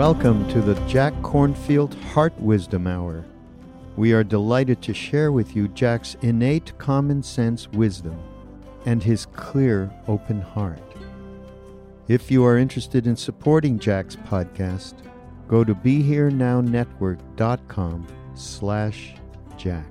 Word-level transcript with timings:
Welcome 0.00 0.48
to 0.48 0.62
the 0.62 0.80
Jack 0.86 1.12
Kornfield 1.20 1.92
Heart 2.04 2.32
Wisdom 2.40 2.86
Hour. 2.86 3.22
We 3.96 4.14
are 4.14 4.24
delighted 4.24 4.80
to 4.80 4.94
share 4.94 5.30
with 5.30 5.54
you 5.54 5.68
Jack's 5.68 6.16
innate 6.22 6.72
common 6.78 7.22
sense 7.22 7.68
wisdom 7.68 8.18
and 8.86 9.02
his 9.02 9.26
clear, 9.26 9.92
open 10.08 10.40
heart. 10.40 10.80
If 12.08 12.30
you 12.30 12.46
are 12.46 12.56
interested 12.56 13.06
in 13.06 13.14
supporting 13.14 13.78
Jack's 13.78 14.16
podcast, 14.16 14.94
go 15.48 15.64
to 15.64 15.74
BeHereNowNetwork.com 15.74 18.06
slash 18.32 19.14
Jack. 19.58 19.84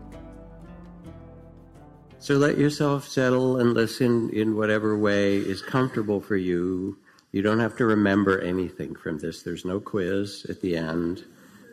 So 2.18 2.34
let 2.34 2.58
yourself 2.58 3.08
settle 3.08 3.60
and 3.60 3.76
listen 3.76 4.32
in 4.32 4.58
whatever 4.58 4.98
way 4.98 5.38
is 5.38 5.62
comfortable 5.62 6.20
for 6.20 6.36
you 6.36 6.98
you 7.32 7.42
don't 7.42 7.60
have 7.60 7.78
to 7.78 7.86
remember 7.86 8.40
anything 8.40 8.96
from 8.96 9.20
this. 9.20 9.44
There's 9.44 9.66
no 9.66 9.80
quiz 9.80 10.46
at 10.50 10.62
the 10.62 10.76
end, 10.76 11.26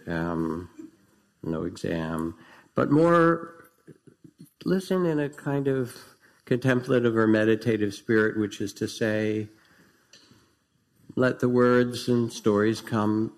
um, 0.06 0.68
no 1.42 1.64
exam, 1.64 2.34
but 2.74 2.90
more 2.90 3.56
listen 4.64 5.06
in 5.06 5.20
a 5.20 5.28
kind 5.28 5.68
of 5.68 5.96
contemplative 6.44 7.16
or 7.16 7.26
meditative 7.26 7.94
spirit, 7.94 8.38
which 8.38 8.60
is 8.60 8.72
to 8.74 8.88
say, 8.88 9.48
let 11.14 11.40
the 11.40 11.48
words 11.48 12.08
and 12.08 12.32
stories 12.32 12.80
come. 12.80 13.32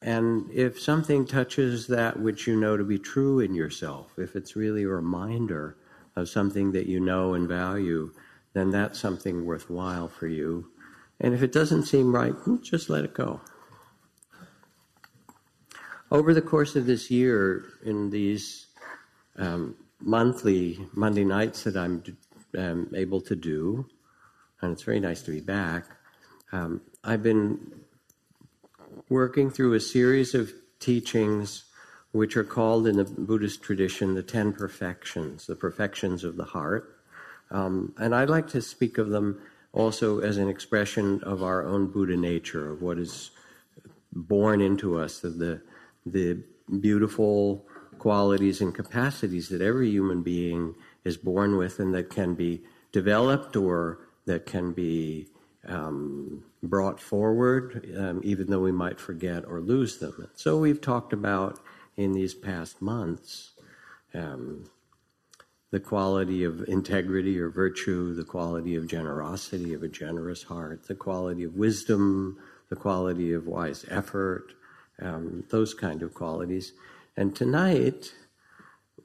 And 0.00 0.50
if 0.50 0.80
something 0.80 1.26
touches 1.26 1.86
that 1.88 2.20
which 2.20 2.46
you 2.46 2.56
know 2.56 2.76
to 2.76 2.84
be 2.84 2.98
true 2.98 3.40
in 3.40 3.54
yourself, 3.54 4.12
if 4.18 4.36
it's 4.36 4.56
really 4.56 4.84
a 4.84 4.88
reminder 4.88 5.76
of 6.16 6.28
something 6.28 6.72
that 6.72 6.86
you 6.86 7.00
know 7.00 7.34
and 7.34 7.48
value, 7.48 8.12
then 8.52 8.70
that's 8.70 9.00
something 9.00 9.44
worthwhile 9.44 10.08
for 10.08 10.26
you. 10.26 10.70
And 11.20 11.34
if 11.34 11.42
it 11.42 11.52
doesn't 11.52 11.84
seem 11.84 12.14
right, 12.14 12.34
just 12.62 12.90
let 12.90 13.04
it 13.04 13.14
go. 13.14 13.40
Over 16.10 16.34
the 16.34 16.42
course 16.42 16.76
of 16.76 16.86
this 16.86 17.10
year, 17.10 17.64
in 17.84 18.10
these 18.10 18.66
um, 19.36 19.76
monthly 20.00 20.78
Monday 20.92 21.24
nights 21.24 21.64
that 21.64 21.76
I'm 21.76 22.02
um, 22.56 22.92
able 22.94 23.20
to 23.22 23.34
do, 23.34 23.86
and 24.60 24.72
it's 24.72 24.82
very 24.82 25.00
nice 25.00 25.22
to 25.22 25.30
be 25.30 25.40
back, 25.40 25.86
um, 26.52 26.82
I've 27.02 27.22
been 27.22 27.58
working 29.08 29.50
through 29.50 29.74
a 29.74 29.80
series 29.80 30.34
of 30.34 30.52
teachings 30.78 31.64
which 32.12 32.36
are 32.36 32.44
called 32.44 32.86
in 32.86 32.96
the 32.96 33.04
Buddhist 33.04 33.60
tradition 33.62 34.14
the 34.14 34.22
Ten 34.22 34.52
Perfections, 34.52 35.46
the 35.46 35.56
perfections 35.56 36.22
of 36.22 36.36
the 36.36 36.44
heart. 36.44 36.96
Um, 37.50 37.92
and 37.98 38.14
I'd 38.14 38.30
like 38.30 38.46
to 38.48 38.62
speak 38.62 38.98
of 38.98 39.10
them 39.10 39.40
also 39.74 40.20
as 40.20 40.38
an 40.38 40.48
expression 40.48 41.20
of 41.24 41.42
our 41.42 41.66
own 41.66 41.88
Buddha 41.88 42.16
nature, 42.16 42.70
of 42.70 42.80
what 42.80 42.98
is 42.98 43.32
born 44.12 44.60
into 44.60 44.98
us, 44.98 45.24
of 45.24 45.38
the, 45.38 45.60
the 46.06 46.38
beautiful 46.80 47.66
qualities 47.98 48.60
and 48.60 48.74
capacities 48.74 49.48
that 49.48 49.60
every 49.60 49.90
human 49.90 50.22
being 50.22 50.74
is 51.04 51.16
born 51.16 51.56
with 51.56 51.80
and 51.80 51.94
that 51.94 52.08
can 52.08 52.34
be 52.34 52.62
developed 52.92 53.56
or 53.56 53.98
that 54.26 54.46
can 54.46 54.72
be 54.72 55.26
um, 55.66 56.44
brought 56.62 57.00
forward, 57.00 57.94
um, 57.98 58.20
even 58.22 58.48
though 58.48 58.60
we 58.60 58.72
might 58.72 59.00
forget 59.00 59.44
or 59.46 59.60
lose 59.60 59.98
them. 59.98 60.28
So 60.34 60.58
we've 60.58 60.80
talked 60.80 61.12
about 61.12 61.58
in 61.96 62.12
these 62.12 62.34
past 62.34 62.80
months 62.80 63.52
um, 64.14 64.64
the 65.74 65.80
quality 65.80 66.44
of 66.44 66.62
integrity 66.68 67.36
or 67.36 67.48
virtue, 67.48 68.14
the 68.14 68.22
quality 68.22 68.76
of 68.76 68.86
generosity 68.86 69.74
of 69.74 69.82
a 69.82 69.88
generous 69.88 70.44
heart, 70.44 70.86
the 70.86 70.94
quality 70.94 71.42
of 71.42 71.56
wisdom, 71.56 72.38
the 72.68 72.76
quality 72.76 73.32
of 73.32 73.48
wise 73.48 73.84
effort, 73.90 74.52
um, 75.02 75.42
those 75.50 75.74
kind 75.74 76.00
of 76.00 76.14
qualities. 76.14 76.74
And 77.16 77.34
tonight, 77.34 78.14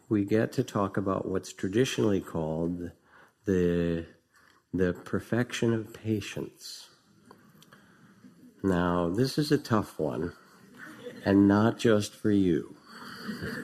we 0.10 0.24
get 0.24 0.52
to 0.52 0.64
talk 0.64 0.96
about 0.96 1.28
what's 1.28 1.54
traditionally 1.54 2.22
called 2.22 2.92
the, 3.46 4.06
the 4.72 4.94
perfection 4.94 5.74
of 5.74 5.92
patience. 5.92 6.90
Now, 8.62 9.10
this 9.10 9.40
is 9.40 9.52
a 9.52 9.58
tough 9.58 9.98
one, 9.98 10.34
and 11.26 11.48
not 11.48 11.80
just 11.80 12.14
for 12.14 12.30
you. 12.30 12.76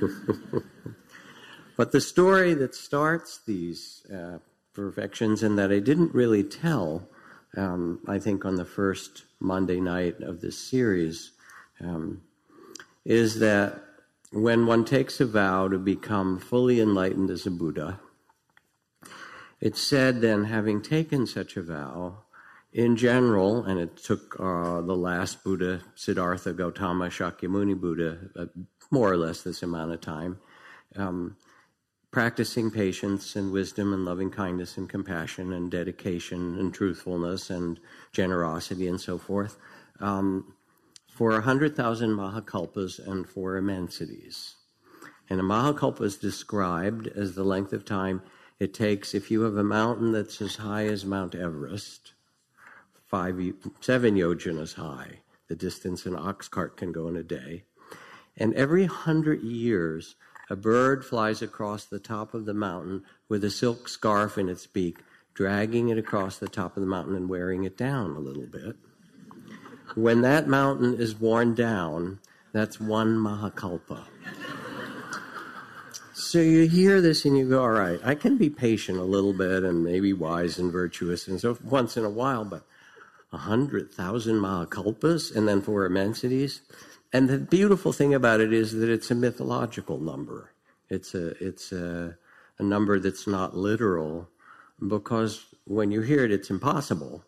But 1.76 1.92
the 1.92 2.02
story 2.02 2.54
that 2.54 2.74
starts 2.74 3.40
these 3.46 4.06
uh, 4.14 4.40
perfections 4.74 5.44
and 5.44 5.58
that 5.58 5.72
I 5.72 5.80
didn't 5.80 6.14
really 6.14 6.44
tell, 6.44 7.08
um, 7.58 8.00
I 8.08 8.20
think, 8.20 8.46
on 8.46 8.56
the 8.56 8.66
first 8.66 9.24
Monday 9.40 9.80
night 9.82 10.22
of 10.22 10.42
this 10.42 10.58
series, 10.58 11.32
um, 11.82 12.22
is 13.04 13.40
that 13.40 13.82
when 14.32 14.66
one 14.66 14.86
takes 14.86 15.20
a 15.20 15.26
vow 15.26 15.68
to 15.68 15.78
become 15.78 16.40
fully 16.40 16.80
enlightened 16.80 17.30
as 17.30 17.46
a 17.46 17.52
Buddha, 17.52 18.00
it's 19.62 19.82
said 19.82 20.22
then, 20.22 20.46
having 20.46 20.82
taken 20.82 21.26
such 21.26 21.58
a 21.58 21.62
vow, 21.62 22.18
in 22.74 22.98
general, 22.98 23.64
and 23.64 23.80
it 23.80 23.96
took 23.96 24.36
uh, 24.38 24.82
the 24.82 24.96
last 24.96 25.44
Buddha, 25.46 25.82
Siddhartha 25.96 26.52
Gautama 26.52 27.08
Shakyamuni 27.08 27.80
Buddha, 27.80 28.18
uh, 28.38 28.46
more 28.92 29.10
or 29.10 29.18
less 29.18 29.42
this 29.42 29.64
amount 29.64 29.94
of 29.94 30.02
time, 30.02 30.40
um, 30.98 31.38
practicing 32.16 32.72
patience 32.72 33.36
and 33.36 33.52
wisdom 33.52 33.92
and 33.92 34.06
loving 34.06 34.32
kindness 34.32 34.78
and 34.78 34.88
compassion 34.88 35.52
and 35.52 35.70
dedication 35.70 36.58
and 36.58 36.74
truthfulness 36.74 37.50
and 37.50 37.78
generosity 38.14 38.88
and 38.88 39.02
so 39.02 39.18
forth 39.18 39.58
um, 40.00 40.54
for 41.12 41.32
100,000 41.32 42.12
mahakalpas 42.12 43.06
and 43.06 43.28
for 43.28 43.58
immensities. 43.58 44.56
And 45.30 45.42
a 45.42 45.44
mahakalpa 45.44 46.04
is 46.04 46.16
described 46.16 47.08
as 47.08 47.36
the 47.36 47.44
length 47.44 47.74
of 47.74 47.84
time 47.84 48.22
it 48.62 48.74
takes 48.74 49.14
if 49.14 49.30
you 49.30 49.42
have 49.42 49.58
a 49.58 49.64
mountain 49.66 50.14
that's 50.14 50.42
as 50.42 50.56
high 50.56 50.86
as 50.86 51.04
Mount 51.04 51.36
Everest, 51.36 52.14
five, 52.94 53.38
seven 53.82 54.16
yojanas 54.16 54.76
high, 54.76 55.20
the 55.50 55.56
distance 55.58 56.06
an 56.06 56.16
ox 56.16 56.48
cart 56.48 56.78
can 56.78 56.94
go 56.94 57.10
in 57.10 57.18
a 57.18 57.24
day. 57.24 57.64
And 58.38 58.54
every 58.54 58.86
hundred 58.86 59.44
years, 59.44 60.16
a 60.50 60.56
bird 60.56 61.04
flies 61.06 61.42
across 61.42 61.86
the 61.86 62.00
top 62.00 62.34
of 62.34 62.46
the 62.46 62.54
mountain 62.54 63.04
with 63.30 63.44
a 63.44 63.50
silk 63.50 63.88
scarf 63.88 64.38
in 64.38 64.50
its 64.50 64.68
beak, 64.68 65.00
dragging 65.34 65.90
it 65.90 65.98
across 65.98 66.38
the 66.38 66.48
top 66.48 66.78
of 66.78 66.82
the 66.82 66.88
mountain 66.88 67.16
and 67.16 67.30
wearing 67.30 67.64
it 67.64 67.78
down 67.78 68.12
a 68.12 68.20
little 68.20 68.46
bit. 68.46 68.76
When 69.96 70.22
that 70.22 70.48
mountain 70.48 70.96
is 70.96 71.20
worn 71.20 71.56
down, 71.56 72.20
that's 72.52 72.80
one 72.80 73.18
Mahakalpa. 73.18 74.06
So 76.14 76.40
you 76.40 76.68
hear 76.68 77.02
this 77.02 77.26
and 77.26 77.38
you 77.38 77.50
go, 77.50 77.62
all 77.62 77.70
right, 77.70 78.00
I 78.04 78.16
can 78.16 78.38
be 78.38 78.50
patient 78.50 78.98
a 78.98 79.04
little 79.04 79.34
bit 79.34 79.64
and 79.64 79.84
maybe 79.84 80.14
wise 80.14 80.58
and 80.58 80.72
virtuous 80.72 81.28
and 81.28 81.40
so 81.40 81.58
once 81.64 81.98
in 81.98 82.06
a 82.06 82.10
while, 82.10 82.46
but 82.46 82.66
a 83.34 83.38
hundred 83.38 83.92
thousand 83.92 84.36
Mahakalpas 84.36 85.36
and 85.36 85.48
then 85.48 85.62
for 85.62 85.86
immensities, 85.86 86.62
and 87.16 87.30
the 87.30 87.38
beautiful 87.38 87.94
thing 87.94 88.14
about 88.14 88.42
it 88.42 88.52
is 88.52 88.74
that 88.74 88.90
it's 88.90 89.10
a 89.10 89.16
mythological 89.16 90.00
number. 90.00 90.52
It's 90.90 91.16
a 91.16 91.28
it's 91.44 91.72
a, 91.72 92.18
a 92.60 92.64
number 92.64 93.00
that's 93.00 93.26
not 93.26 93.56
literal, 93.56 94.30
because 94.86 95.46
when 95.64 95.92
you 95.92 96.02
hear 96.02 96.26
it, 96.26 96.32
it's 96.32 96.50
impossible. 96.50 97.24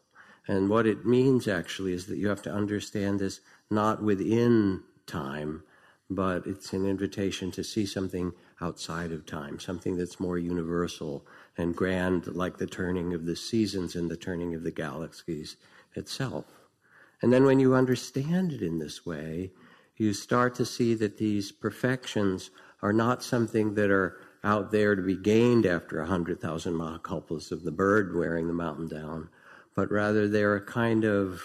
And 0.45 0.69
what 0.69 0.85
it 0.87 1.05
means 1.05 1.47
actually 1.47 1.93
is 1.93 2.05
that 2.07 2.17
you 2.17 2.27
have 2.27 2.41
to 2.43 2.51
understand 2.51 3.19
this 3.19 3.39
not 3.69 4.03
within 4.03 4.83
time, 5.05 5.63
but 6.09 6.45
it's 6.45 6.73
an 6.73 6.85
invitation 6.85 7.51
to 7.51 7.63
see 7.63 7.85
something 7.85 8.33
outside 8.59 9.11
of 9.13 9.25
time, 9.25 9.59
something 9.59 9.97
that's 9.97 10.19
more 10.19 10.37
universal 10.37 11.25
and 11.57 11.75
grand, 11.75 12.27
like 12.27 12.57
the 12.57 12.67
turning 12.67 13.13
of 13.13 13.25
the 13.25 13.35
seasons 13.35 13.95
and 13.95 14.11
the 14.11 14.17
turning 14.17 14.53
of 14.53 14.63
the 14.63 14.71
galaxies 14.71 15.55
itself. 15.95 16.45
And 17.21 17.31
then 17.31 17.45
when 17.45 17.59
you 17.59 17.73
understand 17.73 18.51
it 18.51 18.61
in 18.61 18.79
this 18.79 19.05
way, 19.05 19.51
you 19.97 20.13
start 20.13 20.55
to 20.55 20.65
see 20.65 20.93
that 20.95 21.17
these 21.17 21.51
perfections 21.51 22.49
are 22.81 22.93
not 22.93 23.23
something 23.23 23.73
that 23.75 23.89
are 23.89 24.17
out 24.43 24.71
there 24.71 24.95
to 24.95 25.01
be 25.01 25.17
gained 25.17 25.65
after 25.65 25.99
a 25.99 26.05
hundred 26.05 26.39
thousand 26.39 26.73
mahakalpas 26.73 27.51
of 27.51 27.63
the 27.63 27.71
bird 27.71 28.15
wearing 28.15 28.47
the 28.47 28.53
mountain 28.53 28.87
down, 28.87 29.29
but 29.75 29.91
rather 29.91 30.27
they're 30.27 30.55
a 30.55 30.65
kind 30.65 31.03
of 31.03 31.41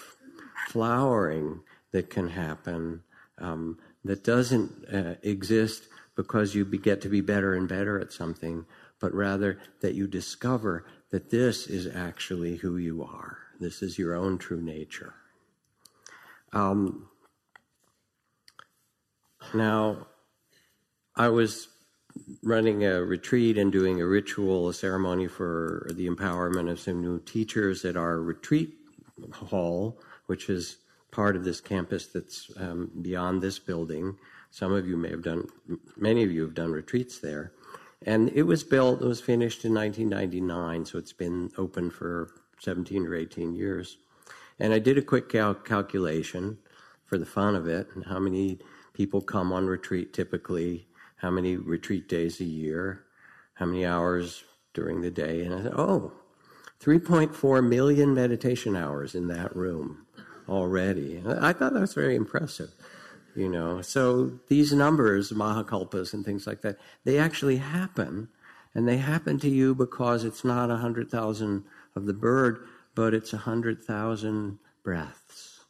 flowering 0.67 1.61
that 1.91 2.09
can 2.09 2.29
happen 2.29 3.01
um, 3.39 3.77
that 4.05 4.23
doesn't 4.23 4.85
uh, 4.93 5.15
exist 5.23 5.87
because 6.15 6.53
you 6.53 6.63
get 6.65 7.01
to 7.01 7.09
be 7.09 7.21
better 7.21 7.55
and 7.55 7.67
better 7.67 7.99
at 7.99 8.13
something, 8.13 8.65
but 8.99 9.13
rather 9.13 9.59
that 9.81 9.95
you 9.95 10.07
discover 10.07 10.85
that 11.09 11.31
this 11.31 11.67
is 11.67 11.87
actually 11.93 12.57
who 12.57 12.77
you 12.77 13.03
are. 13.03 13.37
This 13.59 13.81
is 13.81 13.97
your 13.97 14.15
own 14.15 14.37
true 14.37 14.61
nature. 14.61 15.13
Um, 16.51 17.09
now, 19.53 20.07
I 21.15 21.29
was 21.29 21.69
running 22.43 22.85
a 22.85 23.03
retreat 23.03 23.57
and 23.57 23.71
doing 23.71 24.01
a 24.01 24.05
ritual, 24.05 24.69
a 24.69 24.73
ceremony 24.73 25.27
for 25.27 25.89
the 25.93 26.07
empowerment 26.07 26.69
of 26.69 26.79
some 26.79 27.01
new 27.01 27.19
teachers 27.19 27.85
at 27.85 27.97
our 27.97 28.19
retreat 28.19 28.75
hall, 29.31 29.99
which 30.27 30.49
is 30.49 30.77
part 31.11 31.35
of 31.35 31.43
this 31.43 31.61
campus 31.61 32.07
that's 32.07 32.51
um, 32.57 32.91
beyond 33.01 33.41
this 33.41 33.59
building. 33.59 34.17
Some 34.51 34.73
of 34.73 34.87
you 34.87 34.97
may 34.97 35.09
have 35.09 35.23
done, 35.23 35.47
many 35.97 36.23
of 36.23 36.31
you 36.31 36.41
have 36.41 36.53
done 36.53 36.71
retreats 36.71 37.19
there. 37.19 37.53
And 38.05 38.29
it 38.33 38.43
was 38.43 38.63
built, 38.63 39.01
it 39.01 39.07
was 39.07 39.21
finished 39.21 39.63
in 39.65 39.73
1999, 39.73 40.85
so 40.85 40.97
it's 40.97 41.13
been 41.13 41.51
open 41.57 41.89
for 41.89 42.29
17 42.59 43.05
or 43.07 43.15
18 43.15 43.55
years. 43.55 43.97
And 44.59 44.73
I 44.73 44.79
did 44.79 44.97
a 44.97 45.01
quick 45.01 45.29
cal- 45.29 45.55
calculation 45.55 46.57
for 47.05 47.17
the 47.17 47.25
fun 47.25 47.55
of 47.55 47.67
it, 47.67 47.87
and 47.95 48.05
how 48.05 48.19
many 48.19 48.59
people 48.93 49.21
come 49.21 49.51
on 49.51 49.67
retreat 49.67 50.13
typically, 50.13 50.87
how 51.17 51.29
many 51.29 51.55
retreat 51.55 52.07
days 52.07 52.39
a 52.39 52.45
year, 52.45 53.03
how 53.55 53.65
many 53.65 53.85
hours 53.85 54.43
during 54.73 55.01
the 55.01 55.11
day. 55.11 55.43
And 55.43 55.53
I 55.53 55.63
said, 55.63 55.73
oh, 55.75 56.13
3.4 56.81 57.67
million 57.67 58.13
meditation 58.13 58.75
hours 58.75 59.15
in 59.15 59.27
that 59.27 59.55
room 59.55 60.05
already. 60.49 61.23
I 61.25 61.53
thought 61.53 61.73
that 61.73 61.79
was 61.79 61.93
very 61.93 62.15
impressive. 62.15 62.71
You 63.35 63.49
know, 63.49 63.81
so 63.81 64.39
these 64.47 64.73
numbers, 64.73 65.31
mahakalpas 65.31 66.13
and 66.13 66.23
things 66.23 66.45
like 66.45 66.61
that, 66.61 66.77
they 67.03 67.17
actually 67.17 67.57
happen, 67.57 68.29
and 68.75 68.87
they 68.87 68.97
happen 68.97 69.39
to 69.39 69.49
you 69.49 69.73
because 69.73 70.23
it's 70.23 70.43
not 70.43 70.69
a 70.69 70.77
hundred 70.77 71.09
thousand 71.09 71.63
of 71.95 72.05
the 72.05 72.13
bird, 72.13 72.63
but 72.93 73.13
it's 73.13 73.33
a 73.33 73.37
hundred 73.37 73.83
thousand 73.83 74.59
breaths. 74.83 75.61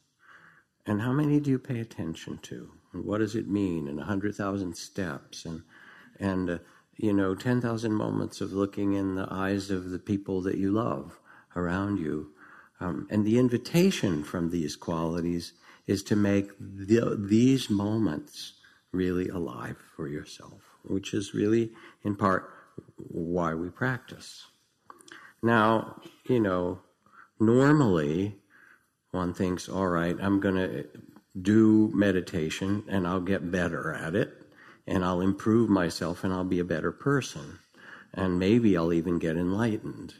And 0.84 1.00
how 1.00 1.12
many 1.12 1.40
do 1.40 1.50
you 1.50 1.58
pay 1.58 1.80
attention 1.80 2.38
to? 2.42 2.70
What 2.94 3.18
does 3.18 3.34
it 3.34 3.48
mean? 3.48 3.88
And 3.88 4.00
a 4.00 4.04
hundred 4.04 4.34
thousand 4.34 4.76
steps, 4.76 5.44
and 5.44 5.62
and 6.18 6.50
uh, 6.50 6.58
you 6.96 7.12
know, 7.12 7.34
ten 7.34 7.60
thousand 7.60 7.94
moments 7.94 8.40
of 8.40 8.52
looking 8.52 8.94
in 8.94 9.14
the 9.14 9.28
eyes 9.30 9.70
of 9.70 9.90
the 9.90 9.98
people 9.98 10.40
that 10.42 10.58
you 10.58 10.70
love 10.72 11.18
around 11.56 11.98
you 11.98 12.34
um, 12.80 13.06
and 13.10 13.24
the 13.24 13.38
invitation 13.38 14.22
from 14.24 14.50
these 14.50 14.76
qualities 14.76 15.52
is 15.86 16.02
to 16.04 16.16
make 16.16 16.50
the, 16.58 17.16
these 17.18 17.70
moments 17.70 18.54
really 18.92 19.28
alive 19.28 19.76
for 19.96 20.08
yourself, 20.08 20.62
which 20.84 21.14
is 21.14 21.34
really, 21.34 21.70
in 22.02 22.16
part, 22.16 22.50
why 22.96 23.54
we 23.54 23.68
practice. 23.70 24.46
Now, 25.42 26.00
you 26.28 26.40
know, 26.40 26.80
normally 27.38 28.36
one 29.10 29.34
thinks, 29.34 29.68
all 29.68 29.88
right, 29.88 30.16
I'm 30.20 30.40
going 30.40 30.56
to 30.56 30.86
do 31.40 31.90
meditation 31.94 32.84
and 32.88 33.06
I'll 33.06 33.20
get 33.20 33.50
better 33.50 33.92
at 33.92 34.14
it 34.14 34.42
and 34.86 35.04
I'll 35.04 35.20
improve 35.20 35.68
myself 35.68 36.24
and 36.24 36.32
I'll 36.32 36.44
be 36.44 36.60
a 36.60 36.64
better 36.64 36.92
person. 36.92 37.58
And 38.12 38.38
maybe 38.38 38.76
I'll 38.76 38.92
even 38.92 39.18
get 39.18 39.36
enlightened 39.36 40.14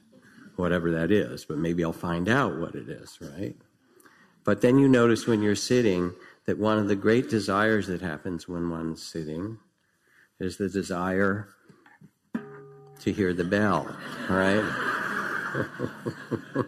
whatever 0.56 0.90
that 0.92 1.10
is, 1.10 1.44
but 1.44 1.58
maybe 1.58 1.84
I'll 1.84 1.92
find 1.92 2.28
out 2.28 2.58
what 2.58 2.74
it 2.74 2.88
is, 2.88 3.18
right? 3.20 3.54
But 4.44 4.60
then 4.60 4.78
you 4.78 4.88
notice 4.88 5.26
when 5.26 5.42
you're 5.42 5.54
sitting 5.54 6.12
that 6.46 6.58
one 6.58 6.78
of 6.78 6.88
the 6.88 6.96
great 6.96 7.30
desires 7.30 7.86
that 7.86 8.00
happens 8.00 8.48
when 8.48 8.70
one's 8.70 9.02
sitting 9.02 9.58
is 10.38 10.56
the 10.56 10.68
desire 10.68 11.48
to 13.00 13.12
hear 13.12 13.32
the 13.32 13.44
bell, 13.44 13.96
right? 14.28 14.64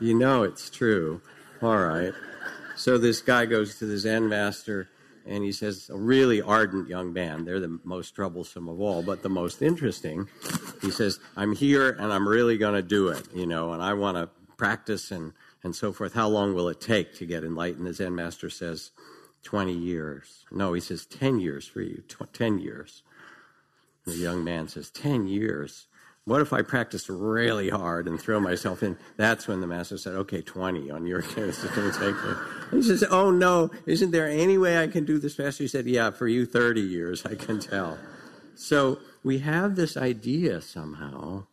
you 0.00 0.14
know 0.14 0.42
it's 0.42 0.70
true. 0.70 1.20
All 1.60 1.78
right. 1.78 2.12
So 2.78 2.96
this 2.96 3.20
guy 3.20 3.44
goes 3.44 3.74
to 3.80 3.86
the 3.86 3.98
Zen 3.98 4.28
master 4.28 4.88
and 5.26 5.42
he 5.42 5.50
says, 5.50 5.90
a 5.92 5.96
really 5.96 6.40
ardent 6.40 6.88
young 6.88 7.12
man. 7.12 7.44
They're 7.44 7.58
the 7.58 7.80
most 7.82 8.12
troublesome 8.12 8.68
of 8.68 8.80
all, 8.80 9.02
but 9.02 9.24
the 9.24 9.28
most 9.28 9.62
interesting. 9.62 10.28
He 10.80 10.92
says, 10.92 11.18
I'm 11.36 11.56
here 11.56 11.90
and 11.90 12.12
I'm 12.12 12.26
really 12.26 12.56
going 12.56 12.74
to 12.74 12.82
do 12.82 13.08
it, 13.08 13.26
you 13.34 13.48
know, 13.48 13.72
and 13.72 13.82
I 13.82 13.94
want 13.94 14.16
to 14.16 14.30
practice 14.56 15.10
and, 15.10 15.32
and 15.64 15.74
so 15.74 15.92
forth. 15.92 16.14
How 16.14 16.28
long 16.28 16.54
will 16.54 16.68
it 16.68 16.80
take 16.80 17.14
to 17.16 17.26
get 17.26 17.42
enlightened? 17.42 17.84
The 17.84 17.92
Zen 17.92 18.14
master 18.14 18.48
says, 18.48 18.92
20 19.42 19.72
years. 19.72 20.44
No, 20.52 20.72
he 20.72 20.80
says, 20.80 21.04
10 21.04 21.40
years 21.40 21.66
for 21.66 21.80
you, 21.80 22.04
10 22.32 22.60
years. 22.60 23.02
The 24.06 24.14
young 24.14 24.44
man 24.44 24.68
says, 24.68 24.88
10 24.90 25.26
years. 25.26 25.87
What 26.28 26.42
if 26.42 26.52
I 26.52 26.60
practice 26.60 27.08
really 27.08 27.70
hard 27.70 28.06
and 28.06 28.20
throw 28.20 28.38
myself 28.38 28.82
in? 28.82 28.98
That's 29.16 29.48
when 29.48 29.62
the 29.62 29.66
master 29.66 29.96
said, 29.96 30.12
okay, 30.12 30.42
20 30.42 30.90
on 30.90 31.06
your 31.06 31.22
case. 31.34 31.62
he 32.70 32.82
says, 32.82 33.02
oh 33.10 33.30
no, 33.30 33.70
isn't 33.86 34.10
there 34.10 34.28
any 34.28 34.58
way 34.58 34.76
I 34.76 34.88
can 34.88 35.06
do 35.06 35.18
this 35.18 35.36
faster? 35.36 35.64
He 35.64 35.68
said, 35.68 35.86
yeah, 35.86 36.10
for 36.10 36.28
you 36.28 36.44
30 36.44 36.82
years, 36.82 37.24
I 37.24 37.34
can 37.34 37.58
tell. 37.58 37.96
So 38.54 38.98
we 39.24 39.38
have 39.38 39.74
this 39.74 39.96
idea 39.96 40.60
somehow 40.60 41.46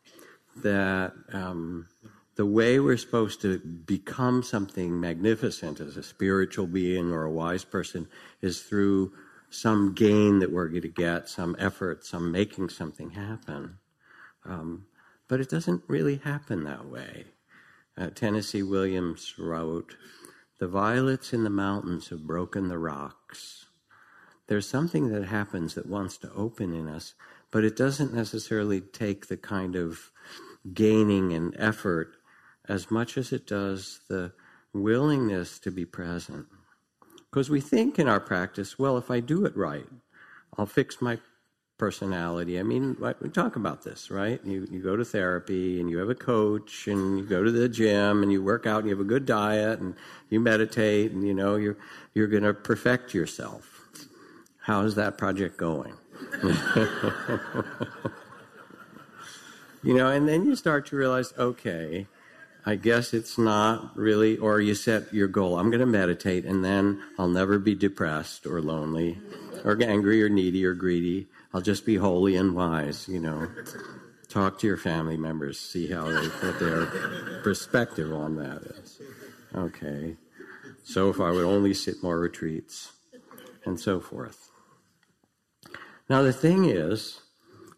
that 0.58 1.14
um, 1.32 1.88
the 2.36 2.46
way 2.46 2.78
we're 2.78 2.98
supposed 2.98 3.40
to 3.44 3.60
become 3.60 4.44
something 4.44 5.00
magnificent 5.00 5.80
as 5.80 5.96
a 5.96 6.04
spiritual 6.04 6.68
being 6.68 7.14
or 7.14 7.24
a 7.24 7.32
wise 7.32 7.64
person 7.64 8.10
is 8.42 8.62
through 8.62 9.14
some 9.50 9.94
gain 9.94 10.40
that 10.40 10.52
we're 10.52 10.68
going 10.68 10.82
to 10.82 10.90
get, 10.90 11.30
some 11.30 11.56
effort, 11.60 12.06
some 12.06 12.30
making 12.30 12.68
something 12.68 13.12
happen. 13.12 13.78
Um, 14.46 14.86
but 15.28 15.40
it 15.40 15.50
doesn't 15.50 15.84
really 15.88 16.18
happen 16.18 16.64
that 16.64 16.86
way. 16.86 17.26
Uh, 17.98 18.10
Tennessee 18.10 18.64
Williams 18.64 19.36
wrote, 19.38 19.96
The 20.60 20.68
violets 20.68 21.34
in 21.34 21.44
the 21.44 21.50
mountains 21.50 22.10
have 22.10 22.28
broken 22.28 22.68
the 22.68 22.78
rocks. 22.78 23.66
There's 24.48 24.70
something 24.70 25.10
that 25.10 25.26
happens 25.26 25.74
that 25.74 25.88
wants 25.88 26.18
to 26.18 26.32
open 26.34 26.74
in 26.74 26.88
us, 26.88 27.16
but 27.50 27.64
it 27.64 27.76
doesn't 27.76 28.14
necessarily 28.14 28.82
take 28.82 29.28
the 29.28 29.38
kind 29.38 29.76
of 29.76 30.12
gaining 30.74 31.34
and 31.34 31.56
effort 31.58 32.16
as 32.68 32.92
much 32.92 33.18
as 33.18 33.32
it 33.32 33.48
does 33.48 34.02
the 34.10 34.34
willingness 34.74 35.58
to 35.60 35.72
be 35.72 35.86
present. 35.86 36.46
Because 37.30 37.50
we 37.50 37.62
think 37.62 37.98
in 37.98 38.08
our 38.08 38.20
practice, 38.20 38.78
well, 38.78 38.98
if 38.98 39.10
I 39.10 39.20
do 39.20 39.46
it 39.46 39.56
right, 39.58 39.88
I'll 40.58 40.66
fix 40.66 41.02
my 41.02 41.20
personality. 41.78 42.60
I 42.60 42.64
mean, 42.64 42.96
we 43.22 43.30
talk 43.30 43.56
about 43.56 43.84
this, 43.84 44.10
right? 44.10 44.40
You, 44.46 44.68
you 44.72 44.80
go 44.82 44.96
to 44.96 45.04
therapy 45.04 45.80
and 45.80 45.90
you 45.90 45.98
have 45.98 46.10
a 46.10 46.16
coach 46.16 46.88
and 46.88 47.20
you 47.20 47.26
go 47.26 47.44
to 47.44 47.52
the 47.52 47.68
gym 47.68 48.24
and 48.24 48.32
you 48.32 48.42
work 48.42 48.66
out 48.66 48.80
and 48.80 48.88
you 48.88 48.96
have 48.96 49.06
a 49.06 49.08
good 49.08 49.26
diet 49.26 49.80
and 49.80 49.96
you 50.30 50.40
meditate 50.40 51.12
and 51.12 51.28
you 51.28 51.34
know 51.34 51.58
you're 51.58 51.78
you're 52.14 52.28
going 52.28 52.44
to 52.44 52.54
perfect 52.54 53.14
yourself. 53.14 53.82
How 54.60 54.82
is 54.82 54.96
that 54.96 55.18
project 55.18 55.58
going? 55.58 55.96
you 59.84 59.94
know, 59.94 60.10
and 60.10 60.28
then 60.28 60.46
you 60.46 60.56
start 60.56 60.88
to 60.88 60.96
realize, 60.96 61.34
okay, 61.38 62.08
I 62.66 62.76
guess 62.76 63.14
it's 63.14 63.38
not 63.38 63.96
really, 63.96 64.38
or 64.38 64.60
you 64.60 64.74
set 64.74 65.14
your 65.14 65.28
goal. 65.28 65.60
I'm 65.60 65.70
going 65.70 65.82
to 65.82 65.86
meditate 65.86 66.46
and 66.46 66.66
then 66.66 67.04
I'll 67.20 67.28
never 67.28 67.60
be 67.60 67.76
depressed 67.76 68.48
or 68.48 68.60
lonely 68.60 69.20
or 69.64 69.78
angry 69.84 70.24
or 70.24 70.30
needy 70.30 70.66
or 70.66 70.74
greedy. 70.74 71.28
I'll 71.56 71.62
just 71.62 71.86
be 71.86 71.96
holy 71.96 72.36
and 72.36 72.54
wise, 72.54 73.08
you 73.08 73.22
know. 73.22 73.48
Talk 74.28 74.60
to 74.60 74.68
your 74.68 74.76
family 74.76 75.16
members, 75.16 75.58
see 75.58 75.90
how 75.90 76.04
they, 76.04 76.28
what 76.28 76.60
their 76.60 77.40
perspective 77.44 78.12
on 78.12 78.36
that 78.36 78.62
is. 78.64 79.00
Okay. 79.56 80.18
So 80.84 81.10
if 81.10 81.22
I 81.22 81.32
would 81.32 81.46
only 81.46 81.74
sit 81.74 82.04
more 82.04 82.20
retreats 82.20 82.92
and 83.66 83.80
so 83.80 84.02
forth. 84.02 84.52
Now, 86.10 86.24
the 86.24 86.34
thing 86.34 86.66
is 86.66 87.22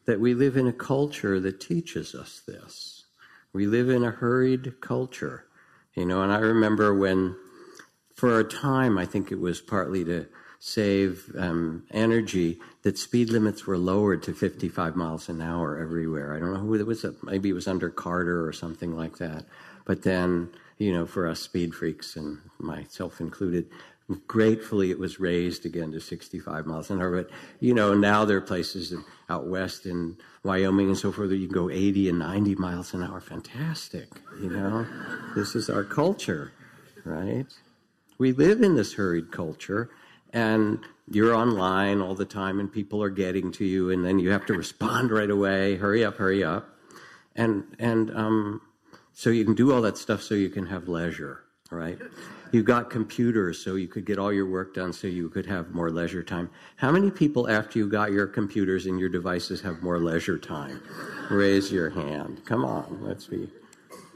that 0.07 0.19
we 0.19 0.33
live 0.33 0.57
in 0.57 0.65
a 0.65 0.73
culture 0.73 1.39
that 1.39 1.61
teaches 1.61 2.15
us 2.15 2.41
this. 2.47 3.05
We 3.53 3.67
live 3.67 3.91
in 3.91 4.03
a 4.03 4.09
hurried 4.09 4.81
culture. 4.81 5.45
You 5.93 6.07
know, 6.07 6.23
and 6.23 6.31
I 6.31 6.39
remember 6.39 6.95
when, 6.95 7.35
for 8.15 8.39
a 8.39 8.43
time, 8.43 8.97
I 8.97 9.05
think 9.05 9.31
it 9.31 9.39
was 9.39 9.61
partly 9.61 10.03
to 10.05 10.25
save 10.59 11.31
um, 11.37 11.83
energy, 11.91 12.57
that 12.83 12.97
speed 12.97 13.29
limits 13.29 13.65
were 13.65 13.77
lowered 13.77 14.23
to 14.23 14.33
55 14.33 14.95
miles 14.95 15.29
an 15.29 15.41
hour 15.41 15.77
everywhere. 15.77 16.35
I 16.35 16.39
don't 16.39 16.53
know 16.53 16.59
who 16.59 16.73
it 16.73 16.85
was. 16.85 17.05
Maybe 17.23 17.49
it 17.49 17.53
was 17.53 17.67
under 17.67 17.89
Carter 17.89 18.45
or 18.47 18.53
something 18.53 18.95
like 18.95 19.17
that. 19.17 19.45
But 19.85 20.03
then, 20.03 20.49
you 20.77 20.91
know, 20.93 21.05
for 21.05 21.27
us 21.27 21.39
speed 21.39 21.75
freaks 21.75 22.15
and 22.15 22.39
myself 22.59 23.21
included, 23.21 23.67
gratefully 24.25 24.89
it 24.89 24.99
was 24.99 25.19
raised 25.19 25.65
again 25.65 25.91
to 25.91 25.99
65 25.99 26.65
miles 26.65 26.89
an 26.89 27.01
hour. 27.01 27.23
But, 27.23 27.29
you 27.59 27.73
know, 27.73 27.93
now 27.93 28.25
there 28.25 28.37
are 28.37 28.41
places 28.41 28.93
out 29.29 29.47
west 29.47 29.85
in 29.85 30.17
Wyoming 30.43 30.87
and 30.87 30.97
so 30.97 31.11
forth 31.11 31.29
that 31.29 31.37
you 31.37 31.47
can 31.47 31.55
go 31.55 31.69
80 31.69 32.09
and 32.09 32.19
90 32.19 32.55
miles 32.55 32.93
an 32.93 33.03
hour. 33.03 33.19
Fantastic. 33.19 34.07
You 34.41 34.49
know, 34.49 34.87
this 35.35 35.55
is 35.55 35.69
our 35.69 35.83
culture, 35.83 36.51
right? 37.03 37.45
We 38.17 38.31
live 38.31 38.61
in 38.61 38.75
this 38.75 38.93
hurried 38.93 39.31
culture 39.31 39.89
and 40.33 40.79
you're 41.09 41.33
online 41.33 42.01
all 42.01 42.15
the 42.15 42.25
time 42.25 42.59
and 42.59 42.71
people 42.71 43.01
are 43.01 43.09
getting 43.09 43.51
to 43.53 43.65
you 43.65 43.91
and 43.91 44.05
then 44.05 44.19
you 44.19 44.31
have 44.31 44.45
to 44.45 44.53
respond 44.53 45.11
right 45.11 45.29
away 45.29 45.75
hurry 45.77 46.03
up 46.03 46.17
hurry 46.17 46.43
up. 46.43 46.69
And 47.35 47.75
and 47.79 48.15
um, 48.15 48.61
so 49.13 49.29
you 49.29 49.45
can 49.45 49.55
do 49.55 49.73
all 49.73 49.81
that 49.81 49.97
stuff 49.97 50.21
so 50.21 50.35
you 50.35 50.49
can 50.49 50.67
have 50.67 50.87
leisure 50.87 51.43
right? 51.71 51.99
You 52.51 52.63
got 52.63 52.89
computers 52.89 53.59
so 53.59 53.75
you 53.75 53.87
could 53.87 54.05
get 54.05 54.17
all 54.17 54.31
your 54.31 54.49
work 54.49 54.73
done 54.73 54.93
so 54.93 55.07
you 55.07 55.29
could 55.29 55.45
have 55.47 55.73
more 55.73 55.89
leisure 55.89 56.23
time. 56.23 56.49
How 56.77 56.91
many 56.91 57.11
people 57.11 57.49
after 57.49 57.77
you 57.77 57.89
got 57.89 58.11
your 58.11 58.25
computers 58.25 58.85
and 58.85 58.99
your 58.99 59.09
devices 59.09 59.61
have 59.61 59.83
more 59.83 59.99
leisure 59.99 60.37
time? 60.37 60.81
Raise 61.29 61.71
your 61.71 61.89
hand. 61.89 62.43
Come 62.45 62.63
on 62.63 62.99
let's 63.01 63.27
be 63.27 63.49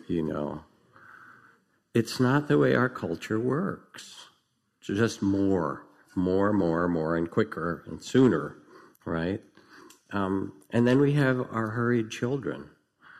you 0.07 0.21
know. 0.21 0.63
It's 1.93 2.19
not 2.19 2.47
the 2.47 2.57
way 2.57 2.73
our 2.75 2.89
culture 2.89 3.39
works. 3.39 4.27
Just 4.81 5.21
more 5.21 5.85
more, 6.15 6.53
more, 6.53 6.87
more, 6.87 7.15
and 7.15 7.29
quicker 7.29 7.83
and 7.87 8.03
sooner, 8.03 8.57
right? 9.05 9.41
Um, 10.11 10.53
and 10.71 10.87
then 10.87 10.99
we 10.99 11.13
have 11.13 11.39
our 11.51 11.69
hurried 11.69 12.09
children. 12.09 12.69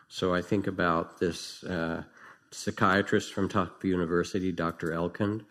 So 0.07 0.33
I 0.33 0.41
think 0.41 0.67
about 0.67 1.19
this 1.19 1.63
uh, 1.63 2.03
psychiatrist 2.51 3.33
from 3.33 3.48
Tufts 3.48 3.83
University, 3.86 4.51
Dr. 4.51 4.89
Elkind, 4.89 5.45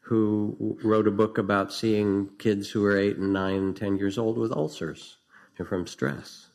who 0.00 0.78
wrote 0.84 1.08
a 1.08 1.10
book 1.10 1.38
about 1.38 1.72
seeing 1.72 2.30
kids 2.38 2.70
who 2.70 2.84
are 2.84 2.96
eight 2.96 3.16
and 3.16 3.32
nine 3.32 3.56
and 3.56 3.76
ten 3.76 3.96
years 3.96 4.16
old 4.18 4.38
with 4.38 4.52
ulcers 4.52 5.16
from 5.64 5.86
stress. 5.86 6.50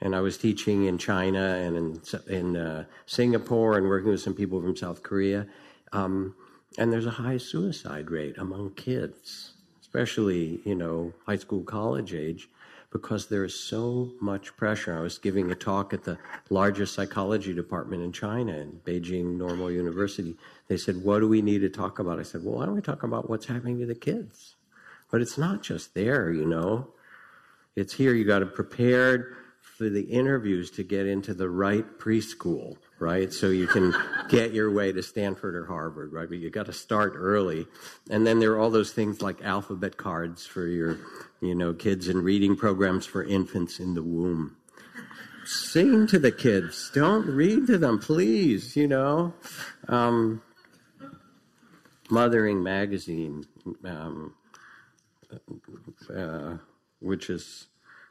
And 0.00 0.14
I 0.14 0.20
was 0.20 0.38
teaching 0.38 0.84
in 0.84 0.98
China 0.98 1.40
and 1.40 1.76
in, 1.76 2.00
in 2.28 2.56
uh, 2.56 2.84
Singapore 3.06 3.76
and 3.76 3.88
working 3.88 4.10
with 4.10 4.20
some 4.20 4.34
people 4.34 4.60
from 4.60 4.76
South 4.76 5.02
Korea. 5.02 5.46
Um, 5.92 6.36
and 6.78 6.92
there's 6.92 7.06
a 7.06 7.10
high 7.10 7.38
suicide 7.38 8.10
rate 8.10 8.36
among 8.38 8.74
kids 8.74 9.53
especially, 9.94 10.60
you 10.64 10.74
know, 10.74 11.12
high 11.24 11.36
school, 11.36 11.62
college 11.62 12.14
age, 12.14 12.48
because 12.90 13.28
there 13.28 13.44
is 13.44 13.54
so 13.54 14.12
much 14.20 14.56
pressure. 14.56 14.98
I 14.98 15.00
was 15.00 15.18
giving 15.18 15.52
a 15.52 15.54
talk 15.54 15.92
at 15.92 16.02
the 16.02 16.18
largest 16.50 16.94
psychology 16.94 17.54
department 17.54 18.02
in 18.02 18.10
China, 18.10 18.56
in 18.56 18.80
Beijing 18.84 19.36
Normal 19.36 19.70
University. 19.70 20.34
They 20.66 20.78
said, 20.78 21.04
What 21.04 21.20
do 21.20 21.28
we 21.28 21.42
need 21.42 21.60
to 21.60 21.68
talk 21.68 22.00
about? 22.00 22.18
I 22.18 22.24
said, 22.24 22.44
Well, 22.44 22.56
why 22.56 22.66
don't 22.66 22.74
we 22.74 22.80
talk 22.80 23.04
about 23.04 23.30
what's 23.30 23.46
happening 23.46 23.78
to 23.78 23.86
the 23.86 23.94
kids? 23.94 24.56
But 25.12 25.20
it's 25.20 25.38
not 25.38 25.62
just 25.62 25.94
there, 25.94 26.32
you 26.32 26.44
know. 26.44 26.88
It's 27.76 27.94
here. 27.94 28.14
You 28.14 28.24
got 28.24 28.40
to 28.40 28.46
prepare 28.46 29.36
for 29.60 29.88
the 29.88 30.02
interviews 30.02 30.72
to 30.72 30.82
get 30.82 31.06
into 31.06 31.34
the 31.34 31.48
right 31.48 31.98
preschool 32.00 32.78
right? 33.04 33.30
So 33.32 33.50
you 33.50 33.66
can 33.66 33.94
get 34.30 34.54
your 34.54 34.72
way 34.72 34.90
to 34.90 35.02
Stanford 35.02 35.54
or 35.54 35.66
Harvard, 35.66 36.10
right? 36.10 36.26
But 36.26 36.38
you 36.38 36.48
got 36.48 36.66
to 36.66 36.72
start 36.72 37.12
early. 37.14 37.66
And 38.08 38.26
then 38.26 38.40
there 38.40 38.52
are 38.52 38.58
all 38.58 38.70
those 38.70 38.92
things 38.92 39.20
like 39.20 39.42
alphabet 39.42 39.98
cards 39.98 40.46
for 40.46 40.66
your, 40.66 40.98
you 41.42 41.54
know, 41.54 41.74
kids 41.74 42.08
and 42.08 42.24
reading 42.24 42.56
programs 42.56 43.04
for 43.04 43.22
infants 43.22 43.78
in 43.78 43.92
the 43.92 44.02
womb. 44.02 44.56
Sing 45.44 46.06
to 46.06 46.18
the 46.18 46.32
kids. 46.32 46.90
Don't 46.94 47.26
read 47.26 47.66
to 47.66 47.76
them, 47.76 47.98
please, 47.98 48.74
you 48.74 48.88
know. 48.88 49.34
Um, 49.86 50.40
Mothering 52.10 52.62
Magazine, 52.62 53.44
um, 53.84 54.34
uh, 56.14 56.56
which 57.00 57.28
is 57.28 57.66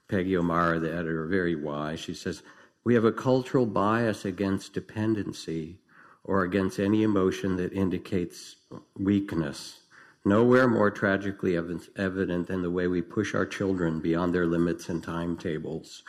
Peggy 0.08 0.38
O'Mara, 0.38 0.80
the 0.80 0.94
editor, 0.94 1.26
very 1.26 1.56
wise. 1.56 2.00
She 2.00 2.14
says, 2.14 2.44
we 2.84 2.94
have 2.96 3.06
a 3.06 3.12
cultural 3.12 3.66
bias 3.66 4.26
against 4.26 4.74
dependency 4.74 5.78
or 6.24 6.44
against 6.44 6.80
any 6.80 7.04
emotion 7.04 7.56
that 7.58 7.74
indicates 7.74 8.56
weakness. 8.98 9.82
Nowhere 10.26 10.68
more 10.68 10.90
tragically 10.90 11.58
evident 11.58 12.48
than 12.48 12.62
the 12.62 12.72
way 12.72 12.88
we 12.88 13.02
push 13.02 13.36
our 13.36 13.46
children 13.46 14.00
beyond 14.00 14.34
their 14.34 14.46
limits 14.46 14.88
and 14.88 15.04
timetables 15.04 16.04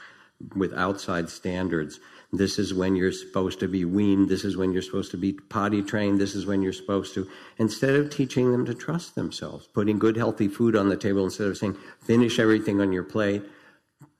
with 0.54 0.72
outside 0.74 1.28
standards. 1.28 1.98
This 2.32 2.58
is 2.58 2.74
when 2.74 2.96
you're 2.96 3.12
supposed 3.12 3.60
to 3.60 3.68
be 3.68 3.84
weaned. 3.84 4.28
This 4.28 4.44
is 4.44 4.56
when 4.56 4.72
you're 4.72 4.82
supposed 4.82 5.12
to 5.12 5.16
be 5.16 5.32
potty 5.32 5.82
trained. 5.82 6.20
This 6.20 6.34
is 6.34 6.46
when 6.46 6.62
you're 6.62 6.72
supposed 6.72 7.14
to. 7.14 7.28
Instead 7.58 7.94
of 7.94 8.10
teaching 8.10 8.52
them 8.52 8.66
to 8.66 8.74
trust 8.74 9.14
themselves, 9.14 9.66
putting 9.68 9.98
good, 9.98 10.16
healthy 10.16 10.48
food 10.48 10.76
on 10.76 10.88
the 10.88 10.96
table 10.96 11.24
instead 11.24 11.46
of 11.48 11.56
saying, 11.56 11.76
finish 12.00 12.38
everything 12.38 12.80
on 12.80 12.92
your 12.92 13.04
plate, 13.04 13.42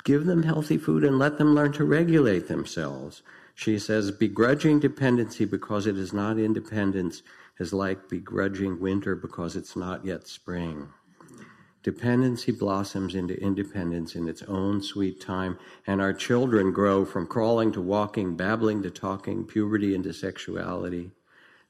Give 0.04 0.26
them 0.26 0.42
healthy 0.42 0.76
food 0.76 1.02
and 1.02 1.18
let 1.18 1.38
them 1.38 1.54
learn 1.54 1.72
to 1.72 1.84
regulate 1.84 2.46
themselves. 2.46 3.22
She 3.54 3.78
says, 3.78 4.10
begrudging 4.10 4.80
dependency 4.80 5.46
because 5.46 5.86
it 5.86 5.96
is 5.96 6.12
not 6.12 6.38
independence 6.38 7.22
is 7.58 7.72
like 7.72 8.08
begrudging 8.08 8.80
winter 8.80 9.16
because 9.16 9.56
it's 9.56 9.76
not 9.76 10.04
yet 10.04 10.26
spring. 10.26 10.88
Dependency 11.82 12.50
blossoms 12.50 13.14
into 13.14 13.40
independence 13.40 14.14
in 14.14 14.28
its 14.28 14.42
own 14.42 14.82
sweet 14.82 15.20
time, 15.20 15.58
and 15.86 16.00
our 16.00 16.14
children 16.14 16.72
grow 16.72 17.04
from 17.04 17.26
crawling 17.26 17.72
to 17.72 17.80
walking, 17.80 18.36
babbling 18.36 18.82
to 18.82 18.90
talking, 18.90 19.44
puberty 19.44 19.94
into 19.94 20.12
sexuality. 20.12 21.10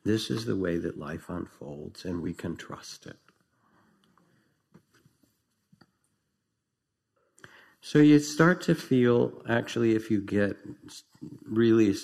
This 0.04 0.30
is 0.30 0.44
the 0.44 0.56
way 0.56 0.78
that 0.78 0.98
life 0.98 1.28
unfolds, 1.28 2.04
and 2.04 2.22
we 2.22 2.32
can 2.32 2.56
trust 2.56 3.06
it. 3.06 3.16
So 7.86 7.98
you 7.98 8.18
start 8.18 8.62
to 8.62 8.74
feel, 8.74 9.42
actually, 9.46 9.94
if 9.94 10.10
you 10.10 10.22
get 10.22 10.56
really 11.46 11.94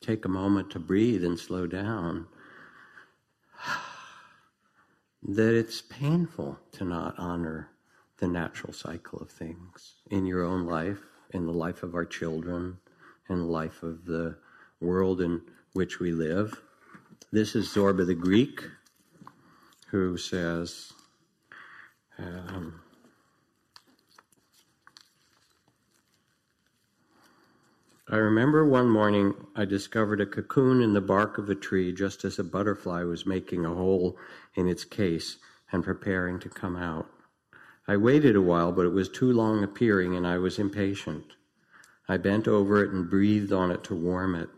take 0.00 0.24
a 0.24 0.28
moment 0.28 0.70
to 0.70 0.78
breathe 0.78 1.22
and 1.22 1.38
slow 1.38 1.66
down, 1.66 2.26
that 5.22 5.54
it's 5.54 5.82
painful 5.82 6.58
to 6.72 6.84
not 6.86 7.14
honor 7.18 7.68
the 8.16 8.26
natural 8.26 8.72
cycle 8.72 9.18
of 9.18 9.30
things 9.30 9.96
in 10.10 10.24
your 10.24 10.44
own 10.46 10.64
life, 10.64 11.02
in 11.34 11.44
the 11.44 11.52
life 11.52 11.82
of 11.82 11.94
our 11.94 12.06
children, 12.06 12.78
in 13.28 13.36
the 13.36 13.44
life 13.44 13.82
of 13.82 14.06
the 14.06 14.34
world 14.80 15.20
in 15.20 15.42
which 15.74 16.00
we 16.00 16.10
live. 16.10 16.58
This 17.32 17.54
is 17.54 17.68
Zorba 17.68 18.06
the 18.06 18.14
Greek, 18.14 18.62
who 19.88 20.16
says, 20.16 20.90
um, 22.16 22.80
I 28.10 28.16
remember 28.16 28.64
one 28.64 28.88
morning 28.88 29.34
I 29.54 29.66
discovered 29.66 30.22
a 30.22 30.24
cocoon 30.24 30.80
in 30.80 30.94
the 30.94 31.00
bark 31.02 31.36
of 31.36 31.50
a 31.50 31.54
tree 31.54 31.92
just 31.92 32.24
as 32.24 32.38
a 32.38 32.44
butterfly 32.44 33.02
was 33.02 33.26
making 33.26 33.66
a 33.66 33.74
hole 33.74 34.16
in 34.54 34.66
its 34.66 34.82
case 34.82 35.36
and 35.70 35.84
preparing 35.84 36.40
to 36.40 36.48
come 36.48 36.74
out. 36.74 37.06
I 37.86 37.98
waited 37.98 38.34
a 38.34 38.40
while, 38.40 38.72
but 38.72 38.86
it 38.86 38.94
was 38.94 39.10
too 39.10 39.30
long 39.30 39.62
appearing 39.62 40.16
and 40.16 40.26
I 40.26 40.38
was 40.38 40.58
impatient. 40.58 41.34
I 42.08 42.16
bent 42.16 42.48
over 42.48 42.82
it 42.82 42.92
and 42.92 43.10
breathed 43.10 43.52
on 43.52 43.70
it 43.70 43.84
to 43.84 43.94
warm 43.94 44.34
it 44.34 44.48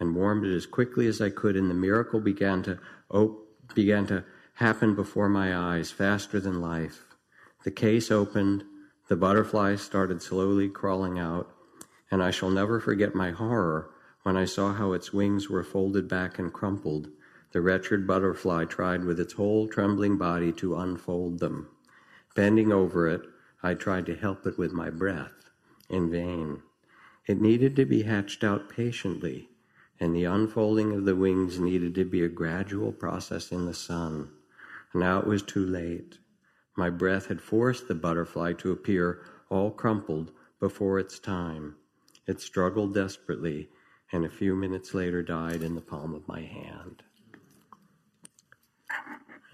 and 0.00 0.16
warmed 0.16 0.46
it 0.46 0.56
as 0.56 0.64
quickly 0.64 1.06
as 1.06 1.20
I 1.20 1.28
could 1.28 1.56
and 1.56 1.68
the 1.68 1.74
miracle 1.74 2.20
began 2.20 2.62
to 2.62 2.78
op- 3.10 3.38
began 3.74 4.06
to 4.06 4.24
happen 4.54 4.94
before 4.94 5.28
my 5.28 5.54
eyes 5.54 5.90
faster 5.90 6.40
than 6.40 6.58
life. 6.58 7.04
The 7.64 7.70
case 7.70 8.10
opened, 8.10 8.64
the 9.08 9.16
butterfly 9.16 9.76
started 9.76 10.22
slowly 10.22 10.70
crawling 10.70 11.18
out 11.18 11.53
and 12.10 12.22
I 12.22 12.30
shall 12.30 12.50
never 12.50 12.80
forget 12.80 13.14
my 13.14 13.30
horror 13.30 13.90
when 14.22 14.36
I 14.36 14.44
saw 14.44 14.72
how 14.72 14.92
its 14.92 15.12
wings 15.12 15.48
were 15.48 15.64
folded 15.64 16.08
back 16.08 16.38
and 16.38 16.52
crumpled. 16.52 17.08
The 17.52 17.60
wretched 17.60 18.06
butterfly 18.06 18.64
tried 18.64 19.04
with 19.04 19.20
its 19.20 19.34
whole 19.34 19.68
trembling 19.68 20.16
body 20.16 20.52
to 20.52 20.76
unfold 20.76 21.40
them. 21.40 21.68
Bending 22.34 22.72
over 22.72 23.08
it, 23.08 23.22
I 23.62 23.74
tried 23.74 24.06
to 24.06 24.16
help 24.16 24.46
it 24.46 24.58
with 24.58 24.72
my 24.72 24.90
breath. 24.90 25.50
In 25.88 26.10
vain. 26.10 26.62
It 27.26 27.40
needed 27.40 27.76
to 27.76 27.84
be 27.84 28.02
hatched 28.02 28.42
out 28.42 28.68
patiently, 28.68 29.48
and 30.00 30.14
the 30.14 30.24
unfolding 30.24 30.92
of 30.92 31.04
the 31.04 31.16
wings 31.16 31.58
needed 31.58 31.94
to 31.94 32.04
be 32.04 32.22
a 32.22 32.28
gradual 32.28 32.92
process 32.92 33.52
in 33.52 33.66
the 33.66 33.74
sun. 33.74 34.30
Now 34.94 35.20
it 35.20 35.26
was 35.26 35.42
too 35.42 35.64
late. 35.64 36.18
My 36.76 36.90
breath 36.90 37.26
had 37.26 37.40
forced 37.40 37.88
the 37.88 37.94
butterfly 37.94 38.54
to 38.54 38.72
appear 38.72 39.22
all 39.48 39.70
crumpled 39.70 40.32
before 40.58 40.98
its 40.98 41.18
time. 41.18 41.76
It 42.26 42.40
struggled 42.40 42.94
desperately 42.94 43.68
and 44.12 44.24
a 44.24 44.30
few 44.30 44.54
minutes 44.54 44.94
later 44.94 45.22
died 45.22 45.62
in 45.62 45.74
the 45.74 45.80
palm 45.80 46.14
of 46.14 46.28
my 46.28 46.40
hand. 46.40 47.02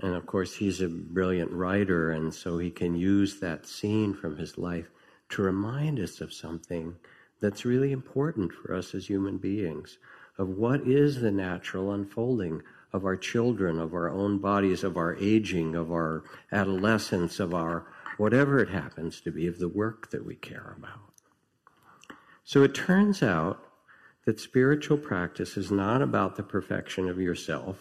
And 0.01 0.15
of 0.15 0.27
course, 0.27 0.57
he's 0.57 0.81
a 0.81 0.89
brilliant 0.89 1.51
writer, 1.51 2.11
and 2.11 2.33
so 2.33 2.59
he 2.59 2.71
can 2.71 2.95
use 2.95 3.41
that 3.41 3.67
scene 3.67 4.15
from 4.15 4.37
his 4.37 4.59
life 4.59 4.91
to 5.31 5.43
remind 5.43 5.99
us 5.99 6.21
of 6.21 6.33
something 6.33 6.97
that's 7.41 7.65
really 7.65 7.93
important 7.93 8.53
for 8.53 8.75
us 8.75 8.95
as 8.95 9.07
human 9.07 9.39
beings 9.39 9.99
of 10.39 10.49
what 10.49 10.87
is 10.87 11.21
the 11.21 11.31
natural 11.31 11.93
unfolding 11.93 12.63
of 12.93 13.05
our 13.05 13.17
children, 13.17 13.79
of 13.79 13.95
our 13.95 14.11
own 14.11 14.39
bodies, 14.39 14.83
of 14.83 14.97
our 14.97 15.17
aging, 15.17 15.75
of 15.75 15.91
our 15.91 16.25
adolescence, 16.51 17.39
of 17.39 17.55
our 17.55 17.87
whatever 18.17 18.59
it 18.59 18.69
happens 18.69 19.21
to 19.21 19.31
be, 19.31 19.47
of 19.47 19.59
the 19.59 19.69
work 19.69 20.11
that 20.11 20.25
we 20.25 20.35
care 20.35 20.75
about. 20.77 21.10
So 22.51 22.65
it 22.65 22.75
turns 22.75 23.23
out 23.23 23.63
that 24.27 24.41
spiritual 24.41 24.99
practice 24.99 25.57
is 25.57 25.71
not 25.71 26.03
about 26.03 26.35
the 26.35 26.43
perfection 26.43 27.09
of 27.09 27.21
yourself, 27.21 27.77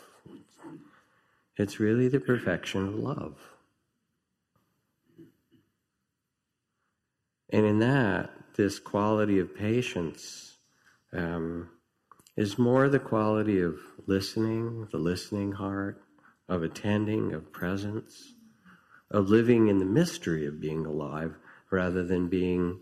it's 1.58 1.80
really 1.80 2.08
the 2.08 2.20
perfection 2.20 2.88
of 2.88 2.94
love. 2.94 3.40
And 7.50 7.66
in 7.66 7.80
that, 7.80 8.30
this 8.58 8.78
quality 8.78 9.40
of 9.40 9.58
patience 9.58 10.58
um, 11.14 11.72
is 12.38 12.60
more 12.60 12.90
the 12.90 13.00
quality 13.00 13.62
of 13.62 13.80
listening, 14.06 14.88
the 14.92 15.00
listening 15.00 15.54
heart, 15.54 16.00
of 16.48 16.62
attending, 16.62 17.34
of 17.34 17.52
presence, 17.52 18.36
of 19.10 19.32
living 19.32 19.68
in 19.68 19.80
the 19.80 19.86
mystery 19.86 20.46
of 20.46 20.62
being 20.62 20.86
alive 20.86 21.34
rather 21.72 22.04
than 22.04 22.28
being 22.28 22.82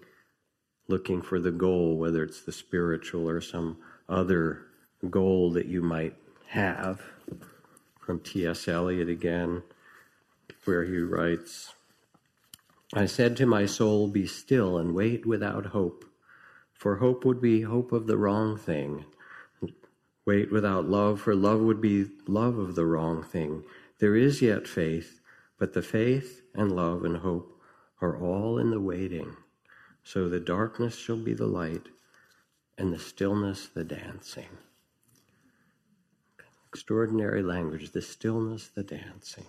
looking 0.87 1.21
for 1.21 1.39
the 1.39 1.51
goal, 1.51 1.97
whether 1.97 2.23
it's 2.23 2.41
the 2.41 2.51
spiritual 2.51 3.29
or 3.29 3.41
some 3.41 3.77
other 4.07 4.65
goal 5.09 5.51
that 5.51 5.65
you 5.67 5.81
might 5.81 6.15
have. 6.49 7.01
From 7.99 8.19
T.S. 8.21 8.67
Eliot 8.69 9.09
again, 9.09 9.63
where 10.63 10.85
he 10.85 10.97
writes, 10.97 11.73
I 12.93 13.05
said 13.05 13.35
to 13.37 13.45
my 13.45 13.65
soul, 13.65 14.07
Be 14.07 14.25
still 14.25 14.77
and 14.77 14.95
wait 14.95 15.25
without 15.25 15.67
hope, 15.67 16.05
for 16.73 16.97
hope 16.97 17.25
would 17.25 17.41
be 17.41 17.61
hope 17.61 17.91
of 17.91 18.07
the 18.07 18.17
wrong 18.17 18.57
thing. 18.57 19.03
Wait 20.25 20.51
without 20.51 20.85
love, 20.87 21.21
for 21.21 21.35
love 21.35 21.59
would 21.59 21.81
be 21.81 22.05
love 22.27 22.57
of 22.57 22.75
the 22.75 22.85
wrong 22.85 23.23
thing. 23.23 23.63
There 23.99 24.15
is 24.15 24.41
yet 24.41 24.67
faith, 24.67 25.19
but 25.57 25.73
the 25.73 25.81
faith 25.81 26.43
and 26.53 26.71
love 26.71 27.03
and 27.03 27.17
hope 27.17 27.59
are 28.01 28.17
all 28.17 28.57
in 28.57 28.69
the 28.71 28.79
waiting. 28.79 29.35
So 30.07 30.29
the 30.29 30.39
darkness 30.39 30.95
shall 30.95 31.17
be 31.17 31.33
the 31.33 31.47
light, 31.47 31.87
and 32.77 32.93
the 32.93 32.97
stillness 32.97 33.67
the 33.67 33.83
dancing. 33.83 34.47
Extraordinary 36.69 37.43
language, 37.43 37.91
the 37.91 38.01
stillness, 38.01 38.69
the 38.69 38.83
dancing. 38.83 39.43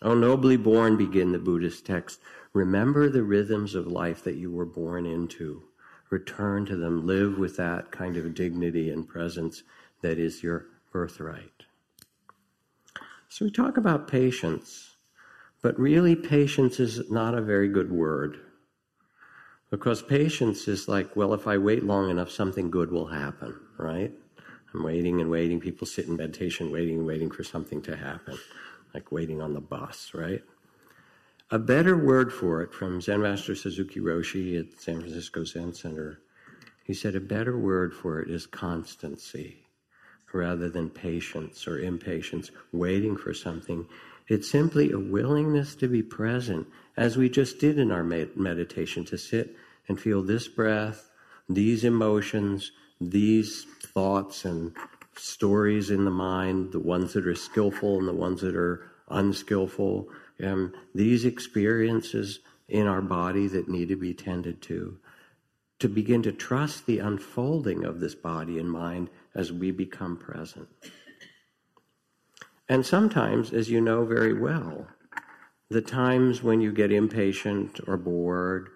O 0.00 0.14
nobly 0.14 0.56
born, 0.56 0.96
begin 0.96 1.32
the 1.32 1.40
Buddhist 1.40 1.84
text. 1.84 2.20
Remember 2.52 3.08
the 3.08 3.24
rhythms 3.24 3.74
of 3.74 3.88
life 3.88 4.22
that 4.22 4.36
you 4.36 4.52
were 4.52 4.64
born 4.64 5.06
into. 5.06 5.64
Return 6.08 6.64
to 6.66 6.76
them. 6.76 7.04
Live 7.04 7.36
with 7.36 7.56
that 7.56 7.90
kind 7.90 8.16
of 8.16 8.32
dignity 8.32 8.90
and 8.90 9.08
presence 9.08 9.64
that 10.02 10.20
is 10.20 10.44
your 10.44 10.66
birthright. 10.92 11.64
So 13.28 13.46
we 13.46 13.50
talk 13.50 13.76
about 13.76 14.06
patience, 14.06 14.94
but 15.62 15.76
really, 15.80 16.14
patience 16.14 16.78
is 16.78 17.10
not 17.10 17.34
a 17.34 17.42
very 17.42 17.66
good 17.66 17.90
word. 17.90 18.38
Because 19.76 20.00
patience 20.00 20.68
is 20.68 20.88
like, 20.88 21.14
well, 21.16 21.34
if 21.34 21.46
I 21.46 21.58
wait 21.58 21.84
long 21.84 22.08
enough, 22.08 22.30
something 22.30 22.70
good 22.70 22.90
will 22.90 23.08
happen, 23.08 23.60
right? 23.76 24.10
I'm 24.72 24.82
waiting 24.82 25.20
and 25.20 25.30
waiting. 25.30 25.60
People 25.60 25.86
sit 25.86 26.06
in 26.06 26.16
meditation, 26.16 26.72
waiting 26.72 27.00
and 27.00 27.06
waiting 27.06 27.30
for 27.30 27.44
something 27.44 27.82
to 27.82 27.94
happen 27.94 28.38
like 28.94 29.12
waiting 29.12 29.42
on 29.42 29.52
the 29.52 29.60
bus, 29.60 30.12
right? 30.14 30.42
A 31.50 31.58
better 31.58 31.94
word 31.94 32.32
for 32.32 32.62
it 32.62 32.72
from 32.72 33.02
Zen 33.02 33.20
Master 33.20 33.54
Suzuki 33.54 34.00
Roshi 34.00 34.58
at 34.58 34.80
San 34.80 35.00
Francisco 35.00 35.44
Zen 35.44 35.74
Center, 35.74 36.20
he 36.82 36.94
said 36.94 37.14
a 37.14 37.20
better 37.20 37.58
word 37.58 37.92
for 37.92 38.22
it 38.22 38.30
is 38.30 38.46
constancy 38.46 39.66
rather 40.32 40.70
than 40.70 40.88
patience 40.88 41.68
or 41.68 41.78
impatience, 41.78 42.50
waiting 42.72 43.14
for 43.14 43.34
something. 43.34 43.86
It's 44.28 44.50
simply 44.50 44.90
a 44.90 44.98
willingness 44.98 45.74
to 45.76 45.88
be 45.88 46.02
present, 46.02 46.66
as 46.96 47.18
we 47.18 47.28
just 47.28 47.58
did 47.58 47.78
in 47.78 47.92
our 47.92 48.02
meditation, 48.02 49.04
to 49.06 49.18
sit 49.18 49.54
and 49.88 50.00
feel 50.00 50.22
this 50.22 50.48
breath, 50.48 51.10
these 51.48 51.84
emotions, 51.84 52.72
these 53.00 53.64
thoughts 53.82 54.44
and 54.44 54.74
stories 55.16 55.90
in 55.90 56.04
the 56.04 56.10
mind, 56.10 56.72
the 56.72 56.80
ones 56.80 57.12
that 57.12 57.26
are 57.26 57.34
skillful 57.34 57.98
and 57.98 58.08
the 58.08 58.12
ones 58.12 58.40
that 58.40 58.56
are 58.56 58.90
unskillful, 59.08 60.08
um, 60.42 60.72
these 60.94 61.24
experiences 61.24 62.40
in 62.68 62.86
our 62.86 63.02
body 63.02 63.46
that 63.46 63.68
need 63.68 63.88
to 63.88 63.96
be 63.96 64.12
tended 64.12 64.60
to, 64.60 64.98
to 65.78 65.88
begin 65.88 66.22
to 66.22 66.32
trust 66.32 66.86
the 66.86 66.98
unfolding 66.98 67.84
of 67.84 68.00
this 68.00 68.14
body 68.14 68.58
and 68.58 68.70
mind 68.70 69.08
as 69.34 69.52
we 69.52 69.70
become 69.70 70.16
present. 70.16 70.68
And 72.68 72.84
sometimes, 72.84 73.52
as 73.52 73.70
you 73.70 73.80
know 73.80 74.04
very 74.04 74.32
well, 74.32 74.88
the 75.68 75.82
times 75.82 76.42
when 76.42 76.60
you 76.60 76.72
get 76.72 76.90
impatient 76.92 77.80
or 77.86 77.96
bored, 77.96 78.70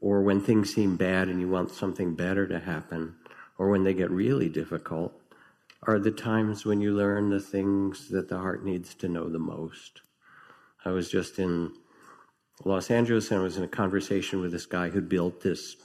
or 0.00 0.22
when 0.22 0.40
things 0.40 0.74
seem 0.74 0.96
bad 0.96 1.28
and 1.28 1.40
you 1.40 1.48
want 1.48 1.70
something 1.70 2.14
better 2.14 2.46
to 2.46 2.58
happen, 2.58 3.14
or 3.58 3.70
when 3.70 3.84
they 3.84 3.94
get 3.94 4.10
really 4.10 4.48
difficult, 4.48 5.18
are 5.82 5.98
the 5.98 6.10
times 6.10 6.64
when 6.64 6.80
you 6.80 6.92
learn 6.92 7.30
the 7.30 7.40
things 7.40 8.08
that 8.08 8.28
the 8.28 8.38
heart 8.38 8.64
needs 8.64 8.94
to 8.94 9.08
know 9.08 9.28
the 9.28 9.38
most. 9.38 10.02
I 10.84 10.90
was 10.90 11.10
just 11.10 11.38
in 11.38 11.72
Los 12.64 12.90
Angeles 12.90 13.30
and 13.30 13.40
I 13.40 13.42
was 13.42 13.56
in 13.56 13.64
a 13.64 13.68
conversation 13.68 14.40
with 14.40 14.52
this 14.52 14.66
guy 14.66 14.88
who 14.88 15.00
built 15.00 15.42
this 15.42 15.76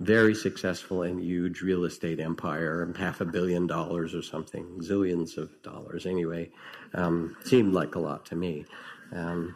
very 0.00 0.34
successful 0.34 1.02
and 1.02 1.20
huge 1.20 1.62
real 1.62 1.84
estate 1.84 2.20
empire, 2.20 2.92
half 2.98 3.20
a 3.20 3.24
billion 3.24 3.66
dollars 3.66 4.14
or 4.14 4.22
something, 4.22 4.64
zillions 4.80 5.36
of 5.36 5.50
dollars 5.62 6.06
anyway. 6.06 6.50
Um, 6.94 7.36
seemed 7.44 7.72
like 7.72 7.94
a 7.94 8.00
lot 8.00 8.26
to 8.26 8.36
me. 8.36 8.64
Um, 9.12 9.54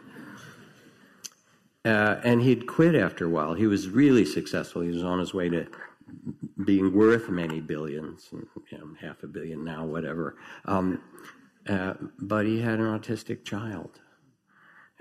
uh, 1.87 2.13
and 2.29 2.37
he'd 2.41 2.63
quit 2.67 2.95
after 2.95 3.25
a 3.25 3.29
while. 3.37 3.53
He 3.63 3.67
was 3.67 3.89
really 4.01 4.25
successful. 4.25 4.81
He 4.81 4.95
was 4.97 5.03
on 5.03 5.19
his 5.19 5.33
way 5.33 5.47
to 5.49 5.61
being 6.65 6.93
worth 6.93 7.29
many 7.29 7.59
billions, 7.73 8.29
you 8.71 8.77
know, 8.77 8.87
half 8.99 9.23
a 9.23 9.27
billion 9.27 9.63
now, 9.63 9.85
whatever. 9.85 10.25
Um, 10.65 11.01
uh, 11.67 11.93
but 12.19 12.45
he 12.45 12.61
had 12.61 12.79
an 12.79 12.99
autistic 12.99 13.39
child, 13.43 13.93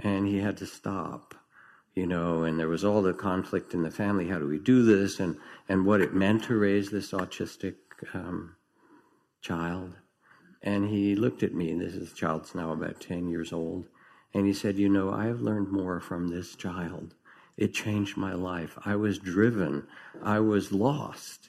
and 0.02 0.26
he 0.26 0.38
had 0.46 0.56
to 0.58 0.66
stop, 0.66 1.34
you 1.94 2.06
know. 2.06 2.44
And 2.44 2.58
there 2.58 2.68
was 2.68 2.84
all 2.84 3.02
the 3.02 3.14
conflict 3.14 3.74
in 3.74 3.82
the 3.82 3.90
family. 4.02 4.28
How 4.28 4.38
do 4.38 4.48
we 4.48 4.58
do 4.58 4.84
this? 4.84 5.20
And 5.20 5.36
and 5.68 5.86
what 5.86 6.00
it 6.00 6.14
meant 6.14 6.44
to 6.44 6.56
raise 6.56 6.90
this 6.90 7.12
autistic 7.12 7.76
um, 8.14 8.56
child. 9.40 9.94
And 10.62 10.88
he 10.88 11.14
looked 11.14 11.42
at 11.42 11.54
me, 11.54 11.70
and 11.70 11.80
this 11.80 11.94
is, 11.94 12.12
child's 12.12 12.54
now 12.54 12.72
about 12.72 13.00
ten 13.00 13.28
years 13.28 13.52
old, 13.52 13.86
and 14.36 14.46
he 14.46 14.52
said, 14.52 14.76
"You 14.76 14.90
know, 14.90 15.10
I 15.10 15.24
have 15.26 15.40
learned 15.40 15.70
more 15.70 15.98
from 15.98 16.28
this 16.28 16.54
child." 16.54 17.14
It 17.56 17.72
changed 17.72 18.18
my 18.18 18.34
life. 18.34 18.78
I 18.84 18.96
was 18.96 19.18
driven. 19.18 19.86
I 20.22 20.40
was 20.40 20.72
lost. 20.72 21.48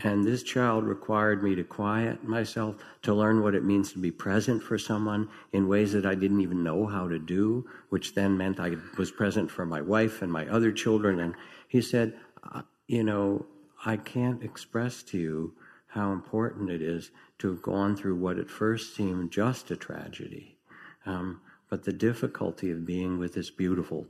And 0.00 0.24
this 0.24 0.42
child 0.42 0.82
required 0.82 1.44
me 1.44 1.54
to 1.54 1.62
quiet 1.62 2.24
myself, 2.24 2.74
to 3.02 3.14
learn 3.14 3.40
what 3.40 3.54
it 3.54 3.62
means 3.62 3.92
to 3.92 4.00
be 4.00 4.10
present 4.10 4.64
for 4.64 4.76
someone 4.76 5.28
in 5.52 5.68
ways 5.68 5.92
that 5.92 6.04
I 6.04 6.16
didn't 6.16 6.40
even 6.40 6.64
know 6.64 6.86
how 6.86 7.06
to 7.06 7.20
do, 7.20 7.68
which 7.90 8.14
then 8.14 8.36
meant 8.36 8.58
I 8.58 8.74
was 8.98 9.12
present 9.12 9.52
for 9.52 9.64
my 9.64 9.80
wife 9.80 10.20
and 10.20 10.32
my 10.32 10.48
other 10.48 10.72
children. 10.72 11.20
And 11.20 11.36
he 11.68 11.80
said, 11.80 12.18
uh, 12.52 12.62
You 12.88 13.04
know, 13.04 13.46
I 13.86 13.96
can't 13.96 14.42
express 14.42 15.04
to 15.04 15.18
you 15.18 15.54
how 15.86 16.10
important 16.10 16.70
it 16.70 16.82
is 16.82 17.12
to 17.38 17.48
have 17.50 17.62
gone 17.62 17.94
through 17.94 18.16
what 18.16 18.40
at 18.40 18.50
first 18.50 18.96
seemed 18.96 19.30
just 19.30 19.70
a 19.70 19.76
tragedy. 19.76 20.58
Um, 21.06 21.40
but 21.68 21.84
the 21.84 21.92
difficulty 21.92 22.70
of 22.70 22.86
being 22.86 23.18
with 23.18 23.34
this 23.34 23.50
beautiful 23.50 24.06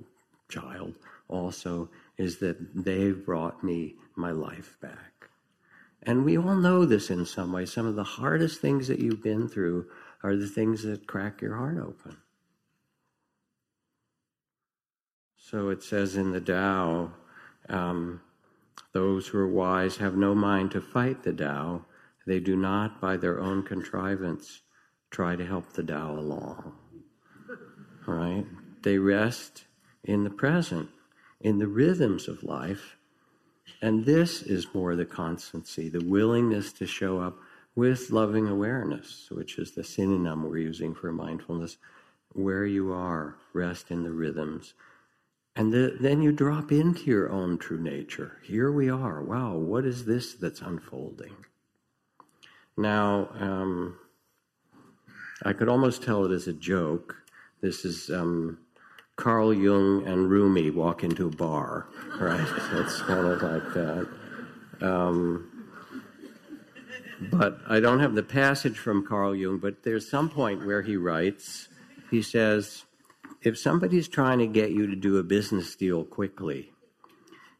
child 0.48 0.94
also 1.28 1.88
is 2.18 2.38
that 2.38 2.56
they've 2.74 3.24
brought 3.24 3.64
me 3.64 3.94
my 4.16 4.30
life 4.30 4.76
back. 4.80 5.30
And 6.02 6.24
we 6.24 6.36
all 6.36 6.56
know 6.56 6.84
this 6.84 7.10
in 7.10 7.24
some 7.24 7.52
way. 7.52 7.64
Some 7.64 7.86
of 7.86 7.96
the 7.96 8.04
hardest 8.04 8.60
things 8.60 8.88
that 8.88 8.98
you've 8.98 9.22
been 9.22 9.48
through 9.48 9.86
are 10.22 10.36
the 10.36 10.46
things 10.46 10.82
that 10.82 11.06
crack 11.06 11.40
your 11.40 11.56
heart 11.56 11.78
open. 11.78 12.18
So 15.36 15.70
it 15.70 15.82
says 15.82 16.16
in 16.16 16.32
the 16.32 16.40
Tao, 16.40 17.12
um, 17.68 18.20
those 18.92 19.28
who 19.28 19.38
are 19.38 19.48
wise 19.48 19.96
have 19.96 20.16
no 20.16 20.34
mind 20.34 20.70
to 20.72 20.80
fight 20.80 21.22
the 21.22 21.32
Tao. 21.32 21.84
They 22.26 22.40
do 22.40 22.56
not, 22.56 23.00
by 23.00 23.16
their 23.16 23.40
own 23.40 23.62
contrivance, 23.62 24.62
try 25.10 25.36
to 25.36 25.44
help 25.44 25.72
the 25.72 25.82
Tao 25.82 26.18
along. 26.18 26.72
Right? 28.06 28.46
They 28.82 28.98
rest 28.98 29.64
in 30.02 30.24
the 30.24 30.30
present 30.30 30.90
in 31.44 31.58
the 31.58 31.68
rhythms 31.68 32.26
of 32.26 32.42
life. 32.42 32.96
And 33.80 34.06
this 34.06 34.42
is 34.42 34.74
more 34.74 34.96
the 34.96 35.04
constancy, 35.04 35.88
the 35.90 36.04
willingness 36.04 36.72
to 36.74 36.86
show 36.86 37.20
up 37.20 37.36
with 37.76 38.10
loving 38.10 38.48
awareness, 38.48 39.28
which 39.30 39.58
is 39.58 39.72
the 39.72 39.84
synonym 39.84 40.42
we're 40.42 40.58
using 40.58 40.94
for 40.94 41.12
mindfulness, 41.12 41.76
where 42.32 42.64
you 42.64 42.92
are, 42.92 43.36
rest 43.52 43.90
in 43.90 44.02
the 44.02 44.10
rhythms. 44.10 44.72
And 45.54 45.72
the, 45.72 45.96
then 46.00 46.22
you 46.22 46.32
drop 46.32 46.72
into 46.72 47.04
your 47.04 47.30
own 47.30 47.58
true 47.58 47.80
nature. 47.80 48.38
Here 48.42 48.72
we 48.72 48.88
are. 48.88 49.22
Wow, 49.22 49.54
what 49.54 49.84
is 49.84 50.04
this 50.04 50.34
that's 50.34 50.62
unfolding? 50.62 51.36
Now, 52.76 53.28
um, 53.38 53.98
I 55.44 55.52
could 55.52 55.68
almost 55.68 56.02
tell 56.02 56.24
it 56.24 56.32
as 56.32 56.48
a 56.48 56.52
joke. 56.52 57.16
This 57.64 57.86
is 57.86 58.10
um, 58.10 58.58
Carl 59.16 59.54
Jung 59.54 60.06
and 60.06 60.28
Rumi 60.28 60.68
walk 60.68 61.02
into 61.02 61.28
a 61.28 61.30
bar, 61.30 61.86
right? 62.20 62.38
it's 62.72 63.00
kind 63.00 63.26
of 63.26 63.40
like 63.40 63.72
that. 63.72 64.08
Um, 64.82 65.64
but 67.30 67.56
I 67.66 67.80
don't 67.80 68.00
have 68.00 68.14
the 68.14 68.22
passage 68.22 68.76
from 68.76 69.06
Carl 69.06 69.34
Jung, 69.34 69.60
but 69.60 69.82
there's 69.82 70.06
some 70.06 70.28
point 70.28 70.66
where 70.66 70.82
he 70.82 70.98
writes, 70.98 71.68
he 72.10 72.20
says, 72.20 72.84
if 73.40 73.56
somebody's 73.56 74.08
trying 74.08 74.40
to 74.40 74.46
get 74.46 74.72
you 74.72 74.86
to 74.86 74.94
do 74.94 75.16
a 75.16 75.22
business 75.22 75.74
deal 75.74 76.04
quickly, 76.04 76.70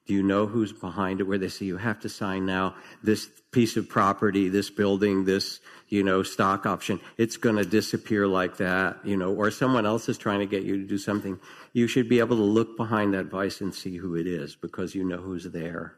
do 0.07 0.13
you 0.13 0.23
know 0.23 0.47
who's 0.47 0.73
behind 0.73 1.21
it? 1.21 1.25
Where 1.25 1.39
they 1.39 1.49
say 1.49 1.65
you 1.65 1.79
have 1.79 2.01
to 2.01 2.09
sign 2.09 2.45
now 2.45 2.75
this 3.03 3.29
piece 3.53 3.77
of 3.77 3.89
property, 3.89 4.49
this 4.49 4.69
building, 4.69 5.25
this, 5.25 5.61
you 5.89 6.03
know, 6.03 6.23
stock 6.23 6.67
option. 6.67 7.01
It's 7.17 7.37
going 7.37 7.57
to 7.57 7.65
disappear 7.65 8.27
like 8.27 8.59
that, 8.59 8.99
you 9.05 9.17
know, 9.17 9.33
or 9.33 9.51
someone 9.51 9.87
else 9.87 10.09
is 10.09 10.19
trying 10.19 10.41
to 10.41 10.47
get 10.47 10.65
you 10.65 10.77
to 10.77 10.87
do 10.87 10.99
something. 10.99 11.41
You 11.73 11.87
should 11.87 12.09
be 12.09 12.19
able 12.19 12.37
to 12.37 12.43
look 12.43 12.77
behind 12.77 13.15
that 13.15 13.27
vice 13.27 13.61
and 13.61 13.75
see 13.75 13.97
who 13.97 14.15
it 14.15 14.27
is 14.27 14.57
because 14.57 14.95
you 14.95 15.05
know 15.05 15.19
who's 15.19 15.45
there. 15.45 15.97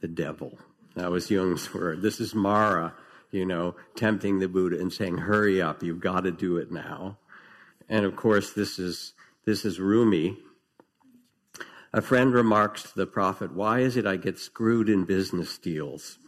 The 0.00 0.08
devil. 0.08 0.58
That 0.94 1.10
was 1.10 1.30
Jung's 1.30 1.74
word. 1.74 2.00
This 2.00 2.20
is 2.20 2.34
Mara, 2.34 2.94
you 3.30 3.44
know, 3.44 3.76
tempting 3.94 4.38
the 4.38 4.48
Buddha 4.48 4.80
and 4.80 4.92
saying, 4.92 5.18
hurry 5.18 5.60
up, 5.60 5.82
you've 5.82 6.00
got 6.00 6.22
to 6.22 6.30
do 6.30 6.56
it 6.56 6.72
now. 6.72 7.18
And 7.88 8.06
of 8.06 8.16
course, 8.16 8.52
this 8.52 8.78
is, 8.78 9.12
this 9.44 9.64
is 9.64 9.78
Rumi. 9.78 10.38
A 11.90 12.02
friend 12.02 12.34
remarks 12.34 12.82
to 12.82 12.94
the 12.94 13.06
Prophet, 13.06 13.54
Why 13.54 13.80
is 13.80 13.96
it 13.96 14.06
I 14.06 14.16
get 14.16 14.38
screwed 14.38 14.90
in 14.90 15.04
business 15.04 15.56
deals? 15.56 16.18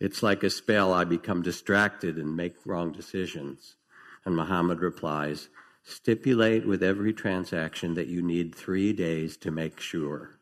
It's 0.00 0.22
like 0.22 0.42
a 0.42 0.48
spell. 0.48 0.94
I 0.94 1.04
become 1.04 1.42
distracted 1.42 2.16
and 2.16 2.34
make 2.34 2.64
wrong 2.64 2.92
decisions. 2.92 3.76
And 4.24 4.34
Muhammad 4.34 4.80
replies, 4.80 5.50
Stipulate 5.84 6.66
with 6.66 6.82
every 6.82 7.12
transaction 7.12 7.92
that 7.92 8.06
you 8.06 8.22
need 8.22 8.54
three 8.54 8.94
days 8.94 9.36
to 9.38 9.50
make 9.50 9.80
sure. 9.80 10.38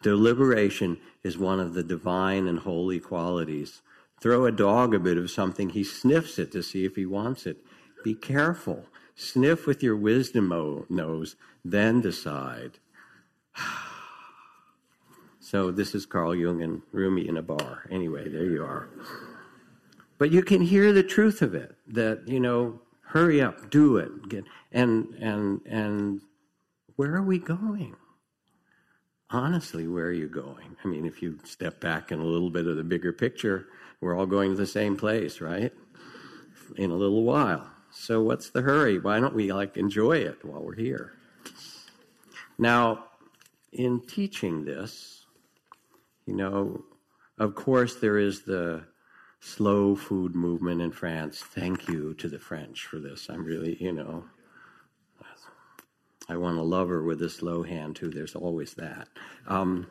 Deliberation 0.00 0.98
is 1.24 1.36
one 1.36 1.58
of 1.58 1.74
the 1.74 1.82
divine 1.82 2.46
and 2.46 2.60
holy 2.60 3.00
qualities. 3.00 3.82
Throw 4.20 4.46
a 4.46 4.52
dog 4.52 4.94
a 4.94 5.00
bit 5.00 5.18
of 5.18 5.28
something, 5.28 5.70
he 5.70 5.82
sniffs 5.82 6.38
it 6.38 6.52
to 6.52 6.62
see 6.62 6.84
if 6.84 6.94
he 6.94 7.04
wants 7.04 7.46
it. 7.46 7.64
Be 8.04 8.14
careful. 8.14 8.86
Sniff 9.16 9.66
with 9.66 9.82
your 9.82 9.96
wisdom 9.96 10.52
oh, 10.52 10.86
nose, 10.88 11.34
then 11.64 12.00
decide. 12.00 12.78
so 15.44 15.70
this 15.70 15.94
is 15.94 16.06
Carl 16.06 16.34
Jung 16.34 16.62
and 16.62 16.80
Rumi 16.90 17.28
in 17.28 17.36
a 17.36 17.42
bar. 17.42 17.84
Anyway, 17.90 18.30
there 18.30 18.46
you 18.46 18.64
are. 18.64 18.88
But 20.16 20.30
you 20.30 20.42
can 20.42 20.62
hear 20.62 20.90
the 20.94 21.02
truth 21.02 21.42
of 21.42 21.54
it. 21.54 21.76
That 21.86 22.26
you 22.26 22.40
know, 22.40 22.80
hurry 23.02 23.42
up, 23.42 23.70
do 23.70 23.98
it, 23.98 24.28
get 24.30 24.44
and 24.72 25.14
and 25.20 25.60
and 25.66 26.22
where 26.96 27.14
are 27.14 27.22
we 27.22 27.38
going? 27.38 27.94
Honestly, 29.28 29.86
where 29.86 30.06
are 30.06 30.12
you 30.12 30.28
going? 30.28 30.76
I 30.82 30.88
mean, 30.88 31.04
if 31.04 31.20
you 31.20 31.38
step 31.44 31.78
back 31.78 32.10
in 32.10 32.20
a 32.20 32.24
little 32.24 32.50
bit 32.50 32.66
of 32.66 32.76
the 32.76 32.84
bigger 32.84 33.12
picture, 33.12 33.66
we're 34.00 34.16
all 34.16 34.26
going 34.26 34.52
to 34.52 34.56
the 34.56 34.66
same 34.66 34.96
place, 34.96 35.42
right? 35.42 35.72
In 36.76 36.90
a 36.90 36.96
little 36.96 37.22
while. 37.22 37.70
So 37.90 38.22
what's 38.22 38.48
the 38.48 38.62
hurry? 38.62 38.98
Why 38.98 39.20
don't 39.20 39.34
we 39.34 39.52
like 39.52 39.76
enjoy 39.76 40.18
it 40.18 40.42
while 40.42 40.62
we're 40.62 40.74
here? 40.74 41.12
Now, 42.56 43.04
in 43.72 44.00
teaching 44.00 44.64
this, 44.64 45.13
you 46.26 46.34
know, 46.34 46.84
of 47.38 47.54
course 47.54 47.96
there 47.96 48.18
is 48.18 48.42
the 48.42 48.84
slow 49.40 49.94
food 49.94 50.34
movement 50.34 50.80
in 50.80 50.90
France. 50.90 51.40
Thank 51.40 51.88
you 51.88 52.14
to 52.14 52.28
the 52.28 52.38
French 52.38 52.86
for 52.86 52.98
this. 52.98 53.28
I'm 53.28 53.44
really, 53.44 53.76
you 53.80 53.92
know, 53.92 54.24
I 56.28 56.36
want 56.36 56.58
a 56.58 56.62
lover 56.62 57.02
with 57.02 57.20
a 57.22 57.28
slow 57.28 57.62
hand 57.62 57.96
too. 57.96 58.08
There's 58.08 58.34
always 58.34 58.74
that. 58.74 59.08
Um, 59.46 59.86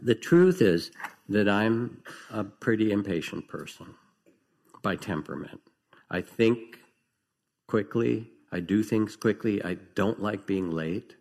the 0.00 0.14
truth 0.14 0.62
is 0.62 0.92
that 1.28 1.48
I'm 1.48 2.02
a 2.30 2.44
pretty 2.44 2.92
impatient 2.92 3.48
person 3.48 3.94
by 4.82 4.94
temperament. 4.94 5.60
I 6.10 6.20
think 6.20 6.78
quickly. 7.66 8.30
I 8.52 8.60
do 8.60 8.82
things 8.82 9.16
quickly. 9.16 9.62
I 9.62 9.74
don't 9.94 10.22
like 10.22 10.46
being 10.46 10.70
late. 10.70 11.16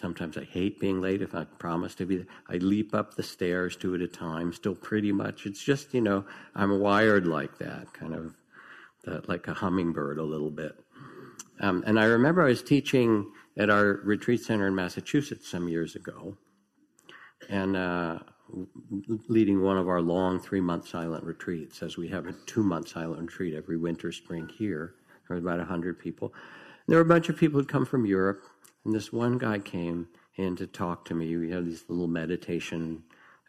Sometimes 0.00 0.38
I 0.38 0.44
hate 0.44 0.80
being 0.80 1.02
late 1.02 1.20
if 1.20 1.34
I 1.34 1.44
promise 1.44 1.94
to 1.96 2.06
be. 2.06 2.16
There. 2.16 2.26
I 2.48 2.54
leap 2.54 2.94
up 2.94 3.14
the 3.14 3.22
stairs 3.22 3.76
two 3.76 3.94
at 3.94 4.00
a 4.00 4.08
time, 4.08 4.50
still 4.52 4.74
pretty 4.74 5.12
much. 5.12 5.44
It's 5.44 5.62
just, 5.62 5.92
you 5.92 6.00
know, 6.00 6.24
I'm 6.54 6.80
wired 6.80 7.26
like 7.26 7.58
that, 7.58 7.92
kind 7.92 8.14
of 8.14 8.34
that, 9.04 9.28
like 9.28 9.46
a 9.48 9.52
hummingbird 9.52 10.16
a 10.16 10.22
little 10.22 10.50
bit. 10.50 10.72
Um, 11.60 11.84
and 11.86 12.00
I 12.00 12.04
remember 12.04 12.40
I 12.40 12.48
was 12.48 12.62
teaching 12.62 13.30
at 13.58 13.68
our 13.68 14.00
retreat 14.02 14.40
center 14.40 14.68
in 14.68 14.74
Massachusetts 14.74 15.46
some 15.46 15.68
years 15.68 15.94
ago, 15.96 16.38
and 17.50 17.76
uh, 17.76 18.20
leading 19.28 19.60
one 19.60 19.76
of 19.76 19.86
our 19.86 20.00
long 20.00 20.40
three 20.40 20.62
month 20.62 20.88
silent 20.88 21.24
retreats, 21.24 21.82
as 21.82 21.98
we 21.98 22.08
have 22.08 22.26
a 22.26 22.32
two 22.46 22.62
month 22.62 22.88
silent 22.88 23.20
retreat 23.20 23.54
every 23.54 23.76
winter, 23.76 24.12
spring 24.12 24.48
here. 24.56 24.94
There 25.28 25.36
were 25.36 25.42
about 25.42 25.58
100 25.58 25.98
people. 25.98 26.32
There 26.88 26.96
were 26.96 27.04
a 27.04 27.08
bunch 27.08 27.28
of 27.28 27.36
people 27.36 27.60
who'd 27.60 27.68
come 27.68 27.84
from 27.84 28.06
Europe, 28.06 28.42
and 28.84 28.94
this 28.94 29.12
one 29.12 29.38
guy 29.38 29.58
came 29.58 30.08
in 30.36 30.56
to 30.56 30.66
talk 30.66 31.04
to 31.06 31.14
me. 31.14 31.36
We 31.36 31.50
had 31.50 31.66
these 31.66 31.84
little 31.88 32.08
meditation 32.08 33.02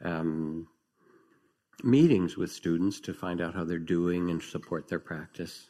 um, 0.04 0.67
meetings 1.84 2.38
with 2.38 2.52
students 2.52 3.00
to 3.02 3.13
find 3.13 3.41
out 3.41 3.56
how 3.56 3.63
they're 3.63 3.80
doing 3.80 4.30
and 4.30 4.41
support 4.41 4.88
their 4.88 5.00
practice. 5.00 5.70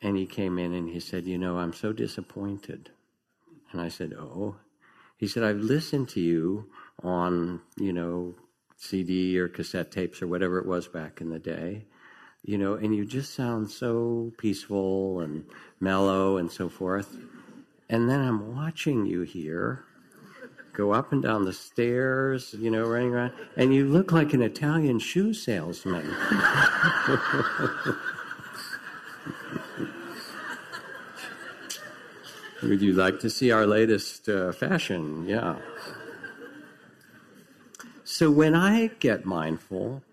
And 0.00 0.16
he 0.16 0.26
came 0.26 0.58
in 0.58 0.72
and 0.72 0.88
he 0.88 1.00
said, 1.00 1.26
You 1.26 1.38
know, 1.38 1.58
I'm 1.58 1.72
so 1.72 1.92
disappointed. 1.92 2.90
And 3.72 3.80
I 3.80 3.88
said, 3.88 4.14
Oh. 4.18 4.56
He 5.16 5.26
said, 5.26 5.42
I've 5.42 5.56
listened 5.56 6.08
to 6.10 6.20
you 6.20 6.70
on, 7.02 7.60
you 7.76 7.92
know, 7.92 8.36
CD 8.76 9.36
or 9.36 9.48
cassette 9.48 9.90
tapes 9.90 10.22
or 10.22 10.28
whatever 10.28 10.58
it 10.58 10.66
was 10.66 10.86
back 10.86 11.20
in 11.20 11.30
the 11.30 11.40
day, 11.40 11.86
you 12.44 12.56
know, 12.56 12.74
and 12.74 12.94
you 12.94 13.04
just 13.04 13.34
sound 13.34 13.68
so 13.68 14.32
peaceful 14.38 15.20
and 15.20 15.44
mellow 15.80 16.36
and 16.36 16.52
so 16.52 16.68
forth. 16.68 17.16
And 17.88 18.08
then 18.08 18.20
I'm 18.20 18.54
watching 18.54 19.06
you 19.06 19.22
here 19.22 19.84
go 20.78 20.92
up 20.92 21.12
and 21.12 21.22
down 21.24 21.44
the 21.44 21.52
stairs, 21.52 22.54
you 22.56 22.70
know, 22.70 22.88
running 22.88 23.12
around, 23.12 23.32
and 23.56 23.74
you 23.74 23.84
look 23.84 24.12
like 24.12 24.32
an 24.32 24.40
Italian 24.40 25.00
shoe 25.00 25.34
salesman. 25.34 26.06
Would 32.62 32.80
you 32.80 32.92
like 32.92 33.18
to 33.20 33.28
see 33.28 33.50
our 33.50 33.66
latest 33.66 34.28
uh, 34.28 34.52
fashion? 34.52 35.26
Yeah. 35.26 35.56
So 38.04 38.30
when 38.30 38.54
I 38.54 38.86
get 39.00 39.24
mindful 39.24 40.04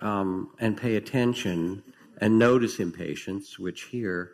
um, 0.00 0.50
and 0.58 0.76
pay 0.76 0.96
attention 0.96 1.84
and 2.18 2.40
notice 2.40 2.80
impatience, 2.80 3.56
which 3.56 3.82
here, 3.84 4.32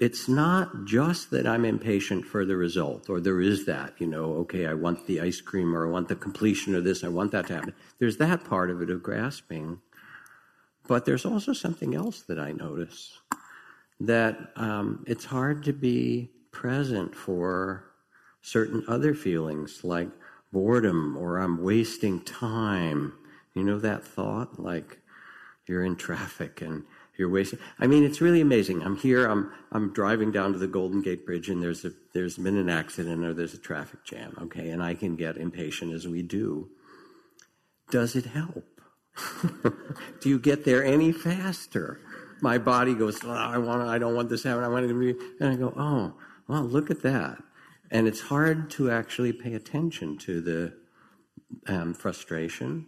it's 0.00 0.28
not 0.28 0.86
just 0.86 1.30
that 1.30 1.46
I'm 1.46 1.66
impatient 1.66 2.24
for 2.24 2.46
the 2.46 2.56
result, 2.56 3.10
or 3.10 3.20
there 3.20 3.40
is 3.40 3.66
that, 3.66 3.92
you 3.98 4.06
know, 4.06 4.32
okay, 4.36 4.66
I 4.66 4.72
want 4.72 5.06
the 5.06 5.20
ice 5.20 5.42
cream, 5.42 5.76
or 5.76 5.86
I 5.86 5.90
want 5.90 6.08
the 6.08 6.16
completion 6.16 6.74
of 6.74 6.84
this, 6.84 7.04
I 7.04 7.08
want 7.08 7.32
that 7.32 7.46
to 7.48 7.54
happen. 7.54 7.74
There's 7.98 8.16
that 8.16 8.44
part 8.44 8.70
of 8.70 8.80
it 8.80 8.88
of 8.88 9.02
grasping. 9.02 9.80
But 10.88 11.04
there's 11.04 11.26
also 11.26 11.52
something 11.52 11.94
else 11.94 12.22
that 12.22 12.38
I 12.38 12.52
notice 12.52 13.18
that 14.00 14.38
um, 14.56 15.04
it's 15.06 15.26
hard 15.26 15.62
to 15.64 15.72
be 15.72 16.30
present 16.50 17.14
for 17.14 17.84
certain 18.40 18.82
other 18.88 19.14
feelings 19.14 19.84
like 19.84 20.08
boredom 20.50 21.16
or 21.16 21.36
I'm 21.36 21.62
wasting 21.62 22.22
time. 22.22 23.12
You 23.54 23.62
know 23.62 23.78
that 23.78 24.02
thought? 24.02 24.58
Like 24.58 24.98
you're 25.66 25.84
in 25.84 25.96
traffic 25.96 26.62
and 26.62 26.84
you're 27.18 27.28
wasting. 27.28 27.58
I 27.78 27.86
mean, 27.86 28.04
it's 28.04 28.20
really 28.20 28.40
amazing. 28.40 28.82
I'm 28.82 28.96
here. 28.96 29.26
I'm 29.26 29.52
I'm 29.72 29.92
driving 29.92 30.32
down 30.32 30.52
to 30.52 30.58
the 30.58 30.66
Golden 30.66 31.02
Gate 31.02 31.26
Bridge, 31.26 31.48
and 31.48 31.62
there's 31.62 31.84
a 31.84 31.92
there's 32.14 32.38
been 32.38 32.56
an 32.56 32.70
accident 32.70 33.24
or 33.24 33.34
there's 33.34 33.54
a 33.54 33.58
traffic 33.58 34.04
jam. 34.04 34.36
Okay, 34.42 34.70
and 34.70 34.82
I 34.82 34.94
can 34.94 35.16
get 35.16 35.36
impatient 35.36 35.92
as 35.92 36.08
we 36.08 36.22
do. 36.22 36.70
Does 37.90 38.16
it 38.16 38.26
help? 38.26 38.64
do 40.20 40.28
you 40.28 40.38
get 40.38 40.64
there 40.64 40.84
any 40.84 41.12
faster? 41.12 42.00
My 42.40 42.56
body 42.56 42.94
goes. 42.94 43.18
Oh, 43.24 43.30
I 43.30 43.58
want. 43.58 43.82
I 43.82 43.98
don't 43.98 44.14
want 44.14 44.28
this 44.30 44.44
happen. 44.44 44.64
I 44.64 44.68
want 44.68 44.86
it 44.86 44.88
to 44.88 44.98
be. 44.98 45.18
And 45.40 45.52
I 45.52 45.56
go. 45.56 45.74
Oh, 45.76 46.14
well, 46.48 46.62
look 46.62 46.90
at 46.90 47.02
that. 47.02 47.42
And 47.90 48.06
it's 48.06 48.20
hard 48.20 48.70
to 48.70 48.90
actually 48.90 49.32
pay 49.32 49.54
attention 49.54 50.16
to 50.18 50.40
the 50.40 50.72
um, 51.66 51.92
frustration 51.92 52.86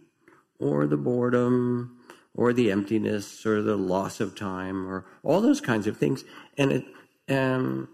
or 0.59 0.87
the 0.87 0.97
boredom 0.97 1.99
or 2.35 2.53
the 2.53 2.71
emptiness 2.71 3.45
or 3.45 3.61
the 3.61 3.75
loss 3.75 4.19
of 4.19 4.35
time 4.35 4.87
or 4.87 5.05
all 5.23 5.41
those 5.41 5.61
kinds 5.61 5.87
of 5.87 5.97
things. 5.97 6.23
And 6.57 6.71
it, 6.71 6.85
um, 7.29 7.89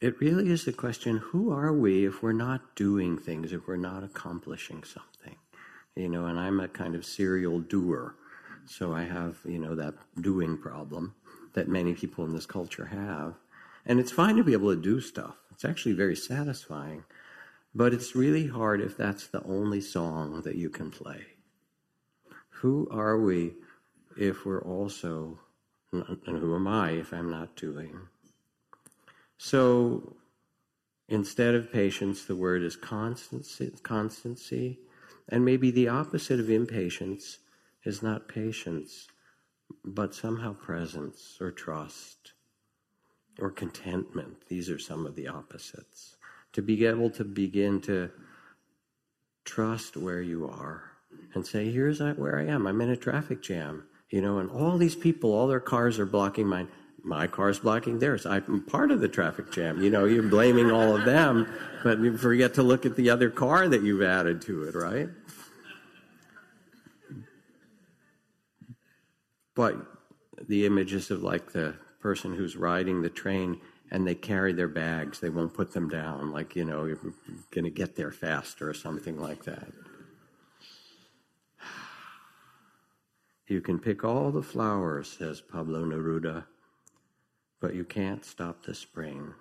it 0.00 0.20
really 0.20 0.50
is 0.50 0.64
the 0.64 0.72
question 0.72 1.18
who 1.18 1.52
are 1.52 1.72
we 1.72 2.06
if 2.06 2.22
we're 2.22 2.32
not 2.32 2.76
doing 2.76 3.18
things, 3.18 3.52
if 3.52 3.66
we're 3.66 3.76
not 3.76 4.04
accomplishing 4.04 4.84
something? 4.84 5.36
You 5.96 6.08
know, 6.08 6.26
and 6.26 6.38
I'm 6.38 6.60
a 6.60 6.68
kind 6.68 6.94
of 6.94 7.04
serial 7.04 7.60
doer. 7.60 8.14
So 8.66 8.92
I 8.92 9.04
have, 9.04 9.38
you 9.44 9.58
know, 9.58 9.74
that 9.74 9.94
doing 10.20 10.56
problem 10.58 11.14
that 11.54 11.68
many 11.68 11.94
people 11.94 12.24
in 12.24 12.34
this 12.34 12.46
culture 12.46 12.86
have. 12.86 13.34
And 13.84 13.98
it's 13.98 14.12
fine 14.12 14.36
to 14.36 14.44
be 14.44 14.52
able 14.52 14.74
to 14.74 14.80
do 14.80 15.00
stuff. 15.00 15.36
It's 15.50 15.64
actually 15.64 15.94
very 15.94 16.14
satisfying. 16.14 17.04
But 17.74 17.92
it's 17.92 18.14
really 18.14 18.46
hard 18.46 18.80
if 18.80 18.96
that's 18.96 19.26
the 19.26 19.42
only 19.44 19.80
song 19.80 20.42
that 20.42 20.56
you 20.56 20.70
can 20.70 20.90
play. 20.90 21.26
Who 22.60 22.88
are 22.90 23.16
we 23.16 23.54
if 24.16 24.44
we're 24.44 24.62
also, 24.62 25.38
and 25.92 26.18
who 26.24 26.56
am 26.56 26.66
I 26.66 26.90
if 26.90 27.12
I'm 27.12 27.30
not 27.30 27.54
doing? 27.54 28.00
So 29.36 30.16
instead 31.08 31.54
of 31.54 31.72
patience, 31.72 32.24
the 32.24 32.34
word 32.34 32.62
is 32.62 32.74
constancy, 32.74 33.72
constancy. 33.84 34.80
And 35.28 35.44
maybe 35.44 35.70
the 35.70 35.86
opposite 35.86 36.40
of 36.40 36.50
impatience 36.50 37.38
is 37.84 38.02
not 38.02 38.28
patience, 38.28 39.06
but 39.84 40.14
somehow 40.14 40.54
presence 40.54 41.38
or 41.40 41.52
trust 41.52 42.32
or 43.38 43.50
contentment. 43.50 44.48
These 44.48 44.68
are 44.68 44.80
some 44.80 45.06
of 45.06 45.14
the 45.14 45.28
opposites. 45.28 46.16
To 46.54 46.62
be 46.62 46.84
able 46.86 47.10
to 47.10 47.24
begin 47.24 47.80
to 47.82 48.10
trust 49.44 49.96
where 49.96 50.22
you 50.22 50.48
are 50.48 50.87
and 51.34 51.46
say, 51.46 51.70
here's 51.70 52.00
where 52.00 52.38
I 52.38 52.46
am. 52.46 52.66
I'm 52.66 52.80
in 52.80 52.90
a 52.90 52.96
traffic 52.96 53.42
jam, 53.42 53.84
you 54.10 54.20
know, 54.20 54.38
and 54.38 54.50
all 54.50 54.78
these 54.78 54.96
people, 54.96 55.32
all 55.32 55.46
their 55.46 55.60
cars 55.60 55.98
are 55.98 56.06
blocking 56.06 56.46
mine. 56.46 56.68
My 57.04 57.26
car's 57.26 57.60
blocking 57.60 58.00
theirs. 58.00 58.26
I'm 58.26 58.64
part 58.64 58.90
of 58.90 59.00
the 59.00 59.08
traffic 59.08 59.52
jam. 59.52 59.80
You 59.82 59.88
know, 59.88 60.04
you're 60.04 60.22
blaming 60.24 60.70
all 60.70 60.96
of 60.96 61.04
them, 61.04 61.50
but 61.84 62.00
you 62.00 62.18
forget 62.18 62.54
to 62.54 62.62
look 62.62 62.84
at 62.84 62.96
the 62.96 63.08
other 63.08 63.30
car 63.30 63.68
that 63.68 63.82
you've 63.82 64.02
added 64.02 64.42
to 64.42 64.64
it, 64.64 64.74
right? 64.74 65.08
But 69.54 69.76
the 70.48 70.66
images 70.66 71.10
of 71.10 71.22
like 71.22 71.52
the 71.52 71.76
person 72.00 72.34
who's 72.34 72.56
riding 72.56 73.00
the 73.00 73.10
train 73.10 73.60
and 73.90 74.06
they 74.06 74.14
carry 74.14 74.52
their 74.52 74.68
bags, 74.68 75.20
they 75.20 75.30
won't 75.30 75.54
put 75.54 75.72
them 75.72 75.88
down, 75.88 76.30
like, 76.30 76.54
you 76.54 76.64
know, 76.64 76.84
you're 76.84 77.00
going 77.50 77.64
to 77.64 77.70
get 77.70 77.96
there 77.96 78.10
faster 78.10 78.68
or 78.68 78.74
something 78.74 79.18
like 79.18 79.44
that. 79.44 79.68
You 83.48 83.62
can 83.62 83.78
pick 83.78 84.04
all 84.04 84.30
the 84.30 84.42
flowers, 84.42 85.16
says 85.18 85.40
Pablo 85.40 85.84
Neruda, 85.84 86.44
but 87.60 87.74
you 87.74 87.84
can't 87.84 88.24
stop 88.24 88.62
the 88.62 88.74
spring. 88.74 89.32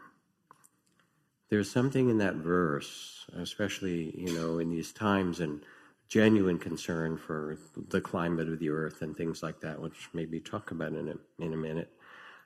There's 1.50 1.70
something 1.70 2.10
in 2.10 2.18
that 2.20 2.36
verse, 2.36 3.26
especially, 3.38 4.18
you 4.18 4.34
know, 4.34 4.60
in 4.60 4.70
these 4.70 4.94
times 4.94 5.42
and 5.42 5.62
genuine 6.08 6.58
concern 6.58 7.18
for 7.18 7.58
the 7.90 8.00
climate 8.00 8.48
of 8.48 8.60
the 8.60 8.70
earth 8.70 9.02
and 9.02 9.16
things 9.16 9.44
like 9.44 9.60
that, 9.60 9.82
which 9.82 10.10
maybe 10.14 10.40
talk 10.40 10.72
about 10.72 10.94
in 10.94 11.10
a, 11.10 11.44
in 11.44 11.54
a 11.54 11.58
minute. 11.58 11.92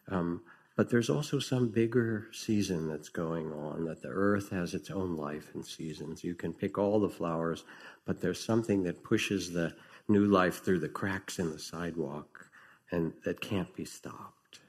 Um, 0.09 0.41
but 0.75 0.89
there's 0.89 1.11
also 1.11 1.37
some 1.37 1.69
bigger 1.69 2.27
season 2.31 2.87
that's 2.87 3.09
going 3.09 3.51
on, 3.51 3.85
that 3.85 4.01
the 4.01 4.09
earth 4.09 4.49
has 4.49 4.73
its 4.73 4.89
own 4.89 5.15
life 5.15 5.51
and 5.53 5.63
seasons. 5.63 6.23
You 6.23 6.33
can 6.33 6.53
pick 6.53 6.79
all 6.79 6.99
the 6.99 7.09
flowers, 7.09 7.65
but 8.05 8.19
there's 8.19 8.43
something 8.43 8.81
that 8.83 9.03
pushes 9.03 9.51
the 9.51 9.75
new 10.11 10.25
life 10.25 10.63
through 10.63 10.79
the 10.79 10.89
cracks 10.89 11.39
in 11.39 11.51
the 11.51 11.59
sidewalk 11.59 12.49
and 12.91 13.13
that 13.23 13.41
can't 13.41 13.73
be 13.75 13.85
stopped. 13.85 14.59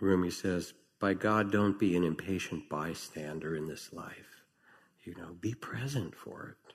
Rumi 0.00 0.30
says, 0.30 0.74
By 1.00 1.14
God, 1.14 1.50
don't 1.50 1.78
be 1.78 1.96
an 1.96 2.04
impatient 2.04 2.68
bystander 2.68 3.56
in 3.56 3.66
this 3.66 3.92
life. 3.92 4.44
You 5.02 5.14
know, 5.16 5.36
be 5.40 5.54
present 5.54 6.14
for 6.14 6.56
it. 6.56 6.74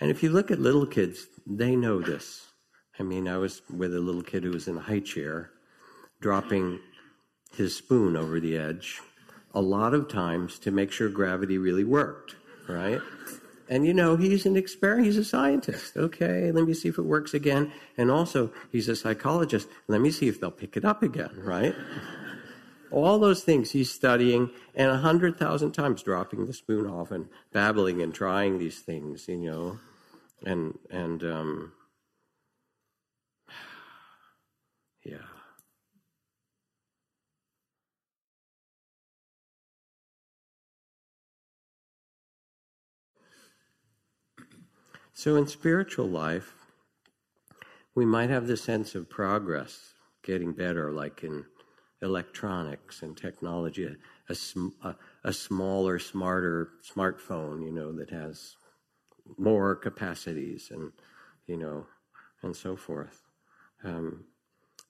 And 0.00 0.10
if 0.10 0.22
you 0.22 0.30
look 0.30 0.50
at 0.50 0.60
little 0.60 0.86
kids, 0.86 1.26
they 1.46 1.74
know 1.76 2.00
this. 2.00 2.48
I 2.98 3.02
mean, 3.02 3.26
I 3.26 3.38
was 3.38 3.62
with 3.70 3.94
a 3.94 4.00
little 4.00 4.22
kid 4.22 4.44
who 4.44 4.50
was 4.50 4.68
in 4.68 4.76
a 4.76 4.82
high 4.82 5.00
chair, 5.00 5.50
dropping 6.20 6.80
his 7.56 7.76
spoon 7.76 8.16
over 8.16 8.40
the 8.40 8.56
edge 8.56 9.00
a 9.54 9.60
lot 9.60 9.94
of 9.94 10.08
times 10.08 10.58
to 10.58 10.70
make 10.70 10.90
sure 10.90 11.08
gravity 11.08 11.58
really 11.58 11.84
worked, 11.84 12.34
right? 12.68 13.00
And 13.68 13.86
you 13.86 13.94
know, 13.94 14.16
he's 14.16 14.46
an 14.46 14.56
expert, 14.56 15.00
he's 15.00 15.16
a 15.16 15.24
scientist. 15.24 15.96
Okay, 15.96 16.52
let 16.52 16.64
me 16.64 16.74
see 16.74 16.88
if 16.88 16.98
it 16.98 17.02
works 17.04 17.34
again. 17.34 17.72
And 17.96 18.10
also, 18.10 18.52
he's 18.70 18.88
a 18.88 18.96
psychologist. 18.96 19.68
Let 19.88 20.00
me 20.00 20.10
see 20.10 20.28
if 20.28 20.40
they'll 20.40 20.50
pick 20.50 20.76
it 20.76 20.84
up 20.84 21.02
again, 21.02 21.30
right? 21.36 21.74
All 22.90 23.18
those 23.18 23.42
things 23.42 23.72
he's 23.72 23.90
studying 23.90 24.50
and 24.74 24.90
a 24.90 24.98
hundred 24.98 25.38
thousand 25.38 25.72
times 25.72 26.02
dropping 26.02 26.46
the 26.46 26.52
spoon 26.52 26.86
off 26.86 27.10
and 27.10 27.28
babbling 27.52 28.02
and 28.02 28.14
trying 28.14 28.58
these 28.58 28.80
things, 28.80 29.26
you 29.28 29.38
know. 29.38 29.78
And 30.44 30.78
and 30.90 31.22
um 31.24 31.72
yeah. 35.04 35.18
So, 45.16 45.36
in 45.36 45.46
spiritual 45.46 46.08
life, 46.08 46.54
we 47.94 48.04
might 48.04 48.30
have 48.30 48.48
the 48.48 48.56
sense 48.56 48.96
of 48.96 49.08
progress, 49.08 49.94
getting 50.24 50.52
better, 50.52 50.90
like 50.90 51.22
in 51.22 51.44
electronics 52.02 53.00
and 53.00 53.16
technology, 53.16 53.96
a, 54.28 54.36
a, 54.82 54.96
a, 55.22 55.32
smaller, 55.32 56.00
smarter 56.00 56.70
smartphone, 56.82 57.64
you 57.64 57.70
know, 57.70 57.92
that 57.92 58.10
has 58.10 58.56
more 59.38 59.76
capacities 59.76 60.72
and, 60.72 60.90
you 61.46 61.56
know, 61.56 61.86
and 62.42 62.56
so 62.56 62.74
forth. 62.74 63.22
Um, 63.84 64.24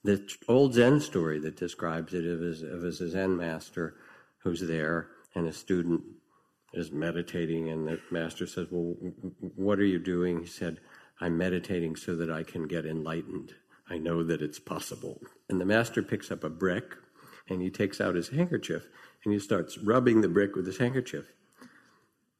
the 0.03 0.27
old 0.47 0.73
Zen 0.73 1.01
story 1.01 1.39
that 1.41 1.55
describes 1.55 2.15
it 2.15 2.25
of 2.25 2.41
his, 2.41 2.63
of 2.63 3.11
Zen 3.11 3.37
master 3.37 3.95
who's 4.39 4.61
there 4.61 5.09
and 5.35 5.47
a 5.47 5.53
student 5.53 6.01
is 6.75 6.91
meditating, 6.91 7.69
and 7.69 7.87
the 7.87 7.99
master 8.11 8.45
says, 8.45 8.67
Well, 8.69 8.95
what 9.55 9.79
are 9.79 9.85
you 9.85 9.99
doing? 9.99 10.41
He 10.41 10.47
said, 10.47 10.79
I'm 11.19 11.37
meditating 11.37 11.95
so 11.95 12.15
that 12.17 12.29
I 12.29 12.43
can 12.43 12.67
get 12.67 12.85
enlightened. 12.85 13.53
I 13.89 13.97
know 13.97 14.23
that 14.23 14.41
it's 14.41 14.59
possible. 14.59 15.21
And 15.49 15.61
the 15.61 15.65
master 15.65 16.01
picks 16.01 16.31
up 16.31 16.43
a 16.43 16.49
brick 16.49 16.95
and 17.47 17.61
he 17.61 17.69
takes 17.69 18.01
out 18.01 18.15
his 18.15 18.29
handkerchief 18.29 18.87
and 19.23 19.33
he 19.33 19.39
starts 19.39 19.77
rubbing 19.77 20.21
the 20.21 20.27
brick 20.27 20.55
with 20.55 20.65
his 20.65 20.77
handkerchief. 20.77 21.31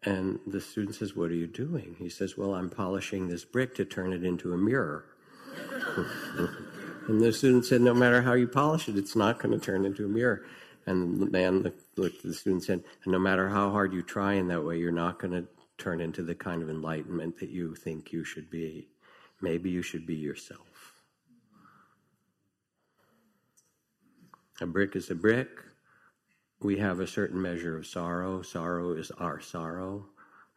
And 0.04 0.40
the 0.46 0.62
student 0.62 0.96
says, 0.96 1.16
What 1.16 1.32
are 1.32 1.36
you 1.36 1.48
doing? 1.48 1.96
He 1.98 2.10
says, 2.10 2.38
Well, 2.38 2.54
I'm 2.54 2.70
polishing 2.70 3.28
this 3.28 3.46
brick 3.46 3.76
to 3.76 3.86
turn 3.86 4.14
it 4.14 4.24
into 4.24 4.54
a 4.54 4.58
mirror. 4.58 5.06
and 7.08 7.22
the 7.22 7.34
student 7.34 7.66
said, 7.66 7.82
No 7.82 7.94
matter 7.94 8.22
how 8.22 8.34
you 8.34 8.48
polish 8.48 8.88
it, 8.88 8.98
it's 8.98 9.16
not 9.16 9.40
going 9.40 9.58
to 9.58 9.64
turn 9.64 9.86
into 9.86 10.06
a 10.06 10.10
mirror. 10.10 10.46
And 10.88 11.20
the 11.20 11.26
man 11.26 11.74
looked 11.98 12.18
at 12.18 12.24
the 12.24 12.34
student 12.34 12.62
and 12.62 12.64
said, 12.64 12.84
and 13.04 13.12
no 13.12 13.20
matter 13.20 13.50
how 13.50 13.72
hard 13.72 13.94
you 13.94 14.04
try 14.04 14.34
in 14.34 14.48
that 14.50 14.64
way, 14.64 14.78
you're 14.78 14.92
not 14.92 15.20
going 15.20 15.34
to 15.34 15.48
turn 15.78 16.00
into 16.00 16.24
the 16.24 16.36
kind 16.36 16.62
of 16.62 16.70
enlightenment 16.70 17.40
that 17.40 17.50
you 17.50 17.76
think 17.76 18.12
you 18.12 18.24
should 18.24 18.50
be. 18.50 18.88
Maybe 19.42 19.70
you 19.70 19.82
should 19.82 20.06
be 20.06 20.16
yourself. 20.16 20.94
A 24.62 24.66
brick 24.66 24.96
is 24.96 25.10
a 25.10 25.16
brick. 25.16 25.50
We 26.62 26.78
have 26.78 27.00
a 27.00 27.08
certain 27.08 27.42
measure 27.42 27.78
of 27.78 27.86
sorrow. 27.86 28.42
Sorrow 28.42 28.94
is 28.94 29.12
our 29.12 29.42
sorrow. 29.42 30.06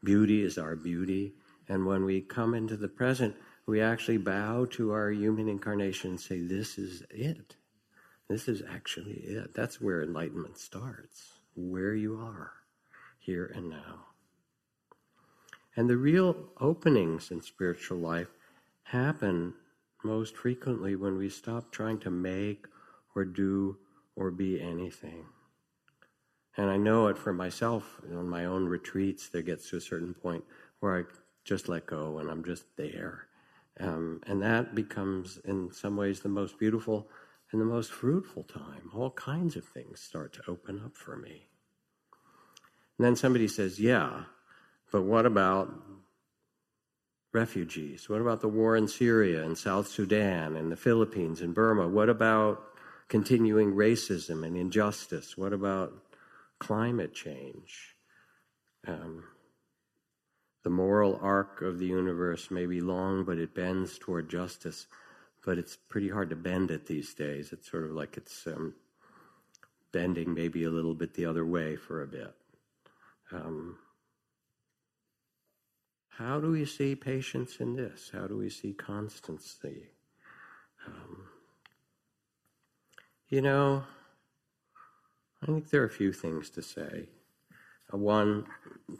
Beauty 0.04 0.44
is 0.44 0.56
our 0.56 0.76
beauty. 0.76 1.34
And 1.68 1.84
when 1.84 2.04
we 2.04 2.20
come 2.20 2.54
into 2.54 2.76
the 2.76 2.88
present, 2.88 3.34
we 3.66 3.80
actually 3.80 4.18
bow 4.18 4.66
to 4.66 4.92
our 4.92 5.10
human 5.10 5.48
incarnation 5.48 6.10
and 6.10 6.20
say, 6.20 6.40
This 6.40 6.78
is 6.78 7.02
it. 7.10 7.56
This 8.28 8.46
is 8.46 8.62
actually 8.68 9.20
it. 9.24 9.54
That's 9.54 9.80
where 9.80 10.02
enlightenment 10.02 10.58
starts, 10.58 11.40
where 11.56 11.94
you 11.94 12.20
are, 12.20 12.52
here 13.18 13.50
and 13.54 13.70
now. 13.70 14.06
And 15.76 15.88
the 15.88 15.96
real 15.96 16.36
openings 16.60 17.30
in 17.30 17.40
spiritual 17.40 17.98
life 17.98 18.28
happen 18.82 19.54
most 20.04 20.36
frequently 20.36 20.94
when 20.94 21.16
we 21.16 21.28
stop 21.28 21.72
trying 21.72 21.98
to 22.00 22.10
make 22.10 22.66
or 23.14 23.24
do 23.24 23.78
or 24.14 24.30
be 24.30 24.60
anything. 24.60 25.24
And 26.56 26.68
I 26.68 26.76
know 26.76 27.06
it 27.06 27.16
for 27.16 27.32
myself 27.32 28.00
on 28.12 28.28
my 28.28 28.44
own 28.44 28.66
retreats, 28.66 29.28
there 29.28 29.42
gets 29.42 29.70
to 29.70 29.76
a 29.76 29.80
certain 29.80 30.12
point 30.12 30.44
where 30.80 30.98
I 30.98 31.04
just 31.44 31.68
let 31.68 31.86
go 31.86 32.18
and 32.18 32.30
I'm 32.30 32.44
just 32.44 32.64
there. 32.76 33.28
Um, 33.80 34.20
and 34.26 34.42
that 34.42 34.74
becomes, 34.74 35.38
in 35.44 35.72
some 35.72 35.96
ways, 35.96 36.20
the 36.20 36.28
most 36.28 36.58
beautiful 36.58 37.08
and 37.52 37.60
the 37.60 37.64
most 37.64 37.90
fruitful 37.90 38.44
time. 38.44 38.90
All 38.94 39.10
kinds 39.10 39.56
of 39.56 39.64
things 39.64 40.00
start 40.00 40.32
to 40.34 40.42
open 40.48 40.80
up 40.84 40.96
for 40.96 41.16
me. 41.16 41.48
And 42.98 43.06
then 43.06 43.16
somebody 43.16 43.48
says, 43.48 43.78
Yeah, 43.78 44.24
but 44.92 45.02
what 45.02 45.26
about 45.26 45.72
refugees? 47.32 48.08
What 48.08 48.20
about 48.20 48.40
the 48.40 48.48
war 48.48 48.76
in 48.76 48.88
Syria 48.88 49.44
and 49.44 49.56
South 49.56 49.88
Sudan 49.88 50.56
and 50.56 50.72
the 50.72 50.76
Philippines 50.76 51.40
and 51.40 51.54
Burma? 51.54 51.88
What 51.88 52.08
about 52.08 52.62
continuing 53.08 53.74
racism 53.74 54.46
and 54.46 54.56
injustice? 54.56 55.36
What 55.36 55.52
about 55.52 55.92
climate 56.58 57.14
change? 57.14 57.96
Um, 58.86 59.24
the 60.64 60.70
moral 60.70 61.18
arc 61.22 61.62
of 61.62 61.78
the 61.78 61.86
universe 61.86 62.50
may 62.50 62.66
be 62.66 62.80
long, 62.80 63.24
but 63.24 63.38
it 63.38 63.54
bends 63.54 63.98
toward 63.98 64.28
justice. 64.28 64.86
But 65.48 65.56
it's 65.56 65.76
pretty 65.76 66.10
hard 66.10 66.28
to 66.28 66.36
bend 66.36 66.70
it 66.70 66.84
these 66.84 67.14
days. 67.14 67.54
It's 67.54 67.70
sort 67.70 67.84
of 67.84 67.92
like 67.92 68.18
it's 68.18 68.46
um, 68.46 68.74
bending 69.92 70.34
maybe 70.34 70.64
a 70.64 70.70
little 70.70 70.94
bit 70.94 71.14
the 71.14 71.24
other 71.24 71.46
way 71.46 71.74
for 71.74 72.02
a 72.02 72.06
bit. 72.06 72.34
Um, 73.32 73.78
how 76.10 76.38
do 76.38 76.50
we 76.50 76.66
see 76.66 76.94
patience 76.94 77.60
in 77.60 77.76
this? 77.76 78.10
How 78.12 78.26
do 78.26 78.36
we 78.36 78.50
see 78.50 78.74
constancy? 78.74 79.84
Um, 80.86 81.28
you 83.30 83.40
know, 83.40 83.84
I 85.42 85.46
think 85.46 85.70
there 85.70 85.80
are 85.80 85.86
a 85.86 85.90
few 85.90 86.12
things 86.12 86.50
to 86.50 86.62
say. 86.62 87.08
Uh, 87.90 87.96
one, 87.96 88.44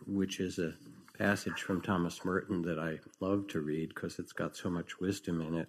which 0.06 0.40
is 0.40 0.58
a 0.58 0.72
passage 1.18 1.61
from 1.61 1.82
Thomas 1.82 2.24
Merton 2.24 2.62
that 2.62 2.78
I 2.78 3.00
love 3.20 3.48
to 3.48 3.61
read 3.61 3.90
because 3.90 4.18
it's 4.18 4.32
got 4.32 4.56
so 4.56 4.70
much 4.70 4.98
wisdom 4.98 5.42
in 5.42 5.54
it. 5.54 5.68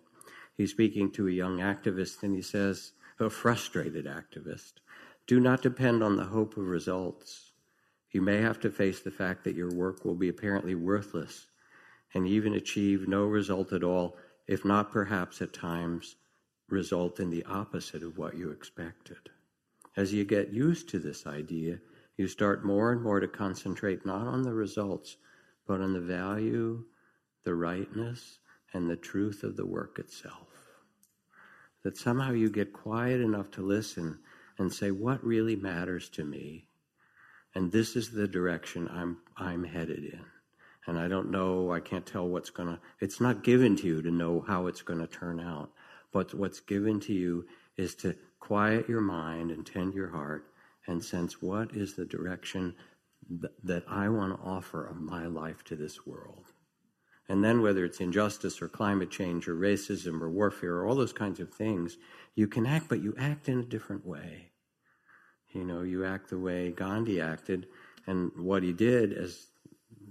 He's 0.59 0.71
speaking 0.71 1.09
to 1.11 1.29
a 1.29 1.31
young 1.31 1.59
activist 1.59 2.21
and 2.21 2.35
he 2.35 2.41
says, 2.41 2.91
a 3.17 3.29
frustrated 3.29 4.05
activist, 4.05 4.73
do 5.25 5.39
not 5.39 5.61
depend 5.61 6.03
on 6.03 6.17
the 6.17 6.25
hope 6.25 6.57
of 6.57 6.67
results. 6.67 7.53
You 8.11 8.21
may 8.21 8.41
have 8.41 8.59
to 8.59 8.69
face 8.69 8.99
the 8.99 9.09
fact 9.09 9.45
that 9.45 9.55
your 9.55 9.71
work 9.71 10.03
will 10.03 10.15
be 10.15 10.27
apparently 10.27 10.75
worthless 10.75 11.47
and 12.13 12.27
even 12.27 12.55
achieve 12.55 13.07
no 13.07 13.23
result 13.23 13.71
at 13.71 13.85
all, 13.85 14.17
if 14.47 14.65
not 14.65 14.91
perhaps 14.91 15.41
at 15.41 15.53
times 15.53 16.17
result 16.67 17.21
in 17.21 17.29
the 17.29 17.45
opposite 17.45 18.03
of 18.03 18.17
what 18.17 18.35
you 18.35 18.51
expected. 18.51 19.29
As 19.95 20.11
you 20.11 20.25
get 20.25 20.51
used 20.51 20.89
to 20.89 20.99
this 20.99 21.25
idea, 21.25 21.79
you 22.17 22.27
start 22.27 22.65
more 22.65 22.91
and 22.91 23.01
more 23.01 23.21
to 23.21 23.29
concentrate 23.29 24.05
not 24.05 24.27
on 24.27 24.41
the 24.41 24.53
results, 24.53 25.15
but 25.65 25.79
on 25.79 25.93
the 25.93 26.01
value, 26.01 26.83
the 27.45 27.55
rightness, 27.55 28.39
and 28.73 28.89
the 28.89 28.97
truth 28.97 29.43
of 29.43 29.55
the 29.55 29.65
work 29.65 29.99
itself. 29.99 30.48
That 31.89 31.97
somehow 31.97 32.34
you 32.34 32.52
get 32.52 32.71
quiet 32.71 33.19
enough 33.19 33.49
to 33.49 33.63
listen 33.63 34.19
and 34.60 34.71
say, 34.71 34.91
What 34.91 35.25
really 35.25 35.56
matters 35.56 36.08
to 36.10 36.23
me? 36.23 36.67
And 37.56 37.71
this 37.71 37.95
is 37.95 38.12
the 38.12 38.28
direction 38.28 38.88
I'm, 38.91 39.17
I'm 39.36 39.63
headed 39.63 40.04
in. 40.04 40.23
And 40.86 40.99
I 40.99 41.08
don't 41.08 41.32
know, 41.32 41.71
I 41.71 41.80
can't 41.80 42.06
tell 42.06 42.30
what's 42.30 42.52
going 42.52 42.69
to, 42.69 42.80
it's 42.99 43.19
not 43.19 43.43
given 43.43 43.75
to 43.78 43.88
you 43.88 44.04
to 44.04 44.12
know 44.12 44.41
how 44.47 44.67
it's 44.67 44.84
going 44.84 44.99
to 44.99 45.08
turn 45.08 45.39
out. 45.39 45.71
But 46.13 46.32
what's 46.36 46.60
given 46.60 46.99
to 46.99 47.13
you 47.13 47.47
is 47.75 47.95
to 47.95 48.15
quiet 48.39 48.88
your 48.88 49.02
mind 49.02 49.49
and 49.49 49.65
tend 49.65 49.95
your 49.95 50.12
heart 50.12 50.45
and 50.86 51.04
sense 51.04 51.41
what 51.41 51.73
is 51.73 51.95
the 51.95 52.06
direction 52.06 52.75
that 53.63 53.84
I 53.89 54.10
want 54.10 54.38
to 54.38 54.47
offer 54.47 54.86
of 54.86 55.02
my 55.02 55.25
life 55.25 55.63
to 55.63 55.75
this 55.75 56.06
world. 56.06 56.54
And 57.29 57.43
then, 57.43 57.61
whether 57.61 57.85
it's 57.85 58.01
injustice 58.01 58.61
or 58.61 58.67
climate 58.67 59.11
change 59.11 59.47
or 59.47 59.55
racism 59.55 60.19
or 60.21 60.29
warfare 60.29 60.77
or 60.77 60.87
all 60.87 60.95
those 60.95 61.13
kinds 61.13 61.39
of 61.39 61.53
things, 61.53 61.97
you 62.35 62.47
can 62.47 62.65
act, 62.65 62.89
but 62.89 63.03
you 63.03 63.13
act 63.17 63.47
in 63.47 63.59
a 63.59 63.63
different 63.63 64.05
way. 64.05 64.51
You 65.51 65.63
know, 65.63 65.83
you 65.83 66.05
act 66.05 66.29
the 66.29 66.39
way 66.39 66.71
Gandhi 66.71 67.21
acted, 67.21 67.67
and 68.07 68.31
what 68.35 68.63
he 68.63 68.73
did, 68.73 69.13
as 69.13 69.47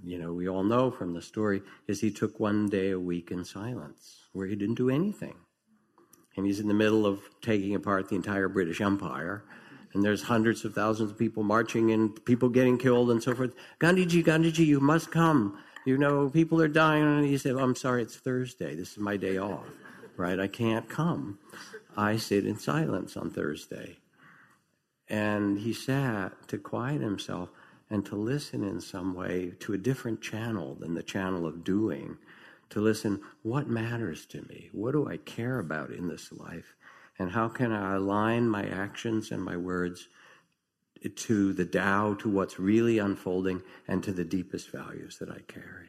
you 0.04 0.18
know, 0.18 0.32
we 0.32 0.48
all 0.48 0.62
know 0.62 0.90
from 0.92 1.12
the 1.12 1.20
story, 1.20 1.60
is 1.88 2.00
he 2.00 2.12
took 2.12 2.38
one 2.38 2.68
day 2.68 2.90
a 2.92 3.00
week 3.00 3.32
in 3.32 3.44
silence 3.44 4.28
where 4.32 4.46
he 4.46 4.54
didn't 4.54 4.76
do 4.76 4.88
anything. 4.88 5.34
And 6.36 6.46
he's 6.46 6.60
in 6.60 6.68
the 6.68 6.74
middle 6.74 7.04
of 7.04 7.20
taking 7.42 7.74
apart 7.74 8.08
the 8.08 8.14
entire 8.14 8.48
British 8.48 8.80
Empire 8.80 9.42
and 9.94 10.02
there's 10.02 10.22
hundreds 10.22 10.64
of 10.64 10.74
thousands 10.74 11.10
of 11.10 11.18
people 11.18 11.42
marching 11.42 11.90
and 11.92 12.24
people 12.24 12.48
getting 12.48 12.78
killed 12.78 13.10
and 13.10 13.22
so 13.22 13.34
forth. 13.34 13.54
Gandhiji, 13.80 14.24
Gandhiji, 14.24 14.66
you 14.66 14.80
must 14.80 15.10
come. 15.10 15.58
You 15.88 15.96
know, 15.96 16.28
people 16.28 16.60
are 16.60 16.68
dying. 16.68 17.02
And 17.02 17.24
he 17.24 17.38
said, 17.38 17.56
I'm 17.56 17.74
sorry, 17.74 18.02
it's 18.02 18.16
Thursday. 18.16 18.74
This 18.74 18.92
is 18.92 18.98
my 18.98 19.16
day 19.16 19.38
off, 19.38 19.64
right? 20.18 20.38
I 20.38 20.46
can't 20.46 20.86
come. 20.86 21.38
I 21.96 22.18
sit 22.18 22.44
in 22.44 22.58
silence 22.58 23.16
on 23.16 23.30
Thursday. 23.30 23.96
And 25.08 25.60
he 25.60 25.72
sat 25.72 26.46
to 26.48 26.58
quiet 26.58 27.00
himself 27.00 27.48
and 27.88 28.04
to 28.04 28.16
listen 28.16 28.64
in 28.64 28.82
some 28.82 29.14
way 29.14 29.54
to 29.60 29.72
a 29.72 29.78
different 29.78 30.20
channel 30.20 30.74
than 30.74 30.92
the 30.92 31.02
channel 31.02 31.46
of 31.46 31.64
doing, 31.64 32.18
to 32.68 32.82
listen, 32.82 33.22
what 33.42 33.66
matters 33.66 34.26
to 34.26 34.42
me? 34.42 34.68
What 34.72 34.92
do 34.92 35.08
I 35.08 35.16
care 35.16 35.58
about 35.58 35.90
in 35.90 36.06
this 36.06 36.30
life? 36.30 36.76
And 37.18 37.30
how 37.30 37.48
can 37.48 37.72
I 37.72 37.94
align 37.94 38.46
my 38.46 38.68
actions 38.68 39.30
and 39.30 39.42
my 39.42 39.56
words 39.56 40.08
to 41.16 41.52
the 41.52 41.64
Tao, 41.64 42.14
to 42.14 42.28
what's 42.28 42.58
really 42.58 42.98
unfolding, 42.98 43.62
and 43.86 44.02
to 44.04 44.12
the 44.12 44.24
deepest 44.24 44.70
values 44.70 45.18
that 45.18 45.30
I 45.30 45.40
carry? 45.46 45.88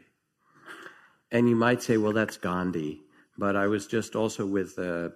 And 1.32 1.50
you 1.50 1.56
might 1.56 1.82
say, 1.82 1.98
well, 1.98 2.14
that's 2.14 2.38
Gandhi. 2.38 3.02
But 3.38 3.56
I 3.56 3.68
was 3.68 3.88
just 3.88 4.16
also 4.16 4.46
with 4.46 4.78
uh, 4.78 5.10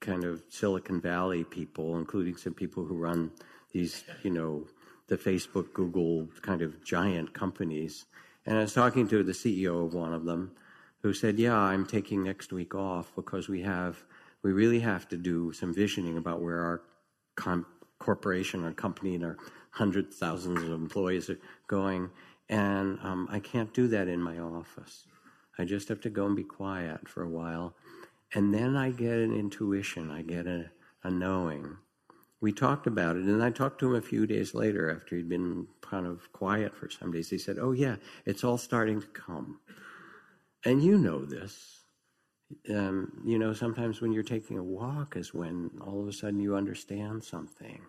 kind 0.00 0.24
of 0.24 0.42
Silicon 0.50 1.00
Valley 1.00 1.44
people, 1.44 1.96
including 1.96 2.36
some 2.36 2.54
people 2.54 2.84
who 2.84 2.96
run 2.96 3.30
these, 3.72 4.04
you 4.22 4.30
know, 4.30 4.66
the 5.08 5.16
Facebook, 5.16 5.72
Google 5.72 6.28
kind 6.42 6.62
of 6.62 6.82
giant 6.84 7.32
companies. 7.32 8.04
And 8.46 8.58
I 8.58 8.60
was 8.60 8.74
talking 8.74 9.08
to 9.08 9.22
the 9.22 9.32
CEO 9.32 9.86
of 9.86 9.94
one 9.94 10.12
of 10.12 10.24
them 10.24 10.52
who 11.02 11.14
said, 11.14 11.38
Yeah, 11.38 11.56
I'm 11.56 11.86
taking 11.86 12.22
next 12.22 12.52
week 12.52 12.74
off 12.74 13.12
because 13.14 13.48
we 13.48 13.62
have 13.62 14.02
we 14.42 14.52
really 14.52 14.80
have 14.80 15.08
to 15.08 15.16
do 15.16 15.52
some 15.52 15.72
visioning 15.72 16.18
about 16.18 16.42
where 16.42 16.60
our 16.60 16.82
com- 17.34 17.66
corporation, 18.04 18.64
or 18.64 18.72
company, 18.72 19.14
and 19.14 19.24
our 19.24 19.36
hundreds, 19.70 20.16
thousands 20.16 20.62
of 20.62 20.70
employees 20.70 21.30
are 21.30 21.38
going. 21.66 22.10
And 22.50 22.98
um, 23.02 23.28
I 23.30 23.40
can't 23.40 23.72
do 23.72 23.88
that 23.88 24.08
in 24.08 24.20
my 24.20 24.38
office. 24.38 25.06
I 25.58 25.64
just 25.64 25.88
have 25.88 26.00
to 26.02 26.10
go 26.10 26.26
and 26.26 26.36
be 26.36 26.44
quiet 26.44 27.08
for 27.08 27.22
a 27.22 27.28
while. 27.28 27.74
And 28.34 28.52
then 28.52 28.76
I 28.76 28.90
get 28.90 29.18
an 29.18 29.34
intuition, 29.34 30.10
I 30.10 30.22
get 30.22 30.46
a, 30.46 30.70
a 31.02 31.10
knowing. 31.10 31.76
We 32.40 32.52
talked 32.52 32.86
about 32.86 33.16
it, 33.16 33.24
and 33.24 33.42
I 33.42 33.50
talked 33.50 33.78
to 33.80 33.86
him 33.86 33.94
a 33.94 34.02
few 34.02 34.26
days 34.26 34.54
later 34.54 34.90
after 34.90 35.16
he'd 35.16 35.28
been 35.28 35.66
kind 35.80 36.06
of 36.06 36.30
quiet 36.32 36.76
for 36.76 36.90
some 36.90 37.10
days. 37.10 37.30
He 37.30 37.38
said, 37.38 37.56
Oh, 37.58 37.72
yeah, 37.72 37.96
it's 38.26 38.44
all 38.44 38.58
starting 38.58 39.00
to 39.00 39.06
come. 39.06 39.60
And 40.66 40.82
you 40.82 40.98
know 40.98 41.24
this 41.24 41.84
um, 42.70 43.12
you 43.24 43.38
know, 43.38 43.52
sometimes 43.52 44.00
when 44.00 44.12
you're 44.12 44.22
taking 44.22 44.58
a 44.58 44.62
walk 44.62 45.16
is 45.16 45.34
when 45.34 45.70
all 45.80 46.02
of 46.02 46.08
a 46.08 46.12
sudden 46.12 46.40
you 46.40 46.56
understand 46.56 47.24
something, 47.24 47.80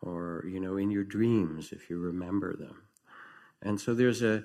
or, 0.00 0.44
you 0.48 0.60
know, 0.60 0.76
in 0.76 0.90
your 0.90 1.04
dreams, 1.04 1.72
if 1.72 1.90
you 1.90 1.98
remember 1.98 2.56
them. 2.56 2.82
And 3.62 3.80
so 3.80 3.94
there's 3.94 4.22
a, 4.22 4.44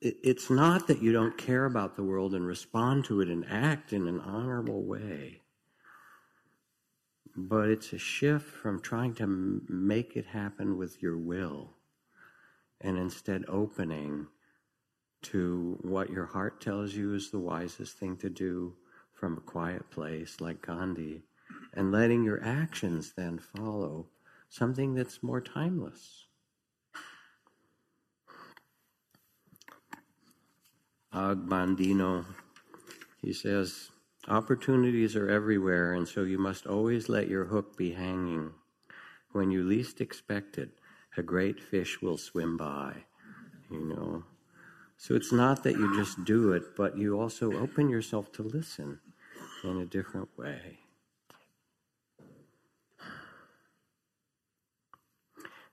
it's 0.00 0.50
not 0.50 0.88
that 0.88 1.02
you 1.02 1.12
don't 1.12 1.38
care 1.38 1.64
about 1.64 1.94
the 1.94 2.02
world 2.02 2.34
and 2.34 2.46
respond 2.46 3.04
to 3.04 3.20
it 3.20 3.28
and 3.28 3.44
act 3.48 3.92
in 3.92 4.08
an 4.08 4.20
honorable 4.20 4.82
way, 4.82 5.42
but 7.36 7.68
it's 7.68 7.92
a 7.92 7.98
shift 7.98 8.48
from 8.48 8.80
trying 8.80 9.14
to 9.14 9.62
make 9.68 10.16
it 10.16 10.26
happen 10.26 10.76
with 10.76 11.00
your 11.00 11.16
will 11.16 11.70
and 12.80 12.98
instead 12.98 13.44
opening 13.48 14.26
to 15.22 15.78
what 15.82 16.10
your 16.10 16.26
heart 16.26 16.60
tells 16.60 16.94
you 16.94 17.14
is 17.14 17.30
the 17.30 17.38
wisest 17.38 17.96
thing 17.96 18.16
to 18.16 18.28
do 18.28 18.74
from 19.12 19.36
a 19.36 19.40
quiet 19.40 19.88
place 19.90 20.40
like 20.40 20.66
Gandhi 20.66 21.22
and 21.74 21.92
letting 21.92 22.24
your 22.24 22.42
actions 22.44 23.12
then 23.16 23.38
follow 23.38 24.08
something 24.52 24.94
that's 24.94 25.22
more 25.22 25.40
timeless. 25.40 26.26
Og 31.14 31.38
Mandino, 31.38 32.26
he 33.22 33.32
says, 33.32 33.90
opportunities 34.28 35.16
are 35.16 35.28
everywhere, 35.28 35.94
and 35.94 36.06
so 36.06 36.22
you 36.22 36.38
must 36.38 36.66
always 36.66 37.08
let 37.08 37.28
your 37.28 37.46
hook 37.46 37.76
be 37.78 37.92
hanging. 37.92 38.52
When 39.32 39.50
you 39.50 39.62
least 39.62 40.02
expect 40.02 40.58
it, 40.58 40.70
a 41.16 41.22
great 41.22 41.58
fish 41.58 42.02
will 42.02 42.18
swim 42.18 42.58
by, 42.58 43.04
you 43.70 43.80
know. 43.80 44.24
So 44.98 45.14
it's 45.14 45.32
not 45.32 45.62
that 45.64 45.76
you 45.76 45.96
just 45.96 46.24
do 46.24 46.52
it, 46.52 46.76
but 46.76 46.98
you 46.98 47.18
also 47.18 47.52
open 47.54 47.88
yourself 47.88 48.30
to 48.32 48.42
listen 48.42 49.00
in 49.64 49.78
a 49.78 49.86
different 49.86 50.28
way. 50.36 50.78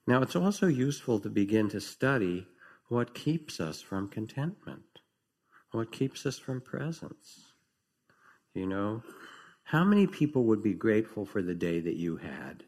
Now, 0.09 0.23
it's 0.23 0.35
also 0.35 0.65
useful 0.65 1.19
to 1.19 1.29
begin 1.29 1.69
to 1.69 1.79
study 1.79 2.47
what 2.87 3.13
keeps 3.13 3.59
us 3.59 3.79
from 3.79 4.09
contentment, 4.09 5.01
what 5.71 5.91
keeps 5.91 6.25
us 6.25 6.39
from 6.39 6.61
presence. 6.61 7.53
You 8.55 8.65
know, 8.65 9.03
how 9.61 9.83
many 9.83 10.07
people 10.07 10.45
would 10.45 10.63
be 10.63 10.73
grateful 10.73 11.27
for 11.27 11.43
the 11.43 11.53
day 11.53 11.79
that 11.81 11.95
you 11.95 12.17
had? 12.17 12.63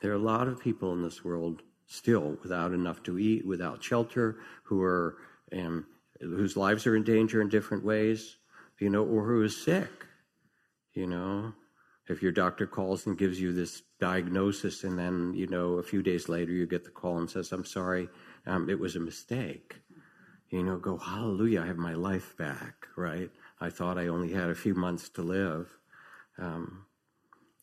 There 0.00 0.12
are 0.12 0.14
a 0.14 0.18
lot 0.18 0.46
of 0.46 0.60
people 0.60 0.92
in 0.92 1.02
this 1.02 1.24
world 1.24 1.62
still 1.88 2.38
without 2.40 2.72
enough 2.72 3.02
to 3.02 3.18
eat, 3.18 3.44
without 3.44 3.82
shelter, 3.82 4.36
who 4.62 4.80
are 4.80 5.16
um, 5.52 5.86
whose 6.20 6.56
lives 6.56 6.86
are 6.86 6.94
in 6.94 7.02
danger 7.02 7.42
in 7.42 7.48
different 7.48 7.84
ways, 7.84 8.36
you 8.78 8.90
know, 8.90 9.04
or 9.04 9.24
who 9.24 9.42
is 9.42 9.60
sick, 9.60 9.90
you 10.92 11.08
know. 11.08 11.52
If 12.10 12.22
your 12.22 12.32
doctor 12.32 12.66
calls 12.66 13.06
and 13.06 13.16
gives 13.16 13.40
you 13.40 13.52
this 13.52 13.82
diagnosis, 14.00 14.82
and 14.82 14.98
then, 14.98 15.32
you 15.32 15.46
know, 15.46 15.74
a 15.74 15.82
few 15.82 16.02
days 16.02 16.28
later 16.28 16.50
you 16.50 16.66
get 16.66 16.82
the 16.82 16.90
call 16.90 17.18
and 17.18 17.30
says, 17.30 17.52
I'm 17.52 17.64
sorry, 17.64 18.08
um, 18.46 18.68
it 18.68 18.80
was 18.80 18.96
a 18.96 19.00
mistake. 19.00 19.76
You 20.48 20.64
know, 20.64 20.76
go, 20.76 20.98
hallelujah, 20.98 21.62
I 21.62 21.66
have 21.66 21.76
my 21.76 21.94
life 21.94 22.36
back, 22.36 22.88
right? 22.96 23.30
I 23.60 23.70
thought 23.70 23.96
I 23.96 24.08
only 24.08 24.32
had 24.32 24.50
a 24.50 24.56
few 24.56 24.74
months 24.74 25.08
to 25.10 25.22
live. 25.22 25.68
Um, 26.36 26.86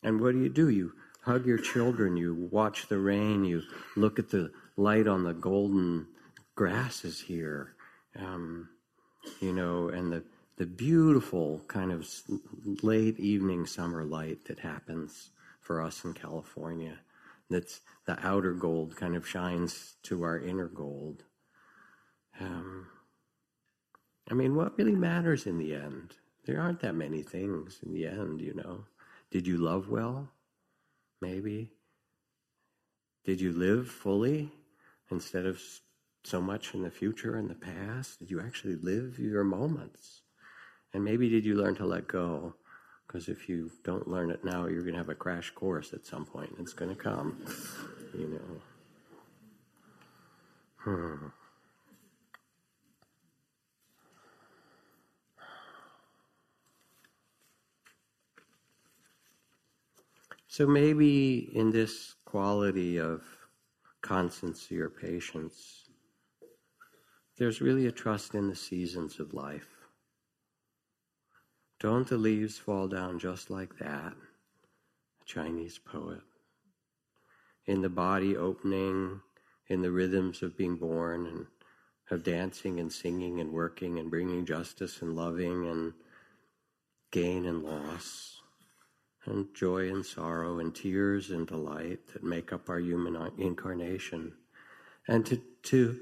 and 0.02 0.18
what 0.18 0.32
do 0.32 0.40
you 0.40 0.48
do? 0.48 0.70
You 0.70 0.92
hug 1.24 1.44
your 1.44 1.58
children, 1.58 2.16
you 2.16 2.48
watch 2.50 2.88
the 2.88 2.98
rain, 2.98 3.44
you 3.44 3.60
look 3.96 4.18
at 4.18 4.30
the 4.30 4.50
light 4.78 5.06
on 5.06 5.24
the 5.24 5.34
golden 5.34 6.06
grasses 6.54 7.20
here, 7.20 7.74
um, 8.18 8.70
you 9.40 9.52
know, 9.52 9.88
and 9.90 10.10
the, 10.10 10.24
the 10.58 10.66
beautiful 10.66 11.62
kind 11.68 11.92
of 11.92 12.04
late 12.82 13.18
evening 13.20 13.64
summer 13.64 14.04
light 14.04 14.44
that 14.46 14.58
happens 14.58 15.30
for 15.60 15.80
us 15.80 16.04
in 16.04 16.12
California. 16.12 16.98
That's 17.48 17.80
the 18.06 18.18
outer 18.26 18.52
gold 18.54 18.96
kind 18.96 19.14
of 19.14 19.26
shines 19.26 19.94
to 20.02 20.24
our 20.24 20.36
inner 20.36 20.66
gold. 20.66 21.22
Um, 22.40 22.88
I 24.28 24.34
mean, 24.34 24.56
what 24.56 24.76
really 24.76 24.96
matters 24.96 25.46
in 25.46 25.58
the 25.58 25.74
end? 25.76 26.16
There 26.44 26.60
aren't 26.60 26.80
that 26.80 26.96
many 26.96 27.22
things 27.22 27.78
in 27.86 27.92
the 27.92 28.06
end, 28.06 28.40
you 28.40 28.54
know. 28.54 28.84
Did 29.30 29.46
you 29.46 29.58
love 29.58 29.88
well? 29.88 30.28
Maybe. 31.20 31.70
Did 33.24 33.40
you 33.40 33.52
live 33.52 33.88
fully 33.88 34.50
instead 35.08 35.46
of 35.46 35.62
so 36.24 36.40
much 36.40 36.74
in 36.74 36.82
the 36.82 36.90
future 36.90 37.36
and 37.36 37.48
the 37.48 37.54
past? 37.54 38.18
Did 38.18 38.30
you 38.30 38.40
actually 38.40 38.74
live 38.74 39.20
your 39.20 39.44
moments? 39.44 40.22
And 40.94 41.04
maybe 41.04 41.28
did 41.28 41.44
you 41.44 41.54
learn 41.54 41.74
to 41.76 41.86
let 41.86 42.08
go? 42.08 42.54
Because 43.06 43.28
if 43.28 43.48
you 43.48 43.70
don't 43.84 44.08
learn 44.08 44.30
it 44.30 44.44
now, 44.44 44.66
you're 44.66 44.82
going 44.82 44.94
to 44.94 44.98
have 44.98 45.08
a 45.08 45.14
crash 45.14 45.50
course 45.50 45.92
at 45.92 46.04
some 46.04 46.26
point. 46.26 46.54
It's 46.58 46.72
going 46.72 46.94
to 46.94 47.02
come, 47.02 47.42
you 48.14 48.28
know. 48.28 48.60
Hmm. 50.78 51.26
So 60.48 60.66
maybe 60.66 61.50
in 61.54 61.70
this 61.70 62.16
quality 62.24 62.98
of 62.98 63.22
constancy 64.00 64.80
or 64.80 64.90
patience, 64.90 65.88
there's 67.38 67.60
really 67.60 67.86
a 67.86 67.92
trust 67.92 68.34
in 68.34 68.48
the 68.48 68.56
seasons 68.56 69.20
of 69.20 69.32
life. 69.32 69.77
Don't 71.80 72.08
the 72.08 72.18
leaves 72.18 72.58
fall 72.58 72.88
down 72.88 73.18
just 73.18 73.50
like 73.50 73.78
that? 73.78 74.12
A 74.12 75.24
Chinese 75.24 75.78
poet. 75.78 76.22
In 77.66 77.82
the 77.82 77.88
body 77.88 78.36
opening, 78.36 79.20
in 79.68 79.82
the 79.82 79.92
rhythms 79.92 80.42
of 80.42 80.56
being 80.56 80.76
born 80.76 81.26
and 81.26 81.46
of 82.10 82.24
dancing 82.24 82.80
and 82.80 82.90
singing 82.90 83.38
and 83.38 83.52
working 83.52 83.98
and 83.98 84.10
bringing 84.10 84.46
justice 84.46 85.02
and 85.02 85.14
loving 85.14 85.66
and 85.68 85.92
gain 87.10 87.44
and 87.44 87.62
loss 87.62 88.40
and 89.26 89.54
joy 89.54 89.88
and 89.88 90.04
sorrow 90.04 90.58
and 90.58 90.74
tears 90.74 91.30
and 91.30 91.46
delight 91.46 92.00
that 92.12 92.24
make 92.24 92.52
up 92.52 92.70
our 92.70 92.80
human 92.80 93.30
incarnation. 93.36 94.32
And 95.06 95.24
to, 95.26 95.40
to 95.64 96.00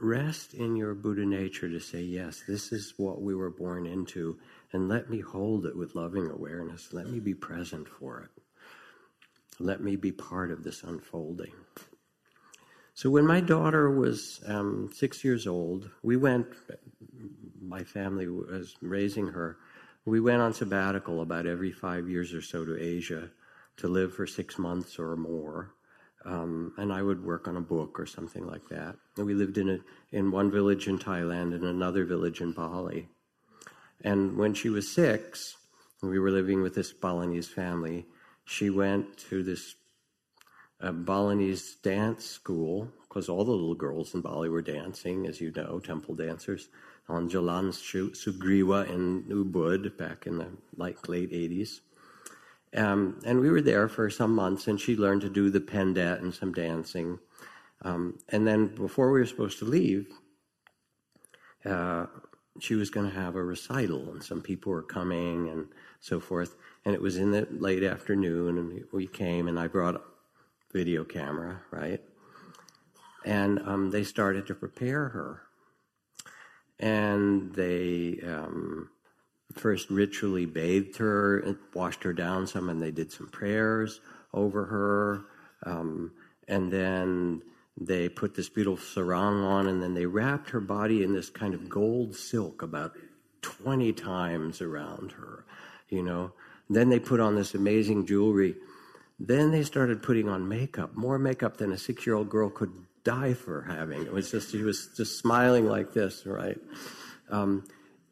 rest 0.00 0.54
in 0.54 0.76
your 0.76 0.94
Buddha 0.94 1.24
nature 1.24 1.68
to 1.68 1.80
say, 1.80 2.00
yes, 2.00 2.42
this 2.46 2.72
is 2.72 2.94
what 2.96 3.22
we 3.22 3.34
were 3.34 3.50
born 3.50 3.86
into, 3.86 4.38
and 4.72 4.88
let 4.88 5.10
me 5.10 5.20
hold 5.20 5.66
it 5.66 5.76
with 5.76 5.94
loving 5.94 6.30
awareness. 6.30 6.92
Let 6.92 7.08
me 7.08 7.20
be 7.20 7.34
present 7.34 7.88
for 7.88 8.20
it. 8.22 8.42
Let 9.58 9.80
me 9.82 9.96
be 9.96 10.12
part 10.12 10.50
of 10.50 10.64
this 10.64 10.82
unfolding. 10.82 11.52
So 12.94 13.10
when 13.10 13.26
my 13.26 13.40
daughter 13.40 13.90
was 13.90 14.40
um, 14.46 14.90
six 14.92 15.24
years 15.24 15.46
old, 15.46 15.90
we 16.02 16.16
went, 16.16 16.46
my 17.60 17.84
family 17.84 18.28
was 18.28 18.76
raising 18.80 19.28
her 19.28 19.58
we 20.04 20.20
went 20.20 20.40
on 20.40 20.54
sabbatical 20.54 21.20
about 21.20 21.46
every 21.46 21.72
five 21.72 22.08
years 22.08 22.32
or 22.32 22.42
so 22.42 22.64
to 22.64 22.80
Asia 22.80 23.30
to 23.76 23.88
live 23.88 24.14
for 24.14 24.26
six 24.26 24.58
months 24.58 24.98
or 24.98 25.16
more. 25.16 25.74
Um, 26.24 26.74
and 26.76 26.92
I 26.92 27.02
would 27.02 27.24
work 27.24 27.48
on 27.48 27.56
a 27.56 27.62
book 27.62 27.98
or 27.98 28.06
something 28.06 28.46
like 28.46 28.68
that. 28.70 28.96
We 29.24 29.34
lived 29.34 29.58
in 29.58 29.68
a, 29.68 29.78
in 30.10 30.30
one 30.30 30.50
village 30.50 30.88
in 30.88 30.98
Thailand 30.98 31.54
and 31.54 31.64
another 31.64 32.04
village 32.04 32.40
in 32.40 32.52
Bali. 32.52 33.08
And 34.02 34.36
when 34.36 34.54
she 34.54 34.68
was 34.68 34.90
six, 34.90 35.56
we 36.02 36.18
were 36.18 36.30
living 36.30 36.62
with 36.62 36.74
this 36.74 36.92
Balinese 36.92 37.48
family. 37.48 38.06
She 38.44 38.70
went 38.70 39.18
to 39.28 39.42
this 39.42 39.74
Balinese 40.80 41.76
dance 41.76 42.24
school 42.24 42.90
because 43.02 43.28
all 43.28 43.44
the 43.44 43.50
little 43.50 43.74
girls 43.74 44.14
in 44.14 44.22
Bali 44.22 44.48
were 44.48 44.62
dancing, 44.62 45.26
as 45.26 45.40
you 45.40 45.52
know, 45.54 45.78
temple 45.78 46.14
dancers 46.14 46.68
on 47.08 47.28
Jalan 47.28 47.72
Sugriwa 47.72 48.88
in 48.88 49.24
Ubud 49.24 49.96
back 49.98 50.26
in 50.26 50.38
the 50.38 50.48
like 50.76 51.08
late 51.08 51.30
80s. 51.32 51.80
Um, 52.74 53.20
and 53.26 53.40
we 53.40 53.50
were 53.50 53.60
there 53.60 53.88
for 53.88 54.08
some 54.10 54.34
months, 54.34 54.68
and 54.68 54.80
she 54.80 54.96
learned 54.96 55.22
to 55.22 55.28
do 55.28 55.50
the 55.50 55.60
pendet 55.60 56.20
and 56.20 56.32
some 56.32 56.52
dancing. 56.52 57.18
Um, 57.82 58.18
and 58.28 58.46
then 58.46 58.66
before 58.74 59.10
we 59.10 59.20
were 59.20 59.26
supposed 59.26 59.58
to 59.60 59.64
leave, 59.64 60.08
uh, 61.64 62.06
she 62.58 62.74
was 62.74 62.90
going 62.90 63.08
to 63.08 63.16
have 63.16 63.36
a 63.36 63.42
recital, 63.42 64.10
and 64.10 64.22
some 64.22 64.42
people 64.42 64.72
were 64.72 64.82
coming 64.82 65.48
and 65.48 65.68
so 66.00 66.20
forth. 66.20 66.56
And 66.84 66.94
it 66.94 67.00
was 67.00 67.16
in 67.16 67.30
the 67.30 67.46
late 67.50 67.84
afternoon, 67.84 68.58
and 68.58 68.84
we 68.92 69.06
came, 69.06 69.48
and 69.48 69.58
I 69.58 69.66
brought 69.66 69.94
a 69.96 70.02
video 70.72 71.04
camera, 71.04 71.62
right? 71.70 72.00
And 73.24 73.60
um, 73.60 73.90
they 73.90 74.04
started 74.04 74.46
to 74.46 74.54
prepare 74.54 75.08
her 75.08 75.42
and 76.80 77.54
they 77.54 78.18
um, 78.26 78.88
first 79.52 79.90
ritually 79.90 80.46
bathed 80.46 80.96
her 80.96 81.38
and 81.40 81.56
washed 81.74 82.02
her 82.02 82.12
down 82.12 82.46
some, 82.46 82.70
and 82.70 82.82
they 82.82 82.90
did 82.90 83.12
some 83.12 83.28
prayers 83.28 84.00
over 84.32 84.64
her. 84.64 85.24
Um, 85.70 86.12
and 86.48 86.72
then 86.72 87.42
they 87.80 88.08
put 88.08 88.34
this 88.34 88.48
beautiful 88.48 88.76
sarong 88.76 89.42
on, 89.42 89.66
and 89.66 89.82
then 89.82 89.94
they 89.94 90.06
wrapped 90.06 90.50
her 90.50 90.60
body 90.60 91.02
in 91.02 91.14
this 91.14 91.30
kind 91.30 91.54
of 91.54 91.68
gold 91.68 92.14
silk 92.14 92.62
about 92.62 92.92
20 93.40 93.92
times 93.94 94.60
around 94.60 95.12
her, 95.12 95.44
you 95.88 96.02
know. 96.02 96.32
Then 96.68 96.90
they 96.90 97.00
put 97.00 97.20
on 97.20 97.34
this 97.34 97.54
amazing 97.54 98.06
jewelry. 98.06 98.54
Then 99.18 99.50
they 99.50 99.62
started 99.62 100.02
putting 100.02 100.28
on 100.28 100.48
makeup, 100.48 100.94
more 100.94 101.18
makeup 101.18 101.56
than 101.56 101.72
a 101.72 101.78
six 101.78 102.06
year 102.06 102.14
old 102.14 102.28
girl 102.28 102.50
could 102.50 102.72
die 103.02 103.34
for 103.34 103.62
having. 103.62 104.02
It 104.02 104.12
was 104.12 104.30
just, 104.30 104.52
she 104.52 104.62
was 104.62 104.90
just 104.96 105.18
smiling 105.18 105.66
like 105.66 105.94
this, 105.94 106.26
right? 106.26 106.58
Um, 107.30 107.64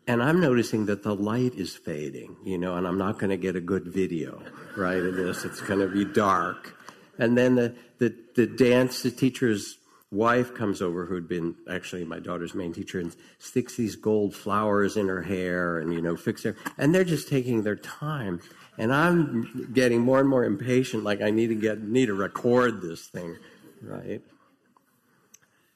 and 0.07 0.23
I'm 0.23 0.41
noticing 0.41 0.87
that 0.87 1.03
the 1.03 1.15
light 1.15 1.55
is 1.55 1.77
fading, 1.77 2.37
you 2.43 2.57
know, 2.57 2.77
and 2.77 2.87
I'm 2.87 2.97
not 2.97 3.19
going 3.19 3.31
to 3.31 3.37
get 3.37 3.57
a 3.57 3.61
good 3.61 3.87
video, 3.87 4.43
right, 4.77 5.03
of 5.03 5.15
this. 5.15 5.45
It's 5.45 5.61
going 5.61 5.81
to 5.81 5.89
be 5.89 6.07
dark. 6.07 6.75
And 7.19 7.37
then 7.37 7.57
the, 7.57 7.75
the, 7.99 8.15
the 8.35 8.47
dance 8.47 9.03
the 9.03 9.11
teacher's 9.11 9.79
wife 10.11 10.55
comes 10.55 10.81
over, 10.81 11.05
who'd 11.07 11.29
been 11.29 11.55
actually 11.71 12.05
my 12.05 12.19
daughter's 12.19 12.55
main 12.55 12.73
teacher, 12.73 13.01
and 13.01 13.15
sticks 13.39 13.77
these 13.77 13.97
gold 13.97 14.35
flowers 14.35 14.97
in 14.97 15.09
her 15.09 15.23
hair 15.23 15.79
and, 15.79 15.93
you 15.93 16.01
know, 16.01 16.17
fix 16.17 16.45
her. 16.45 16.57
And 16.79 16.95
they're 16.95 17.05
just 17.05 17.29
taking 17.29 17.63
their 17.63 17.77
time. 17.77 18.41
And 18.79 18.95
I'm 18.95 19.71
getting 19.75 20.01
more 20.01 20.21
and 20.21 20.29
more 20.29 20.45
impatient, 20.45 21.05
like 21.05 21.21
I 21.21 21.31
need 21.31 21.49
to 21.49 21.55
get, 21.55 21.83
need 21.83 22.07
to 22.07 22.15
record 22.15 22.81
this 22.81 23.07
thing, 23.09 23.37
right? 23.83 24.23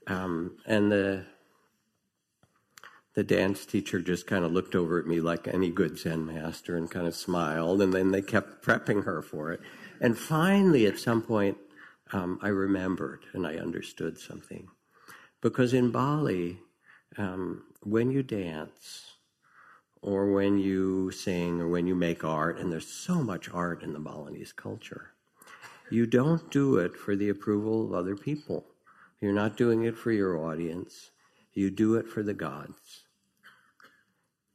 Um, 0.07 0.57
and 0.67 0.91
the 0.91 1.27
the 3.15 3.23
dance 3.23 3.67
teacher 3.67 4.01
just 4.01 4.27
kind 4.27 4.43
of 4.45 4.53
looked 4.53 4.75
over 4.75 4.99
at 4.99 5.07
me 5.07 5.21
like 5.21 5.47
any 5.47 5.71
good 5.71 5.99
Zen 5.99 6.25
master 6.25 6.77
and 6.77 6.91
kind 6.91 7.07
of 7.07 7.15
smiled, 7.15 7.83
and 7.83 7.93
then 7.93 8.11
they 8.11 8.23
kept 8.23 8.65
prepping 8.65 9.05
her 9.05 9.21
for 9.21 9.53
it. 9.53 9.61
And 10.03 10.19
finally, 10.19 10.85
at 10.87 10.99
some 10.99 11.23
point, 11.23 11.57
um, 12.13 12.41
I 12.43 12.49
remembered 12.49 13.25
and 13.33 13.47
I 13.47 13.55
understood 13.55 14.19
something. 14.19 14.67
Because 15.41 15.73
in 15.73 15.93
Bali, 15.93 16.59
um, 17.17 17.63
when 17.85 18.11
you 18.11 18.25
dance, 18.25 19.13
or 20.03 20.33
when 20.33 20.59
you 20.59 21.13
sing, 21.13 21.61
or 21.61 21.69
when 21.69 21.87
you 21.87 21.95
make 21.95 22.25
art, 22.25 22.59
and 22.59 22.73
there's 22.73 22.89
so 22.89 23.23
much 23.23 23.49
art 23.51 23.85
in 23.85 23.93
the 23.93 24.01
Balinese 24.01 24.53
culture, 24.53 25.13
you 25.89 26.05
don't 26.05 26.51
do 26.51 26.79
it 26.79 26.97
for 26.97 27.15
the 27.15 27.29
approval 27.29 27.87
of 27.87 27.93
other 27.93 28.17
people. 28.17 28.67
You're 29.21 29.33
not 29.33 29.57
doing 29.57 29.85
it 29.85 29.97
for 29.97 30.11
your 30.11 30.37
audience. 30.37 31.13
You 31.53 31.71
do 31.71 31.95
it 31.95 32.09
for 32.09 32.25
the 32.25 32.35
gods. 32.35 33.05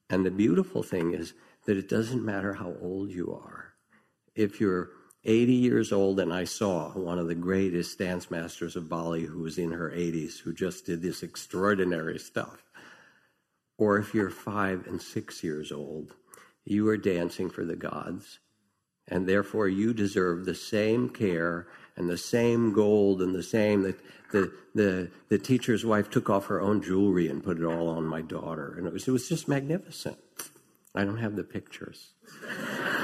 And 0.10 0.26
the 0.26 0.32
beautiful 0.32 0.84
thing 0.84 1.14
is 1.14 1.34
that 1.66 1.78
it 1.78 1.88
doesn't 1.88 2.26
matter 2.26 2.56
how 2.56 2.74
old 2.82 3.12
you 3.12 3.34
are. 3.34 3.76
If 4.36 4.60
you're 4.60 4.90
80 5.28 5.54
years 5.54 5.92
old 5.92 6.22
and 6.22 6.34
I 6.34 6.46
saw 6.46 6.90
one 6.92 7.20
of 7.20 7.28
the 7.28 7.36
greatest 7.36 8.00
dance 8.00 8.32
masters 8.32 8.78
of 8.78 8.88
Bali 8.88 9.24
who 9.24 9.40
was 9.40 9.58
in 9.58 9.72
her 9.74 9.92
80s, 9.92 10.40
who 10.40 10.54
just 10.54 10.86
did 10.86 11.02
this 11.02 11.22
extraordinary 11.22 12.18
stuff. 12.18 12.64
Or 13.78 13.98
if 13.98 14.14
you're 14.14 14.30
five 14.30 14.88
and 14.88 15.02
six 15.02 15.44
years 15.44 15.72
old, 15.72 16.16
you 16.64 16.88
are 16.88 16.98
dancing 16.98 17.50
for 17.50 17.66
the 17.66 17.76
gods, 17.76 18.40
and 19.08 19.28
therefore 19.28 19.68
you 19.68 19.94
deserve 19.94 20.46
the 20.46 20.56
same 20.56 21.10
care 21.10 21.68
and 21.96 22.10
the 22.10 22.18
same 22.18 22.74
gold 22.74 23.22
and 23.22 23.36
the 23.36 23.44
same 23.44 23.84
that 23.84 24.00
the, 24.32 24.52
the, 24.74 25.12
the 25.30 25.38
teacher's 25.38 25.86
wife 25.86 26.10
took 26.10 26.30
off 26.30 26.46
her 26.48 26.62
own 26.62 26.82
jewelry 26.82 27.28
and 27.28 27.44
put 27.44 27.58
it 27.58 27.66
all 27.66 27.90
on 27.90 28.06
my 28.06 28.22
daughter. 28.22 28.74
And 28.78 28.88
it 28.88 28.94
was, 28.94 29.08
it 29.08 29.12
was 29.12 29.30
just 29.30 29.48
magnificent. 29.48 30.18
I 30.96 31.04
don't 31.04 31.18
have 31.18 31.36
the 31.36 31.44
pictures. 31.44 32.14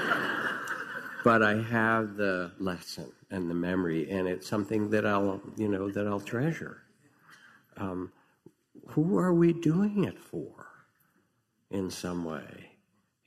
but 1.23 1.41
I 1.41 1.61
have 1.61 2.15
the 2.15 2.51
lesson 2.59 3.11
and 3.31 3.49
the 3.49 3.55
memory, 3.55 4.09
and 4.11 4.27
it's 4.27 4.47
something 4.47 4.89
that 4.91 5.05
I'll, 5.05 5.41
you 5.57 5.67
know, 5.67 5.89
that 5.89 6.07
I'll 6.07 6.19
treasure. 6.19 6.83
Um, 7.77 8.11
who 8.87 9.17
are 9.17 9.33
we 9.33 9.53
doing 9.53 10.03
it 10.03 10.19
for? 10.19 10.67
In 11.71 11.89
some 11.89 12.23
way, 12.23 12.71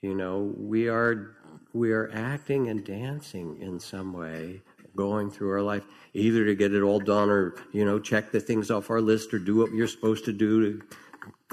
you 0.02 0.14
know, 0.14 0.54
we 0.56 0.88
are 0.88 1.36
we 1.72 1.90
are 1.90 2.10
acting 2.12 2.68
and 2.68 2.84
dancing 2.84 3.60
in 3.60 3.80
some 3.80 4.12
way, 4.12 4.62
going 4.94 5.32
through 5.32 5.50
our 5.50 5.62
life, 5.62 5.84
either 6.14 6.44
to 6.44 6.54
get 6.54 6.72
it 6.72 6.82
all 6.82 7.00
done, 7.00 7.28
or 7.28 7.56
you 7.72 7.84
know, 7.84 7.98
check 7.98 8.30
the 8.30 8.38
things 8.38 8.70
off 8.70 8.88
our 8.88 9.00
list, 9.00 9.34
or 9.34 9.40
do 9.40 9.56
what 9.56 9.72
you're 9.72 9.88
supposed 9.88 10.24
to 10.26 10.32
do 10.32 10.78
to 10.78 10.86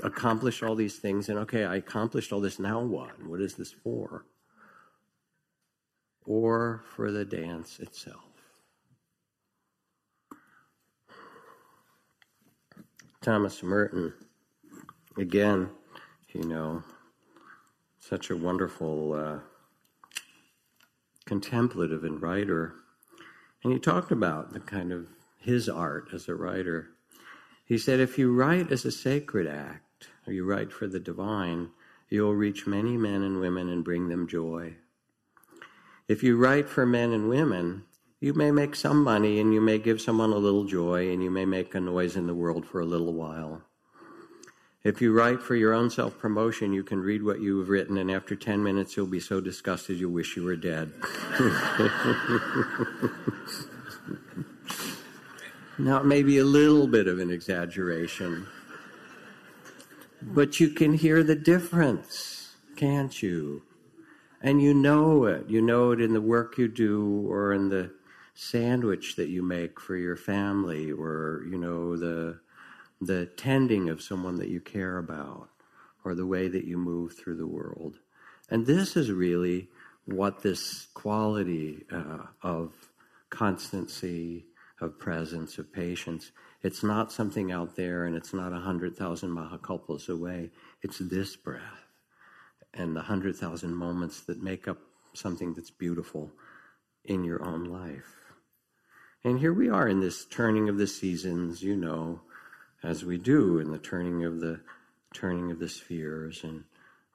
accomplish 0.04 0.62
all 0.62 0.76
these 0.76 0.98
things. 0.98 1.30
And 1.30 1.40
okay, 1.40 1.66
I 1.66 1.78
accomplished 1.78 2.32
all 2.32 2.42
this. 2.42 2.60
Now 2.60 2.82
what? 2.82 3.24
What 3.26 3.42
is 3.42 3.56
this 3.56 3.72
for? 3.72 4.26
Or 6.26 6.84
for 6.96 7.12
the 7.12 7.26
dance 7.26 7.80
itself. 7.80 8.24
Thomas 13.22 13.64
Merton, 13.64 14.14
again, 15.18 15.70
you 16.34 16.44
know, 16.44 16.84
such 18.00 18.30
a 18.30 18.36
wonderful 18.36 19.14
uh, 19.14 19.40
contemplative 21.26 22.04
and 22.04 22.22
writer. 22.22 22.76
And 23.64 23.72
he 23.72 23.80
talked 23.80 24.12
about 24.12 24.52
the 24.52 24.60
kind 24.60 24.92
of 24.92 25.08
his 25.40 25.70
art 25.70 26.10
as 26.14 26.28
a 26.28 26.36
writer. 26.36 26.90
He 27.66 27.78
said, 27.78 28.02
if 28.02 28.18
you 28.18 28.34
write 28.34 28.72
as 28.72 28.84
a 28.84 28.92
sacred 28.92 29.48
act, 29.48 30.10
or 30.28 30.34
you 30.34 30.46
write 30.46 30.74
for 30.74 30.88
the 30.88 31.00
divine, 31.00 31.70
you'll 32.10 32.36
reach 32.36 32.68
many 32.68 32.98
men 32.98 33.24
and 33.24 33.40
women 33.40 33.70
and 33.70 33.86
bring 33.86 34.10
them 34.10 34.28
joy. 34.28 34.76
If 36.08 36.22
you 36.22 36.36
write 36.36 36.68
for 36.68 36.86
men 36.86 37.14
and 37.14 37.30
women, 37.30 37.84
you 38.20 38.34
may 38.34 38.52
make 38.52 38.76
some 38.76 39.04
money 39.04 39.40
and 39.40 39.54
you 39.54 39.62
may 39.62 39.78
give 39.78 40.02
someone 40.02 40.32
a 40.32 40.38
little 40.38 40.66
joy 40.66 41.10
and 41.12 41.24
you 41.24 41.32
may 41.32 41.46
make 41.46 41.74
a 41.76 41.80
noise 41.80 42.18
in 42.18 42.28
the 42.28 42.36
world 42.36 42.66
for 42.66 42.82
a 42.82 42.86
little 42.86 43.14
while. 43.14 43.62
If 44.84 45.02
you 45.02 45.14
write 45.14 45.42
for 45.42 45.56
your 45.56 45.74
own 45.74 45.90
self 45.90 46.20
promotion, 46.20 46.74
you 46.74 46.84
can 46.84 47.00
read 47.00 47.24
what 47.24 47.40
you 47.40 47.58
have 47.60 47.70
written, 47.70 47.98
and 47.98 48.12
after 48.12 48.36
10 48.36 48.62
minutes, 48.62 48.98
you'll 48.98 49.08
be 49.08 49.22
so 49.22 49.40
disgusted 49.40 49.98
you'll 49.98 50.12
wish 50.12 50.36
you 50.36 50.44
were 50.44 50.58
dead. 50.58 50.92
now, 55.80 56.00
it 56.00 56.06
may 56.06 56.22
be 56.22 56.38
a 56.38 56.44
little 56.44 56.88
bit 56.88 57.08
of 57.08 57.20
an 57.20 57.32
exaggeration, 57.32 58.46
but 60.22 60.60
you 60.60 60.68
can 60.68 60.96
hear 60.96 61.24
the 61.24 61.36
difference, 61.36 62.56
can't 62.76 63.24
you? 63.24 63.64
And 64.44 64.62
you 64.62 64.74
know 64.74 65.26
it. 65.26 65.50
You 65.50 65.62
know 65.62 65.92
it 65.92 66.02
in 66.02 66.14
the 66.14 66.22
work 66.22 66.58
you 66.58 66.68
do 66.68 67.26
or 67.28 67.54
in 67.54 67.70
the 67.70 67.92
sandwich 68.36 69.16
that 69.16 69.30
you 69.30 69.42
make 69.42 69.80
for 69.80 69.96
your 69.96 70.16
family 70.16 70.92
or 70.92 71.46
you 71.50 71.58
know 71.58 71.96
the 71.96 72.40
the 73.00 73.26
tending 73.38 73.90
of 73.90 74.02
someone 74.02 74.38
that 74.38 74.50
you 74.50 74.60
care 74.60 74.98
about 74.98 75.50
or 76.04 76.14
the 76.16 76.26
way 76.26 76.48
that 76.48 76.66
you 76.66 76.78
move 76.78 77.14
through 77.18 77.38
the 77.38 77.48
world. 77.48 78.00
And 78.50 78.66
this 78.66 78.96
is 78.98 79.12
really 79.12 79.70
what 80.06 80.44
this 80.44 80.88
quality 80.94 81.86
uh, 81.92 82.26
of 82.42 82.74
constancy 83.30 84.46
of 84.82 85.00
presence 85.00 85.58
of 85.58 85.72
patience 85.72 86.32
it's 86.64 86.82
not 86.82 87.12
something 87.12 87.52
out 87.52 87.76
there 87.76 88.06
and 88.06 88.16
it's 88.16 88.34
not 88.34 88.54
a 88.54 88.60
hundred 88.60 88.96
thousand 88.96 89.32
mahakalpas 89.32 90.08
away. 90.08 90.50
It's 90.82 90.98
this 91.00 91.36
breath 91.36 91.83
and 92.74 92.96
the 92.96 93.02
hundred 93.02 93.36
thousand 93.36 93.76
moments 93.76 94.22
that 94.22 94.42
make 94.42 94.68
up 94.68 94.78
something 95.14 95.54
that's 95.54 95.72
beautiful 95.72 96.32
in 97.06 97.24
your 97.24 97.44
own 97.44 97.66
life 97.66 98.24
and 99.26 99.40
here 99.40 99.54
we 99.54 99.70
are 99.70 99.88
in 99.88 100.02
this 100.02 100.26
turning 100.26 100.68
of 100.68 100.78
the 100.78 100.88
seasons, 100.88 101.64
you 101.64 101.78
know, 101.78 102.20
as 102.84 103.06
we 103.06 103.18
do 103.18 103.58
in 103.58 103.72
the 103.72 103.78
turning 103.78 104.26
of 104.26 104.42
the 104.42 104.60
turning 105.14 105.50
of 105.50 105.60
the 105.60 105.70
spheres, 105.70 106.44
and 106.44 106.66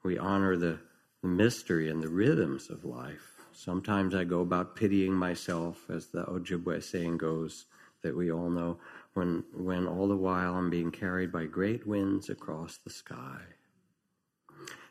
we 0.02 0.16
honor 0.16 0.56
the, 0.56 0.78
the 1.20 1.28
mystery 1.28 1.90
and 1.90 2.02
the 2.02 2.08
rhythms 2.08 2.70
of 2.70 2.86
life. 2.86 3.32
Sometimes 3.52 4.14
I 4.14 4.24
go 4.24 4.40
about 4.40 4.74
pitying 4.74 5.12
myself, 5.12 5.84
as 5.90 6.06
the 6.06 6.24
Ojibwe 6.24 6.82
saying 6.82 7.18
goes, 7.18 7.66
that 8.02 8.16
we 8.16 8.32
all 8.32 8.48
know, 8.48 8.78
when, 9.12 9.44
when 9.52 9.86
all 9.86 10.08
the 10.08 10.16
while 10.16 10.54
I'm 10.54 10.70
being 10.70 10.92
carried 10.92 11.30
by 11.30 11.44
great 11.44 11.86
winds 11.86 12.30
across 12.30 12.78
the 12.78 12.90
sky. 12.90 13.40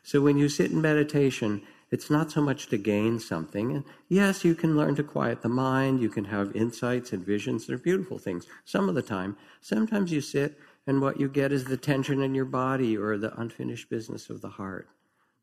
So 0.08 0.22
when 0.22 0.38
you 0.38 0.48
sit 0.48 0.70
in 0.70 0.80
meditation, 0.80 1.60
it's 1.90 2.08
not 2.08 2.30
so 2.30 2.40
much 2.40 2.68
to 2.68 2.78
gain 2.78 3.20
something. 3.20 3.72
And 3.72 3.84
yes, 4.08 4.42
you 4.42 4.54
can 4.54 4.74
learn 4.74 4.94
to 4.94 5.02
quiet 5.02 5.42
the 5.42 5.50
mind. 5.50 6.00
You 6.00 6.08
can 6.08 6.24
have 6.24 6.56
insights 6.56 7.12
and 7.12 7.22
visions. 7.22 7.66
They're 7.66 7.76
beautiful 7.76 8.16
things 8.16 8.46
some 8.64 8.88
of 8.88 8.94
the 8.94 9.02
time. 9.02 9.36
Sometimes 9.60 10.10
you 10.10 10.22
sit 10.22 10.58
and 10.86 11.02
what 11.02 11.20
you 11.20 11.28
get 11.28 11.52
is 11.52 11.64
the 11.64 11.76
tension 11.76 12.22
in 12.22 12.34
your 12.34 12.46
body 12.46 12.96
or 12.96 13.18
the 13.18 13.38
unfinished 13.38 13.90
business 13.90 14.30
of 14.30 14.40
the 14.40 14.48
heart, 14.48 14.88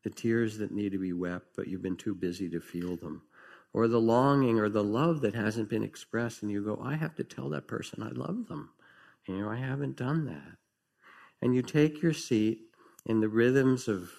the 0.02 0.10
tears 0.10 0.58
that 0.58 0.72
need 0.72 0.90
to 0.90 0.98
be 0.98 1.12
wept, 1.12 1.50
but 1.54 1.68
you've 1.68 1.80
been 1.80 1.94
too 1.94 2.16
busy 2.16 2.48
to 2.48 2.58
feel 2.58 2.96
them, 2.96 3.22
or 3.72 3.86
the 3.86 4.00
longing 4.00 4.58
or 4.58 4.68
the 4.68 4.82
love 4.82 5.20
that 5.20 5.36
hasn't 5.36 5.70
been 5.70 5.84
expressed. 5.84 6.42
And 6.42 6.50
you 6.50 6.60
go, 6.60 6.82
I 6.82 6.96
have 6.96 7.14
to 7.14 7.22
tell 7.22 7.48
that 7.50 7.68
person 7.68 8.02
I 8.02 8.08
love 8.08 8.48
them. 8.48 8.70
You 9.28 9.38
know, 9.42 9.48
I 9.48 9.58
haven't 9.58 9.96
done 9.96 10.24
that. 10.24 10.56
And 11.40 11.54
you 11.54 11.62
take 11.62 12.02
your 12.02 12.12
seat 12.12 12.62
in 13.04 13.20
the 13.20 13.28
rhythms 13.28 13.86
of 13.86 14.10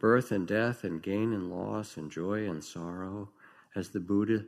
birth 0.00 0.32
and 0.32 0.48
death 0.48 0.82
and 0.82 1.02
gain 1.02 1.32
and 1.32 1.50
loss 1.50 1.96
and 1.96 2.10
joy 2.10 2.48
and 2.48 2.64
sorrow 2.64 3.28
as 3.76 3.90
the 3.90 4.00
Buddha 4.00 4.44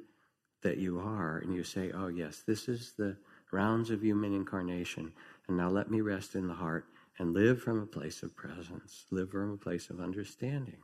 that 0.63 0.79
you 0.79 0.99
are. 0.99 1.39
And 1.39 1.55
you 1.55 1.63
say, 1.63 1.93
oh, 1.93 2.09
yes, 2.09 2.43
this 2.47 2.69
is 2.69 2.95
the 2.97 3.17
rounds 3.53 3.91
of 3.91 4.03
human 4.03 4.35
incarnation. 4.35 5.13
And 5.47 5.57
now 5.57 5.69
let 5.69 5.91
me 5.91 6.01
rest 6.01 6.35
in 6.35 6.49
the 6.49 6.55
heart 6.55 6.87
and 7.19 7.35
live 7.35 7.63
from 7.63 7.81
a 7.81 7.87
place 7.87 8.23
of 8.23 8.35
presence, 8.35 9.05
live 9.11 9.31
from 9.31 9.53
a 9.53 9.57
place 9.57 9.91
of 9.91 10.01
understanding. 10.01 10.79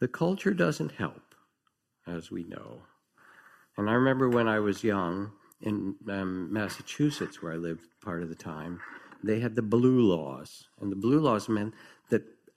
The 0.00 0.08
culture 0.08 0.52
doesn't 0.52 0.92
help, 0.92 1.34
as 2.06 2.30
we 2.30 2.44
know. 2.44 2.82
And 3.76 3.88
I 3.88 3.94
remember 3.94 4.28
when 4.28 4.48
I 4.48 4.58
was 4.58 4.84
young 4.84 5.32
in 5.62 5.94
um, 6.10 6.52
Massachusetts, 6.52 7.40
where 7.40 7.52
I 7.52 7.56
lived 7.56 7.86
part 8.04 8.22
of 8.22 8.28
the 8.28 8.34
time, 8.34 8.80
they 9.22 9.40
had 9.40 9.54
the 9.54 9.62
blue 9.62 10.00
laws. 10.00 10.64
And 10.80 10.90
the 10.90 10.96
blue 10.96 11.20
laws 11.20 11.48
meant 11.48 11.74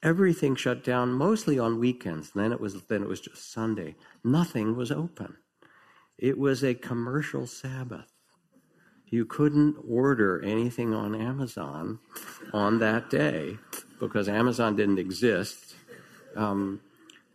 everything 0.05 0.55
shut 0.55 0.83
down 0.83 1.11
mostly 1.11 1.57
on 1.57 1.79
weekends. 1.79 2.31
Then 2.33 2.51
it 2.51 2.61
was 2.61 2.81
then 2.83 3.01
it 3.01 3.09
was 3.09 3.19
just 3.19 3.51
Sunday. 3.51 3.95
Nothing 4.23 4.77
was 4.77 4.91
open. 4.91 5.35
It 6.17 6.37
was 6.37 6.63
a 6.63 6.75
commercial 6.75 7.47
Sabbath. 7.47 8.11
You 9.07 9.25
couldn't 9.25 9.75
order 9.87 10.41
anything 10.43 10.93
on 10.93 11.15
Amazon 11.15 11.99
on 12.53 12.79
that 12.79 13.09
day 13.09 13.57
because 13.99 14.29
Amazon 14.29 14.75
didn't 14.75 14.99
exist. 14.99 15.75
Um, 16.35 16.81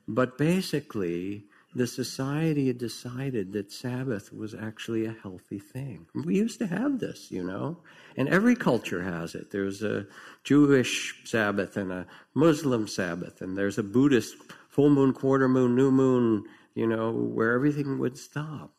but 0.08 0.38
basically, 0.38 1.44
the 1.74 1.86
society 1.86 2.66
had 2.66 2.78
decided 2.78 3.52
that 3.52 3.70
Sabbath 3.70 4.32
was 4.32 4.54
actually 4.54 5.06
a 5.06 5.16
healthy 5.22 5.58
thing. 5.58 6.06
We 6.14 6.36
used 6.36 6.58
to 6.58 6.66
have 6.66 6.98
this, 6.98 7.30
you 7.30 7.44
know, 7.44 7.78
and 8.16 8.28
every 8.28 8.56
culture 8.56 9.02
has 9.02 9.34
it. 9.34 9.50
There's 9.52 9.82
a 9.82 10.06
Jewish 10.42 11.22
Sabbath 11.24 11.76
and 11.76 11.92
a 11.92 12.06
Muslim 12.34 12.88
Sabbath, 12.88 13.40
and 13.40 13.56
there's 13.56 13.78
a 13.78 13.84
Buddhist 13.84 14.34
full 14.68 14.90
moon, 14.90 15.12
quarter 15.12 15.48
moon, 15.48 15.76
new 15.76 15.92
moon, 15.92 16.44
you 16.74 16.86
know, 16.86 17.12
where 17.12 17.52
everything 17.52 17.98
would 17.98 18.18
stop. 18.18 18.72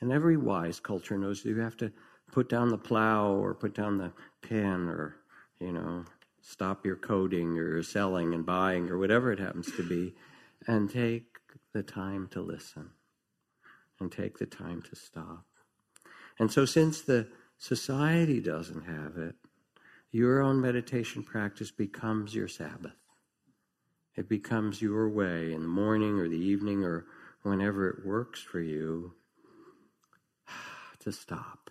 And 0.00 0.10
every 0.10 0.36
wise 0.36 0.80
culture 0.80 1.16
knows 1.16 1.44
you 1.44 1.60
have 1.60 1.76
to 1.76 1.92
put 2.32 2.48
down 2.48 2.70
the 2.70 2.78
plow 2.78 3.32
or 3.32 3.54
put 3.54 3.74
down 3.74 3.98
the 3.98 4.12
pen 4.40 4.88
or, 4.88 5.16
you 5.60 5.72
know, 5.72 6.04
stop 6.40 6.84
your 6.84 6.96
coding 6.96 7.56
or 7.56 7.74
your 7.74 7.82
selling 7.84 8.34
and 8.34 8.44
buying 8.44 8.90
or 8.90 8.98
whatever 8.98 9.30
it 9.30 9.38
happens 9.38 9.70
to 9.76 9.88
be 9.88 10.12
and 10.66 10.90
take 10.90 11.38
the 11.72 11.82
time 11.82 12.28
to 12.32 12.40
listen 12.40 12.90
and 14.00 14.10
take 14.10 14.38
the 14.38 14.46
time 14.46 14.82
to 14.82 14.96
stop. 14.96 15.44
And 16.38 16.50
so, 16.50 16.64
since 16.64 17.00
the 17.00 17.28
society 17.58 18.40
doesn't 18.40 18.84
have 18.84 19.16
it, 19.16 19.36
your 20.10 20.40
own 20.40 20.60
meditation 20.60 21.22
practice 21.22 21.70
becomes 21.70 22.34
your 22.34 22.48
Sabbath. 22.48 22.96
It 24.16 24.28
becomes 24.28 24.82
your 24.82 25.08
way 25.08 25.52
in 25.52 25.62
the 25.62 25.68
morning 25.68 26.18
or 26.18 26.28
the 26.28 26.36
evening 26.36 26.84
or, 26.84 27.06
whenever 27.42 27.88
it 27.88 28.06
works 28.06 28.40
for 28.40 28.60
you, 28.60 29.14
to 31.00 31.10
stop, 31.10 31.70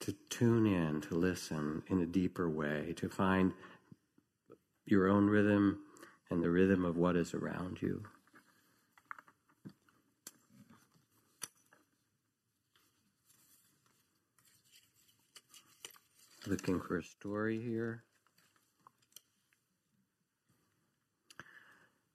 to 0.00 0.14
tune 0.30 0.66
in, 0.66 1.00
to 1.02 1.14
listen 1.14 1.82
in 1.88 2.00
a 2.00 2.06
deeper 2.06 2.48
way, 2.48 2.94
to 2.96 3.08
find 3.08 3.52
your 4.86 5.08
own 5.08 5.26
rhythm 5.26 5.80
and 6.30 6.42
the 6.42 6.50
rhythm 6.50 6.84
of 6.84 6.96
what 6.96 7.16
is 7.16 7.34
around 7.34 7.82
you. 7.82 8.02
Looking 16.48 16.80
for 16.80 16.98
a 16.98 17.02
story 17.02 17.60
here. 17.60 18.04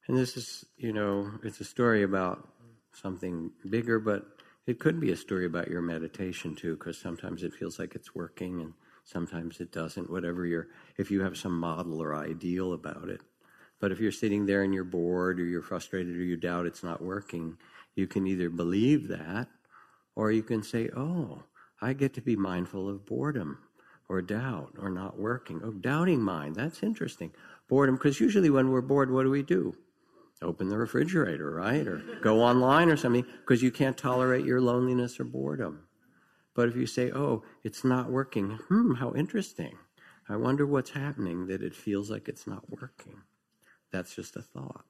And 0.07 0.17
this 0.17 0.37
is, 0.37 0.63
you 0.77 0.93
know, 0.93 1.31
it's 1.43 1.59
a 1.59 1.65
story 1.65 2.03
about 2.03 2.47
something 2.93 3.51
bigger, 3.69 3.99
but 3.99 4.25
it 4.65 4.79
could 4.79 5.01
be 5.01 5.11
a 5.11 5.17
story 5.17 5.45
about 5.45 5.67
your 5.67 5.81
meditation 5.81 6.55
too, 6.55 6.77
because 6.77 6.97
sometimes 6.97 7.43
it 7.43 7.53
feels 7.53 7.77
like 7.77 7.93
it's 7.93 8.15
working 8.15 8.61
and 8.61 8.73
sometimes 9.03 9.59
it 9.59 9.73
doesn't, 9.73 10.09
whatever 10.09 10.45
you're, 10.45 10.67
if 10.97 11.11
you 11.11 11.21
have 11.23 11.35
some 11.35 11.59
model 11.59 12.01
or 12.01 12.15
ideal 12.15 12.71
about 12.71 13.09
it. 13.09 13.19
But 13.81 13.91
if 13.91 13.99
you're 13.99 14.13
sitting 14.13 14.45
there 14.45 14.63
and 14.63 14.73
you're 14.73 14.85
bored 14.85 15.41
or 15.41 15.45
you're 15.45 15.61
frustrated 15.61 16.15
or 16.15 16.23
you 16.23 16.37
doubt 16.37 16.67
it's 16.67 16.83
not 16.83 17.01
working, 17.01 17.57
you 17.95 18.07
can 18.07 18.25
either 18.27 18.49
believe 18.49 19.09
that 19.09 19.49
or 20.15 20.31
you 20.31 20.43
can 20.43 20.63
say, 20.63 20.89
oh, 20.95 21.43
I 21.81 21.91
get 21.91 22.13
to 22.13 22.21
be 22.21 22.37
mindful 22.37 22.87
of 22.87 23.05
boredom 23.05 23.57
or 24.11 24.21
doubt 24.21 24.73
or 24.77 24.89
not 24.89 25.17
working. 25.17 25.61
Oh, 25.63 25.71
doubting 25.71 26.21
mind, 26.21 26.57
that's 26.57 26.83
interesting. 26.83 27.31
Boredom, 27.69 27.95
because 27.95 28.19
usually 28.19 28.49
when 28.49 28.69
we're 28.69 28.81
bored, 28.81 29.09
what 29.09 29.23
do 29.23 29.29
we 29.29 29.41
do? 29.41 29.73
Open 30.41 30.67
the 30.67 30.77
refrigerator, 30.77 31.49
right? 31.49 31.87
Or 31.87 31.99
go 32.21 32.41
online 32.41 32.89
or 32.89 32.97
something, 32.97 33.25
because 33.39 33.63
you 33.63 33.71
can't 33.71 33.97
tolerate 33.97 34.43
your 34.43 34.59
loneliness 34.59 35.17
or 35.17 35.23
boredom. 35.23 35.87
But 36.53 36.67
if 36.67 36.75
you 36.75 36.87
say, 36.87 37.09
oh, 37.11 37.43
it's 37.63 37.85
not 37.85 38.11
working, 38.11 38.59
hmm, 38.67 38.95
how 38.95 39.13
interesting. 39.13 39.77
I 40.27 40.35
wonder 40.35 40.65
what's 40.65 40.89
happening 40.89 41.47
that 41.47 41.63
it 41.63 41.73
feels 41.73 42.11
like 42.11 42.27
it's 42.27 42.45
not 42.45 42.69
working. 42.69 43.21
That's 43.93 44.13
just 44.13 44.35
a 44.35 44.41
thought. 44.41 44.83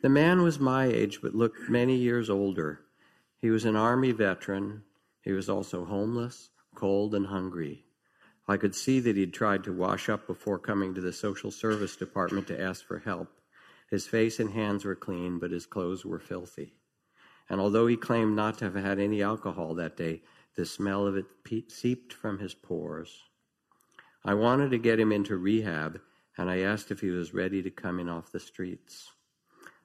The 0.00 0.08
man 0.08 0.42
was 0.42 0.60
my 0.60 0.84
age, 0.84 1.18
but 1.20 1.34
looked 1.34 1.68
many 1.68 1.96
years 1.96 2.30
older. 2.30 2.82
He 3.40 3.50
was 3.50 3.64
an 3.64 3.74
Army 3.74 4.12
veteran. 4.12 4.84
He 5.22 5.32
was 5.32 5.48
also 5.48 5.84
homeless 5.84 6.50
cold 6.74 7.14
and 7.14 7.26
hungry. 7.26 7.84
I 8.46 8.56
could 8.56 8.74
see 8.74 9.00
that 9.00 9.16
he'd 9.16 9.32
tried 9.32 9.64
to 9.64 9.72
wash 9.72 10.08
up 10.08 10.26
before 10.26 10.58
coming 10.58 10.94
to 10.94 11.00
the 11.00 11.12
social 11.12 11.50
service 11.50 11.96
department 11.96 12.46
to 12.48 12.60
ask 12.60 12.84
for 12.84 12.98
help. 12.98 13.28
His 13.90 14.06
face 14.06 14.38
and 14.38 14.50
hands 14.50 14.84
were 14.84 14.94
clean, 14.94 15.38
but 15.38 15.50
his 15.50 15.66
clothes 15.66 16.04
were 16.04 16.18
filthy. 16.18 16.74
And 17.48 17.60
although 17.60 17.86
he 17.86 17.96
claimed 17.96 18.36
not 18.36 18.58
to 18.58 18.64
have 18.66 18.74
had 18.74 18.98
any 18.98 19.22
alcohol 19.22 19.74
that 19.74 19.96
day, 19.96 20.22
the 20.56 20.66
smell 20.66 21.06
of 21.06 21.16
it 21.16 21.26
seeped 21.70 22.12
from 22.12 22.38
his 22.38 22.54
pores. 22.54 23.22
I 24.24 24.34
wanted 24.34 24.70
to 24.70 24.78
get 24.78 25.00
him 25.00 25.12
into 25.12 25.36
rehab, 25.36 26.00
and 26.36 26.50
I 26.50 26.60
asked 26.60 26.90
if 26.90 27.00
he 27.00 27.10
was 27.10 27.34
ready 27.34 27.62
to 27.62 27.70
come 27.70 28.00
in 28.00 28.08
off 28.08 28.32
the 28.32 28.40
streets. 28.40 29.12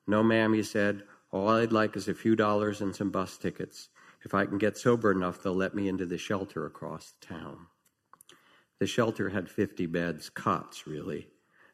No, 0.07 0.23
ma'am, 0.23 0.53
he 0.53 0.63
said. 0.63 1.03
All 1.31 1.49
I'd 1.49 1.71
like 1.71 1.95
is 1.95 2.07
a 2.07 2.13
few 2.13 2.35
dollars 2.35 2.81
and 2.81 2.95
some 2.95 3.11
bus 3.11 3.37
tickets. 3.37 3.89
If 4.23 4.33
I 4.33 4.45
can 4.45 4.57
get 4.57 4.77
sober 4.77 5.11
enough, 5.11 5.41
they'll 5.41 5.55
let 5.55 5.75
me 5.75 5.87
into 5.87 6.05
the 6.05 6.17
shelter 6.17 6.65
across 6.65 7.11
the 7.11 7.25
town. 7.25 7.67
The 8.79 8.87
shelter 8.87 9.29
had 9.29 9.49
50 9.49 9.85
beds, 9.87 10.29
cots, 10.29 10.87
really. 10.87 11.27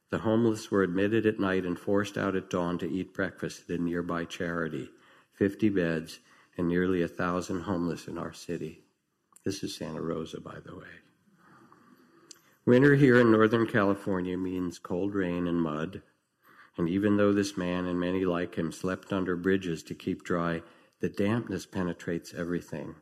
The 0.10 0.20
homeless 0.20 0.70
were 0.72 0.84
admitted 0.84 1.26
at 1.26 1.40
night 1.40 1.66
and 1.66 1.78
forced 1.78 2.18
out 2.18 2.36
at 2.36 2.50
dawn 2.50 2.78
to 2.80 2.90
eat 2.90 3.14
breakfast 3.14 3.70
at 3.70 3.80
a 3.80 3.82
nearby 3.82 4.26
charity. 4.26 4.90
50 5.34 5.70
beds 5.70 6.20
and 6.58 6.68
nearly 6.68 7.02
a 7.02 7.08
thousand 7.08 7.62
homeless 7.62 8.08
in 8.08 8.18
our 8.18 8.34
city. 8.34 8.84
This 9.44 9.64
is 9.64 9.76
Santa 9.76 10.02
Rosa, 10.02 10.40
by 10.40 10.58
the 10.66 10.76
way. 10.76 10.88
Winter 12.66 12.96
here 12.96 13.20
in 13.20 13.32
Northern 13.32 13.68
California 13.68 14.38
means 14.38 14.80
cold 14.80 15.14
rain 15.14 15.48
and 15.48 15.62
mud. 15.62 16.02
And 16.78 16.90
even 16.90 17.18
though 17.18 17.32
this 17.32 17.56
man 17.58 17.86
and 17.86 18.00
many 18.00 18.26
like 18.26 18.56
him 18.56 18.72
slept 18.72 19.14
under 19.14 19.36
bridges 19.36 19.84
to 19.84 19.94
keep 19.94 20.24
dry, 20.24 20.64
the 21.00 21.10
dampness 21.10 21.66
penetrates 21.66 22.34
everything. 22.34 22.96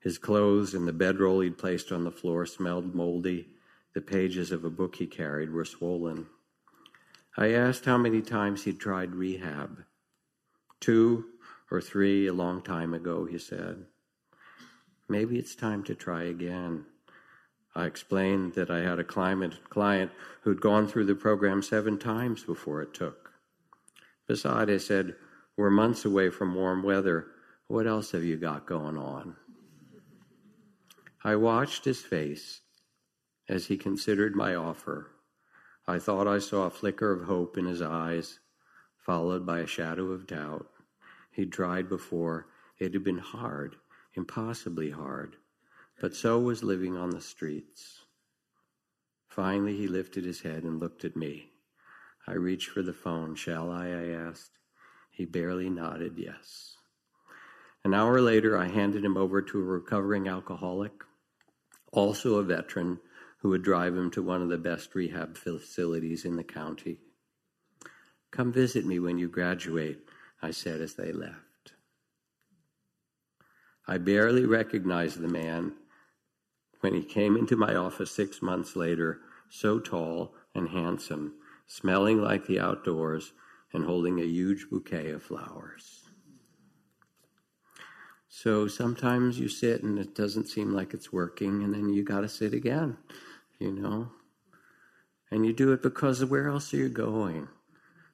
His 0.00 0.18
clothes 0.18 0.74
and 0.74 0.86
the 0.86 0.92
bedroll 0.92 1.40
he'd 1.40 1.58
placed 1.58 1.90
on 1.90 2.04
the 2.04 2.10
floor 2.10 2.46
smelled 2.46 2.94
moldy. 2.94 3.48
The 3.94 4.00
pages 4.00 4.52
of 4.52 4.64
a 4.64 4.70
book 4.70 4.96
he 4.96 5.06
carried 5.06 5.50
were 5.50 5.64
swollen. 5.64 6.26
I 7.36 7.52
asked 7.52 7.84
how 7.84 7.98
many 7.98 8.20
times 8.20 8.64
he'd 8.64 8.78
tried 8.78 9.14
rehab. 9.14 9.84
Two 10.80 11.24
or 11.70 11.80
three 11.80 12.26
a 12.26 12.32
long 12.32 12.62
time 12.62 12.94
ago, 12.94 13.24
he 13.24 13.38
said. 13.38 13.86
Maybe 15.08 15.38
it's 15.38 15.54
time 15.54 15.82
to 15.84 15.94
try 15.94 16.24
again. 16.24 16.84
I 17.74 17.86
explained 17.86 18.54
that 18.54 18.70
I 18.70 18.80
had 18.80 18.98
a 18.98 19.04
client 19.04 20.10
who'd 20.42 20.60
gone 20.60 20.88
through 20.88 21.04
the 21.06 21.14
program 21.14 21.62
seven 21.62 21.98
times 21.98 22.42
before 22.44 22.82
it 22.82 22.94
took. 22.94 23.32
Besides, 24.26 24.70
I 24.70 24.76
said, 24.78 25.14
we're 25.56 25.70
months 25.70 26.04
away 26.04 26.30
from 26.30 26.54
warm 26.54 26.82
weather. 26.82 27.26
What 27.68 27.86
else 27.86 28.12
have 28.12 28.24
you 28.24 28.38
got 28.38 28.64
going 28.66 28.96
on? 28.96 29.36
I 31.22 31.36
watched 31.36 31.84
his 31.84 32.00
face 32.00 32.62
as 33.46 33.66
he 33.66 33.76
considered 33.76 34.34
my 34.34 34.54
offer. 34.54 35.10
I 35.86 35.98
thought 35.98 36.26
I 36.26 36.38
saw 36.38 36.64
a 36.64 36.70
flicker 36.70 37.12
of 37.12 37.26
hope 37.26 37.58
in 37.58 37.66
his 37.66 37.82
eyes, 37.82 38.38
followed 38.96 39.44
by 39.44 39.58
a 39.58 39.66
shadow 39.66 40.12
of 40.12 40.26
doubt. 40.26 40.66
He'd 41.30 41.52
tried 41.52 41.90
before. 41.90 42.46
It 42.78 42.94
had 42.94 43.04
been 43.04 43.18
hard, 43.18 43.76
impossibly 44.14 44.88
hard, 44.88 45.36
but 46.00 46.16
so 46.16 46.40
was 46.40 46.62
living 46.62 46.96
on 46.96 47.10
the 47.10 47.20
streets. 47.20 48.06
Finally, 49.28 49.76
he 49.76 49.88
lifted 49.88 50.24
his 50.24 50.40
head 50.40 50.62
and 50.62 50.80
looked 50.80 51.04
at 51.04 51.16
me. 51.16 51.50
I 52.26 52.32
reached 52.32 52.70
for 52.70 52.82
the 52.82 52.94
phone. 52.94 53.34
Shall 53.34 53.70
I? 53.70 53.88
I 53.88 54.08
asked. 54.08 54.52
He 55.10 55.26
barely 55.26 55.68
nodded 55.68 56.14
yes. 56.16 56.77
An 57.88 57.94
hour 57.94 58.20
later, 58.20 58.54
I 58.54 58.68
handed 58.68 59.02
him 59.02 59.16
over 59.16 59.40
to 59.40 59.58
a 59.58 59.64
recovering 59.64 60.28
alcoholic, 60.28 60.92
also 61.90 62.34
a 62.34 62.42
veteran, 62.42 63.00
who 63.38 63.48
would 63.48 63.62
drive 63.62 63.96
him 63.96 64.10
to 64.10 64.22
one 64.22 64.42
of 64.42 64.50
the 64.50 64.58
best 64.58 64.94
rehab 64.94 65.38
facilities 65.38 66.26
in 66.26 66.36
the 66.36 66.44
county. 66.44 66.98
Come 68.30 68.52
visit 68.52 68.84
me 68.84 68.98
when 68.98 69.16
you 69.16 69.26
graduate, 69.26 70.00
I 70.42 70.50
said 70.50 70.82
as 70.82 70.96
they 70.96 71.12
left. 71.12 71.72
I 73.86 73.96
barely 73.96 74.44
recognized 74.44 75.18
the 75.18 75.26
man 75.26 75.72
when 76.80 76.92
he 76.92 77.02
came 77.02 77.38
into 77.38 77.56
my 77.56 77.74
office 77.74 78.10
six 78.10 78.42
months 78.42 78.76
later, 78.76 79.20
so 79.48 79.78
tall 79.78 80.34
and 80.54 80.68
handsome, 80.68 81.36
smelling 81.66 82.20
like 82.20 82.46
the 82.46 82.60
outdoors, 82.60 83.32
and 83.72 83.86
holding 83.86 84.20
a 84.20 84.24
huge 84.24 84.68
bouquet 84.68 85.10
of 85.10 85.22
flowers. 85.22 86.07
So 88.40 88.68
sometimes 88.68 89.40
you 89.40 89.48
sit 89.48 89.82
and 89.82 89.98
it 89.98 90.14
doesn't 90.14 90.46
seem 90.46 90.72
like 90.72 90.94
it's 90.94 91.12
working, 91.12 91.64
and 91.64 91.74
then 91.74 91.88
you 91.88 92.04
got 92.04 92.20
to 92.20 92.28
sit 92.28 92.54
again, 92.54 92.96
you 93.58 93.72
know? 93.72 94.10
And 95.28 95.44
you 95.44 95.52
do 95.52 95.72
it 95.72 95.82
because 95.82 96.24
where 96.24 96.46
else 96.46 96.72
are 96.72 96.76
you 96.76 96.88
going? 96.88 97.48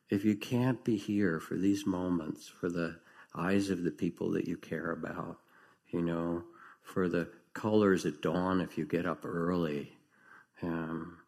If 0.08 0.24
you 0.24 0.34
can't 0.34 0.82
be 0.82 0.96
here 0.96 1.40
for 1.40 1.56
these 1.56 1.84
moments, 1.84 2.48
for 2.48 2.70
the 2.70 3.00
eyes 3.34 3.68
of 3.68 3.84
the 3.84 3.90
people 3.90 4.30
that 4.30 4.48
you 4.48 4.56
care 4.56 4.92
about, 4.92 5.40
you 5.90 6.00
know, 6.00 6.44
for 6.80 7.06
the 7.06 7.28
colors 7.52 8.06
at 8.06 8.22
dawn 8.22 8.62
if 8.62 8.78
you 8.78 8.86
get 8.86 9.04
up 9.04 9.26
early, 9.26 9.92
um, 10.62 11.18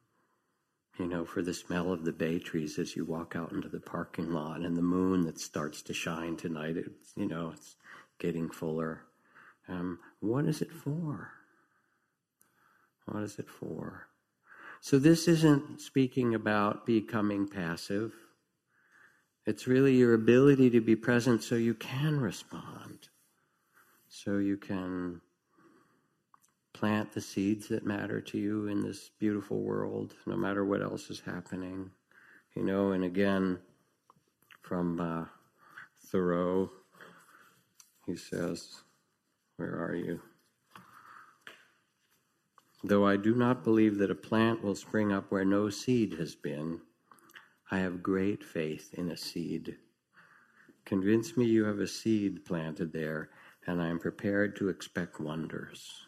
you 0.98 1.06
know, 1.06 1.26
for 1.26 1.42
the 1.42 1.52
smell 1.52 1.92
of 1.92 2.06
the 2.06 2.12
bay 2.12 2.38
trees 2.38 2.78
as 2.78 2.96
you 2.96 3.04
walk 3.04 3.36
out 3.36 3.52
into 3.52 3.68
the 3.68 3.78
parking 3.78 4.32
lot 4.32 4.62
and 4.62 4.74
the 4.74 4.80
moon 4.80 5.26
that 5.26 5.38
starts 5.38 5.82
to 5.82 5.92
shine 5.92 6.34
tonight. 6.34 6.78
It's, 6.78 7.12
you 7.14 7.26
know, 7.26 7.52
it's 7.54 7.76
getting 8.18 8.50
fuller. 8.50 9.02
Um, 9.68 9.98
what 10.20 10.46
is 10.46 10.62
it 10.62 10.70
for? 10.70 11.32
What 13.06 13.22
is 13.22 13.38
it 13.38 13.48
for? 13.48 14.08
So, 14.80 14.98
this 14.98 15.26
isn't 15.26 15.80
speaking 15.80 16.34
about 16.34 16.86
becoming 16.86 17.48
passive. 17.48 18.12
It's 19.46 19.66
really 19.66 19.94
your 19.96 20.14
ability 20.14 20.70
to 20.70 20.80
be 20.80 20.96
present 20.96 21.42
so 21.42 21.54
you 21.54 21.74
can 21.74 22.20
respond, 22.20 23.08
so 24.08 24.38
you 24.38 24.56
can 24.56 25.20
plant 26.72 27.12
the 27.12 27.20
seeds 27.20 27.68
that 27.68 27.86
matter 27.86 28.20
to 28.20 28.38
you 28.38 28.66
in 28.66 28.82
this 28.82 29.10
beautiful 29.18 29.60
world, 29.60 30.14
no 30.26 30.36
matter 30.36 30.64
what 30.64 30.82
else 30.82 31.08
is 31.10 31.20
happening. 31.20 31.90
You 32.54 32.64
know, 32.64 32.92
and 32.92 33.04
again, 33.04 33.58
from 34.62 35.00
uh, 35.00 35.24
Thoreau, 36.10 36.70
he 38.06 38.16
says, 38.16 38.82
Where 39.56 39.74
are 39.82 39.94
you? 39.94 40.20
Though 42.84 43.06
I 43.06 43.16
do 43.16 43.34
not 43.34 43.64
believe 43.64 43.98
that 43.98 44.10
a 44.10 44.14
plant 44.14 44.62
will 44.62 44.76
spring 44.76 45.12
up 45.12 45.30
where 45.30 45.44
no 45.44 45.70
seed 45.70 46.14
has 46.14 46.34
been, 46.36 46.80
I 47.70 47.78
have 47.78 48.02
great 48.02 48.44
faith 48.44 48.94
in 48.94 49.10
a 49.10 49.16
seed. 49.16 49.76
Convince 50.84 51.36
me 51.36 51.46
you 51.46 51.64
have 51.64 51.80
a 51.80 51.88
seed 51.88 52.44
planted 52.44 52.92
there, 52.92 53.30
and 53.66 53.82
I 53.82 53.88
am 53.88 53.98
prepared 53.98 54.54
to 54.56 54.68
expect 54.68 55.18
wonders. 55.18 56.06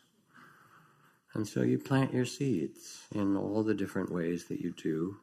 And 1.35 1.49
so 1.49 1.63
you 1.63 1.79
plant 1.79 2.15
your 2.15 2.25
seeds 2.25 3.03
in 3.13 3.37
all 3.37 3.65
the 3.65 3.75
different 3.75 4.13
ways 4.13 4.45
that 4.45 4.61
you 4.61 4.73
do. 4.73 5.17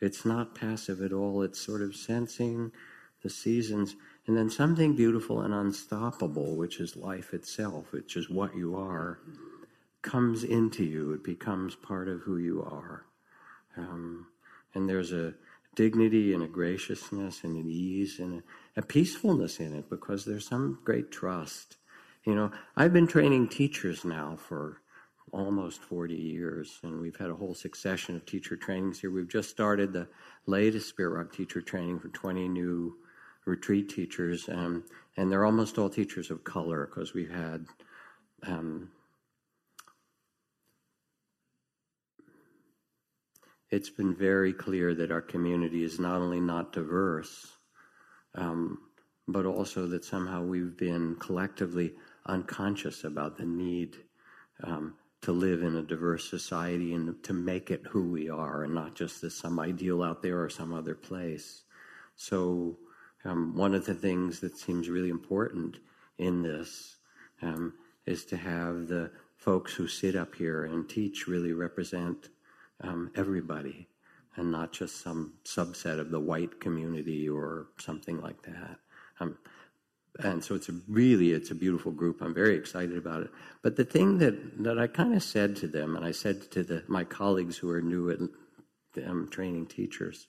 It's 0.00 0.26
not 0.26 0.54
passive 0.54 1.00
at 1.00 1.14
all, 1.14 1.42
it's 1.42 1.58
sort 1.58 1.80
of 1.80 1.96
sensing 1.96 2.72
the 3.22 3.30
seasons, 3.30 3.96
and 4.28 4.36
then 4.36 4.50
something 4.50 4.94
beautiful 4.94 5.40
and 5.40 5.54
unstoppable, 5.54 6.54
which 6.54 6.80
is 6.80 6.94
life 6.96 7.32
itself, 7.32 7.92
which 7.92 8.14
is 8.14 8.28
what 8.28 8.54
you 8.54 8.76
are, 8.76 9.20
comes 10.02 10.44
into 10.44 10.84
you. 10.84 11.12
It 11.14 11.24
becomes 11.24 11.74
part 11.74 12.08
of 12.08 12.20
who 12.20 12.36
you 12.36 12.62
are. 12.62 13.06
Um, 13.78 14.26
and 14.74 14.86
there's 14.86 15.12
a 15.12 15.32
dignity 15.74 16.34
and 16.34 16.42
a 16.42 16.46
graciousness 16.46 17.42
and 17.42 17.56
an 17.56 17.70
ease 17.70 18.18
and 18.18 18.42
a, 18.76 18.80
a 18.80 18.82
peacefulness 18.82 19.60
in 19.60 19.74
it 19.74 19.88
because 19.88 20.26
there's 20.26 20.46
some 20.46 20.78
great 20.84 21.10
trust. 21.10 21.78
You 22.24 22.34
know, 22.34 22.50
I've 22.76 22.92
been 22.92 23.06
training 23.06 23.48
teachers 23.48 24.04
now 24.04 24.36
for 24.36 24.82
almost 25.32 25.80
40 25.80 26.14
years, 26.14 26.80
and 26.82 27.00
we've 27.00 27.16
had 27.16 27.30
a 27.30 27.34
whole 27.34 27.54
succession 27.54 28.14
of 28.14 28.26
teacher 28.26 28.56
trainings 28.56 29.00
here. 29.00 29.10
We've 29.10 29.26
just 29.26 29.48
started 29.48 29.94
the 29.94 30.08
latest 30.44 30.90
Spirit 30.90 31.16
Rock 31.16 31.32
teacher 31.32 31.62
training 31.62 32.00
for 32.00 32.08
20 32.08 32.46
new 32.48 32.94
retreat 33.48 33.88
teachers, 33.88 34.48
um, 34.48 34.84
and 35.16 35.32
they're 35.32 35.44
almost 35.44 35.78
all 35.78 35.90
teachers 35.90 36.30
of 36.30 36.44
color 36.44 36.86
because 36.86 37.14
we've 37.14 37.30
had 37.30 37.66
um, 38.46 38.90
it's 43.70 43.90
been 43.90 44.14
very 44.14 44.52
clear 44.52 44.94
that 44.94 45.10
our 45.10 45.20
community 45.20 45.84
is 45.84 45.98
not 45.98 46.16
only 46.16 46.40
not 46.40 46.72
diverse, 46.72 47.52
um, 48.34 48.78
but 49.26 49.44
also 49.44 49.86
that 49.86 50.04
somehow 50.04 50.42
we've 50.42 50.76
been 50.76 51.16
collectively 51.16 51.92
unconscious 52.26 53.04
about 53.04 53.36
the 53.36 53.44
need 53.44 53.96
um, 54.64 54.94
to 55.20 55.32
live 55.32 55.62
in 55.62 55.76
a 55.76 55.82
diverse 55.82 56.28
society 56.28 56.94
and 56.94 57.22
to 57.24 57.32
make 57.32 57.70
it 57.70 57.82
who 57.90 58.10
we 58.10 58.30
are 58.30 58.64
and 58.64 58.74
not 58.74 58.94
just 58.94 59.22
as 59.24 59.34
some 59.34 59.58
ideal 59.58 60.02
out 60.02 60.22
there 60.22 60.42
or 60.42 60.48
some 60.48 60.72
other 60.72 60.94
place. 60.94 61.64
So, 62.16 62.78
um, 63.24 63.56
one 63.56 63.74
of 63.74 63.86
the 63.86 63.94
things 63.94 64.40
that 64.40 64.56
seems 64.56 64.88
really 64.88 65.10
important 65.10 65.78
in 66.18 66.42
this 66.42 66.96
um, 67.42 67.74
is 68.06 68.24
to 68.26 68.36
have 68.36 68.88
the 68.88 69.10
folks 69.36 69.74
who 69.74 69.86
sit 69.86 70.16
up 70.16 70.34
here 70.34 70.64
and 70.64 70.88
teach 70.88 71.26
really 71.26 71.52
represent 71.52 72.28
um, 72.80 73.10
everybody 73.14 73.88
and 74.36 74.50
not 74.50 74.72
just 74.72 75.00
some 75.00 75.34
subset 75.44 75.98
of 75.98 76.10
the 76.10 76.20
white 76.20 76.60
community 76.60 77.28
or 77.28 77.66
something 77.78 78.20
like 78.20 78.40
that. 78.42 78.78
Um, 79.20 79.36
and 80.20 80.42
so 80.42 80.54
it's 80.54 80.68
a 80.68 80.80
really 80.88 81.32
it's 81.32 81.50
a 81.50 81.54
beautiful 81.54 81.92
group. 81.92 82.20
I'm 82.20 82.34
very 82.34 82.56
excited 82.56 82.96
about 82.96 83.22
it. 83.22 83.30
But 83.62 83.76
the 83.76 83.84
thing 83.84 84.18
that 84.18 84.62
that 84.64 84.78
I 84.78 84.86
kind 84.86 85.14
of 85.14 85.22
said 85.22 85.54
to 85.56 85.68
them, 85.68 85.96
and 85.96 86.04
I 86.04 86.12
said 86.12 86.50
to 86.52 86.64
the, 86.64 86.84
my 86.88 87.04
colleagues 87.04 87.56
who 87.56 87.70
are 87.70 87.82
new 87.82 88.10
at 88.10 89.04
um, 89.06 89.28
training 89.30 89.66
teachers, 89.66 90.26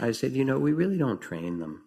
I 0.00 0.12
said, 0.12 0.32
you 0.32 0.44
know, 0.44 0.58
we 0.58 0.72
really 0.72 0.98
don't 0.98 1.20
train 1.20 1.58
them 1.58 1.84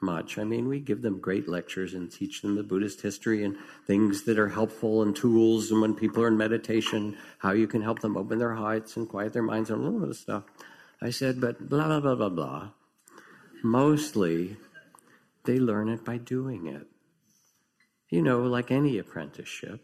much. 0.00 0.38
I 0.38 0.44
mean, 0.44 0.68
we 0.68 0.80
give 0.80 1.02
them 1.02 1.20
great 1.20 1.48
lectures 1.48 1.94
and 1.94 2.10
teach 2.10 2.42
them 2.42 2.54
the 2.54 2.62
Buddhist 2.62 3.02
history 3.02 3.44
and 3.44 3.56
things 3.86 4.24
that 4.24 4.38
are 4.38 4.48
helpful 4.48 5.02
and 5.02 5.14
tools. 5.14 5.70
And 5.70 5.80
when 5.80 5.94
people 5.94 6.22
are 6.22 6.28
in 6.28 6.36
meditation, 6.36 7.16
how 7.38 7.52
you 7.52 7.66
can 7.66 7.82
help 7.82 8.00
them 8.00 8.16
open 8.16 8.38
their 8.38 8.54
hearts 8.54 8.96
and 8.96 9.08
quiet 9.08 9.32
their 9.32 9.42
minds 9.42 9.70
and 9.70 9.80
a 9.80 9.84
little 9.84 10.00
bit 10.00 10.10
of 10.10 10.16
stuff. 10.16 10.44
I 11.02 11.10
said, 11.10 11.40
but 11.40 11.68
blah, 11.68 11.86
blah, 11.86 12.00
blah, 12.00 12.14
blah, 12.14 12.28
blah. 12.28 12.68
Mostly, 13.62 14.56
they 15.44 15.58
learn 15.58 15.88
it 15.88 16.04
by 16.04 16.18
doing 16.18 16.66
it. 16.66 16.86
You 18.08 18.22
know, 18.22 18.40
like 18.42 18.70
any 18.70 18.98
apprenticeship. 18.98 19.82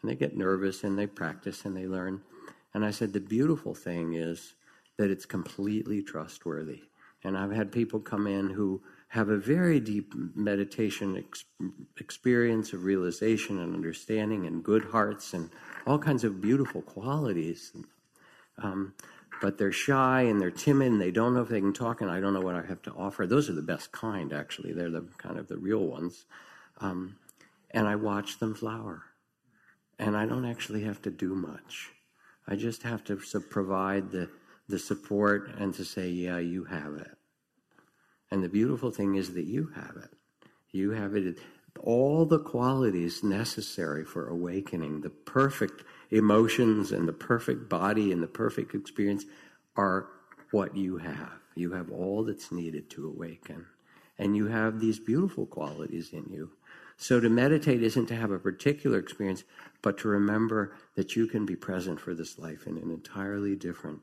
And 0.00 0.10
they 0.10 0.14
get 0.14 0.36
nervous 0.36 0.84
and 0.84 0.98
they 0.98 1.06
practice 1.06 1.64
and 1.64 1.76
they 1.76 1.86
learn. 1.86 2.22
And 2.72 2.84
I 2.84 2.90
said, 2.90 3.12
the 3.12 3.20
beautiful 3.20 3.74
thing 3.74 4.14
is 4.14 4.54
that 4.96 5.10
it's 5.10 5.26
completely 5.26 6.02
trustworthy. 6.02 6.82
And 7.22 7.38
I've 7.38 7.52
had 7.52 7.72
people 7.72 8.00
come 8.00 8.26
in 8.26 8.50
who 8.50 8.82
have 9.08 9.28
a 9.28 9.36
very 9.36 9.80
deep 9.80 10.12
meditation 10.34 11.16
ex- 11.16 11.44
experience 11.98 12.72
of 12.72 12.84
realization 12.84 13.60
and 13.60 13.74
understanding 13.74 14.46
and 14.46 14.62
good 14.62 14.84
hearts 14.84 15.32
and 15.34 15.50
all 15.86 15.98
kinds 15.98 16.24
of 16.24 16.40
beautiful 16.40 16.82
qualities. 16.82 17.72
Um, 18.62 18.94
but 19.40 19.58
they're 19.58 19.72
shy 19.72 20.22
and 20.22 20.40
they're 20.40 20.50
timid 20.50 20.92
and 20.92 21.00
they 21.00 21.10
don't 21.10 21.34
know 21.34 21.42
if 21.42 21.48
they 21.48 21.60
can 21.60 21.72
talk 21.72 22.00
and 22.00 22.10
I 22.10 22.20
don't 22.20 22.34
know 22.34 22.40
what 22.40 22.54
I 22.54 22.66
have 22.66 22.82
to 22.82 22.92
offer. 22.92 23.26
Those 23.26 23.48
are 23.48 23.54
the 23.54 23.62
best 23.62 23.92
kind, 23.92 24.32
actually. 24.32 24.72
They're 24.72 24.90
the 24.90 25.06
kind 25.18 25.38
of 25.38 25.48
the 25.48 25.58
real 25.58 25.86
ones. 25.86 26.26
Um, 26.80 27.16
and 27.70 27.88
I 27.88 27.96
watch 27.96 28.38
them 28.38 28.54
flower. 28.54 29.02
And 29.98 30.16
I 30.16 30.26
don't 30.26 30.44
actually 30.44 30.84
have 30.84 31.00
to 31.02 31.10
do 31.10 31.34
much. 31.34 31.90
I 32.46 32.56
just 32.56 32.82
have 32.82 33.04
to 33.04 33.16
provide 33.16 34.10
the, 34.10 34.28
the 34.68 34.78
support 34.78 35.50
and 35.58 35.74
to 35.74 35.84
say, 35.84 36.08
yeah, 36.08 36.38
you 36.38 36.64
have 36.64 36.94
it. 36.94 37.16
And 38.30 38.42
the 38.42 38.48
beautiful 38.48 38.90
thing 38.90 39.14
is 39.14 39.34
that 39.34 39.44
you 39.44 39.70
have 39.74 39.96
it. 39.96 40.10
You 40.70 40.90
have 40.92 41.14
it. 41.14 41.38
All 41.80 42.24
the 42.24 42.38
qualities 42.38 43.22
necessary 43.22 44.04
for 44.04 44.28
awakening, 44.28 45.00
the 45.00 45.10
perfect 45.10 45.84
emotions 46.10 46.92
and 46.92 47.06
the 47.06 47.12
perfect 47.12 47.68
body 47.68 48.12
and 48.12 48.22
the 48.22 48.28
perfect 48.28 48.74
experience 48.74 49.24
are 49.76 50.08
what 50.50 50.76
you 50.76 50.98
have. 50.98 51.32
You 51.54 51.72
have 51.72 51.90
all 51.90 52.24
that's 52.24 52.50
needed 52.50 52.90
to 52.90 53.06
awaken. 53.06 53.66
And 54.18 54.36
you 54.36 54.46
have 54.46 54.80
these 54.80 54.98
beautiful 54.98 55.46
qualities 55.46 56.12
in 56.12 56.26
you. 56.30 56.50
So 56.96 57.18
to 57.18 57.28
meditate 57.28 57.82
isn't 57.82 58.06
to 58.06 58.16
have 58.16 58.30
a 58.30 58.38
particular 58.38 58.98
experience, 58.98 59.42
but 59.82 59.98
to 59.98 60.08
remember 60.08 60.76
that 60.94 61.16
you 61.16 61.26
can 61.26 61.44
be 61.44 61.56
present 61.56 62.00
for 62.00 62.14
this 62.14 62.38
life 62.38 62.66
in 62.66 62.78
an 62.78 62.90
entirely 62.90 63.56
different, 63.56 64.00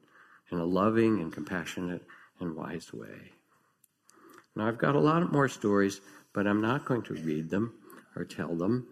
in 0.51 0.59
a 0.59 0.65
loving 0.65 1.19
and 1.21 1.31
compassionate 1.31 2.03
and 2.39 2.55
wise 2.55 2.93
way. 2.93 3.31
Now, 4.55 4.67
I've 4.67 4.77
got 4.77 4.95
a 4.95 4.99
lot 4.99 5.31
more 5.31 5.47
stories, 5.47 6.01
but 6.33 6.45
I'm 6.45 6.61
not 6.61 6.85
going 6.85 7.03
to 7.03 7.13
read 7.13 7.49
them 7.49 7.73
or 8.15 8.25
tell 8.25 8.55
them. 8.55 8.87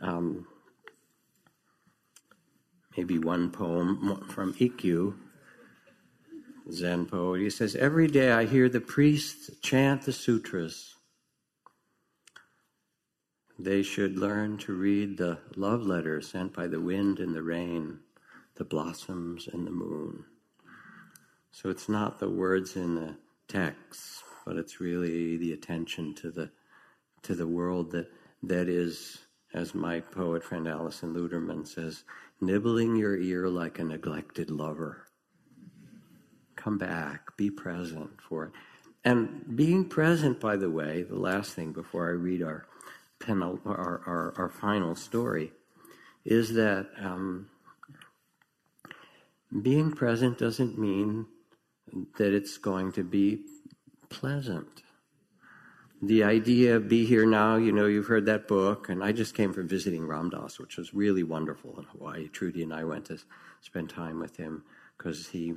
Um, 0.00 0.46
maybe 2.96 3.18
one 3.18 3.50
poem 3.50 4.24
from 4.28 4.54
Ikkyu, 4.54 5.14
Zen 6.70 7.06
poet. 7.06 7.40
He 7.40 7.50
says, 7.50 7.76
Every 7.76 8.08
day 8.08 8.32
I 8.32 8.46
hear 8.46 8.68
the 8.68 8.80
priests 8.80 9.50
chant 9.62 10.02
the 10.02 10.12
sutras. 10.12 10.94
They 13.56 13.84
should 13.84 14.18
learn 14.18 14.58
to 14.58 14.72
read 14.72 15.16
the 15.16 15.38
love 15.54 15.82
letters 15.82 16.28
sent 16.28 16.52
by 16.52 16.66
the 16.66 16.80
wind 16.80 17.20
and 17.20 17.34
the 17.34 17.42
rain, 17.42 18.00
the 18.56 18.64
blossoms 18.64 19.46
and 19.46 19.64
the 19.64 19.70
moon. 19.70 20.24
So 21.54 21.70
it's 21.70 21.88
not 21.88 22.18
the 22.18 22.28
words 22.28 22.74
in 22.74 22.96
the 22.96 23.14
text, 23.46 24.24
but 24.44 24.56
it's 24.56 24.80
really 24.80 25.36
the 25.36 25.52
attention 25.52 26.12
to 26.16 26.32
the 26.32 26.50
to 27.22 27.36
the 27.36 27.46
world 27.46 27.92
that 27.92 28.10
that 28.42 28.68
is, 28.68 29.18
as 29.54 29.72
my 29.72 30.00
poet 30.00 30.42
friend 30.42 30.66
Alison 30.66 31.14
Luterman 31.14 31.64
says, 31.64 32.02
nibbling 32.40 32.96
your 32.96 33.16
ear 33.16 33.48
like 33.48 33.78
a 33.78 33.84
neglected 33.84 34.50
lover. 34.50 35.06
Come 36.56 36.76
back, 36.76 37.36
be 37.36 37.50
present 37.50 38.20
for 38.20 38.46
it. 38.46 38.52
And 39.04 39.56
being 39.56 39.88
present, 39.88 40.40
by 40.40 40.56
the 40.56 40.70
way, 40.70 41.04
the 41.04 41.18
last 41.18 41.52
thing 41.52 41.72
before 41.72 42.08
I 42.08 42.14
read 42.14 42.42
our 42.42 42.66
penul- 43.20 43.64
our, 43.64 44.02
our, 44.06 44.34
our 44.36 44.48
final 44.50 44.96
story, 44.96 45.52
is 46.24 46.54
that 46.54 46.88
um, 46.98 47.48
being 49.62 49.92
present 49.92 50.36
doesn't 50.36 50.76
mean 50.76 51.26
that 52.18 52.32
it's 52.32 52.58
going 52.58 52.92
to 52.92 53.04
be 53.04 53.40
pleasant. 54.08 54.82
The 56.02 56.24
idea 56.24 56.76
of 56.76 56.88
be 56.88 57.06
here 57.06 57.24
now, 57.24 57.56
you 57.56 57.72
know, 57.72 57.86
you've 57.86 58.08
heard 58.08 58.26
that 58.26 58.46
book, 58.46 58.88
and 58.88 59.02
I 59.02 59.12
just 59.12 59.34
came 59.34 59.52
from 59.52 59.68
visiting 59.68 60.06
Ram 60.06 60.28
Dass, 60.28 60.58
which 60.58 60.76
was 60.76 60.92
really 60.92 61.22
wonderful 61.22 61.78
in 61.78 61.84
Hawaii. 61.84 62.28
Trudy 62.28 62.62
and 62.62 62.74
I 62.74 62.84
went 62.84 63.06
to 63.06 63.18
spend 63.60 63.88
time 63.88 64.20
with 64.20 64.36
him 64.36 64.64
because 64.98 65.28
he 65.28 65.54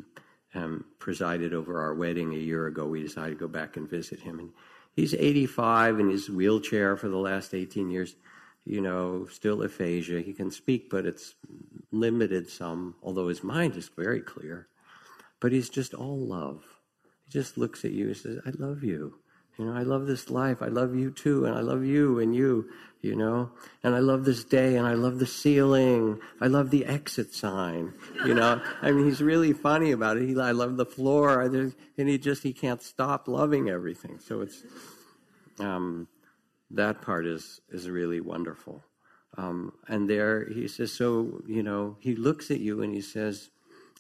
um, 0.54 0.86
presided 1.00 1.54
over 1.54 1.82
our 1.82 1.94
wedding 1.94 2.34
a 2.34 2.38
year 2.38 2.68
ago. 2.68 2.88
We 2.88 3.02
decided 3.02 3.32
to 3.32 3.40
go 3.40 3.48
back 3.48 3.78
and 3.78 3.90
visit 3.90 4.22
him. 4.22 4.40
And 4.40 4.52
he's 4.96 5.14
85 5.14 6.00
in 6.00 6.10
his 6.10 6.30
wheelchair 6.30 6.96
for 6.96 7.10
the 7.10 7.18
last 7.18 7.54
18 7.54 7.90
years, 7.90 8.16
you 8.64 8.82
know, 8.82 9.28
still 9.30 9.64
aphasia. 9.64 10.22
He 10.22 10.34
can 10.34 10.52
speak, 10.52 10.90
but 10.90 11.06
it's 11.06 11.36
limited 11.92 12.50
some, 12.50 12.96
although 13.04 13.28
his 13.28 13.44
mind 13.44 13.76
is 13.76 13.90
very 13.90 14.22
clear. 14.22 14.68
But 15.40 15.52
he's 15.52 15.70
just 15.70 15.94
all 15.94 16.18
love 16.18 16.64
he 17.26 17.32
just 17.32 17.58
looks 17.58 17.84
at 17.84 17.92
you 17.92 18.08
and 18.08 18.18
says, 18.18 18.40
I 18.46 18.52
love 18.58 18.84
you. 18.84 19.20
You 19.58 19.66
know, 19.66 19.74
I 19.74 19.82
love 19.82 20.06
this 20.06 20.30
life. 20.30 20.62
I 20.62 20.68
love 20.68 20.96
you 20.96 21.12
too. 21.12 21.46
And 21.46 21.56
I 21.56 21.62
love 21.62 21.84
you 21.84 22.20
and 22.20 22.36
you, 22.36 22.70
you 23.02 23.16
know. 23.16 23.52
And 23.84 23.96
I 23.96 24.00
love 24.00 24.24
this 24.24 24.44
day 24.44 24.78
and 24.78 24.88
I 24.88 24.94
love 24.94 25.20
the 25.20 25.26
ceiling. 25.26 26.20
I 26.40 26.48
love 26.48 26.70
the 26.70 26.86
exit 26.86 27.34
sign, 27.34 27.94
you 28.26 28.36
know. 28.36 28.62
I 28.82 28.92
mean, 28.92 29.06
he's 29.06 29.22
really 29.22 29.54
funny 29.54 29.92
about 29.92 30.18
it. 30.18 30.28
He, 30.28 30.40
I 30.40 30.52
love 30.52 30.78
the 30.78 30.86
floor. 30.86 31.42
And 31.42 31.74
he 31.98 32.18
just, 32.18 32.44
he 32.44 32.54
can't 32.54 32.82
stop 32.82 33.28
loving 33.28 33.68
everything. 33.70 34.20
So 34.20 34.42
it's, 34.42 34.64
um, 35.60 36.08
that 36.72 37.02
part 37.02 37.26
is 37.26 37.62
is 37.70 37.90
really 37.90 38.20
wonderful. 38.20 38.84
Um, 39.38 39.74
and 39.88 40.10
there 40.10 40.48
he 40.50 40.68
says, 40.68 40.92
so 40.92 41.42
you 41.48 41.64
know, 41.64 41.98
he 42.00 42.16
looks 42.16 42.52
at 42.52 42.60
you 42.60 42.82
and 42.82 42.94
he 42.94 43.02
says, 43.02 43.50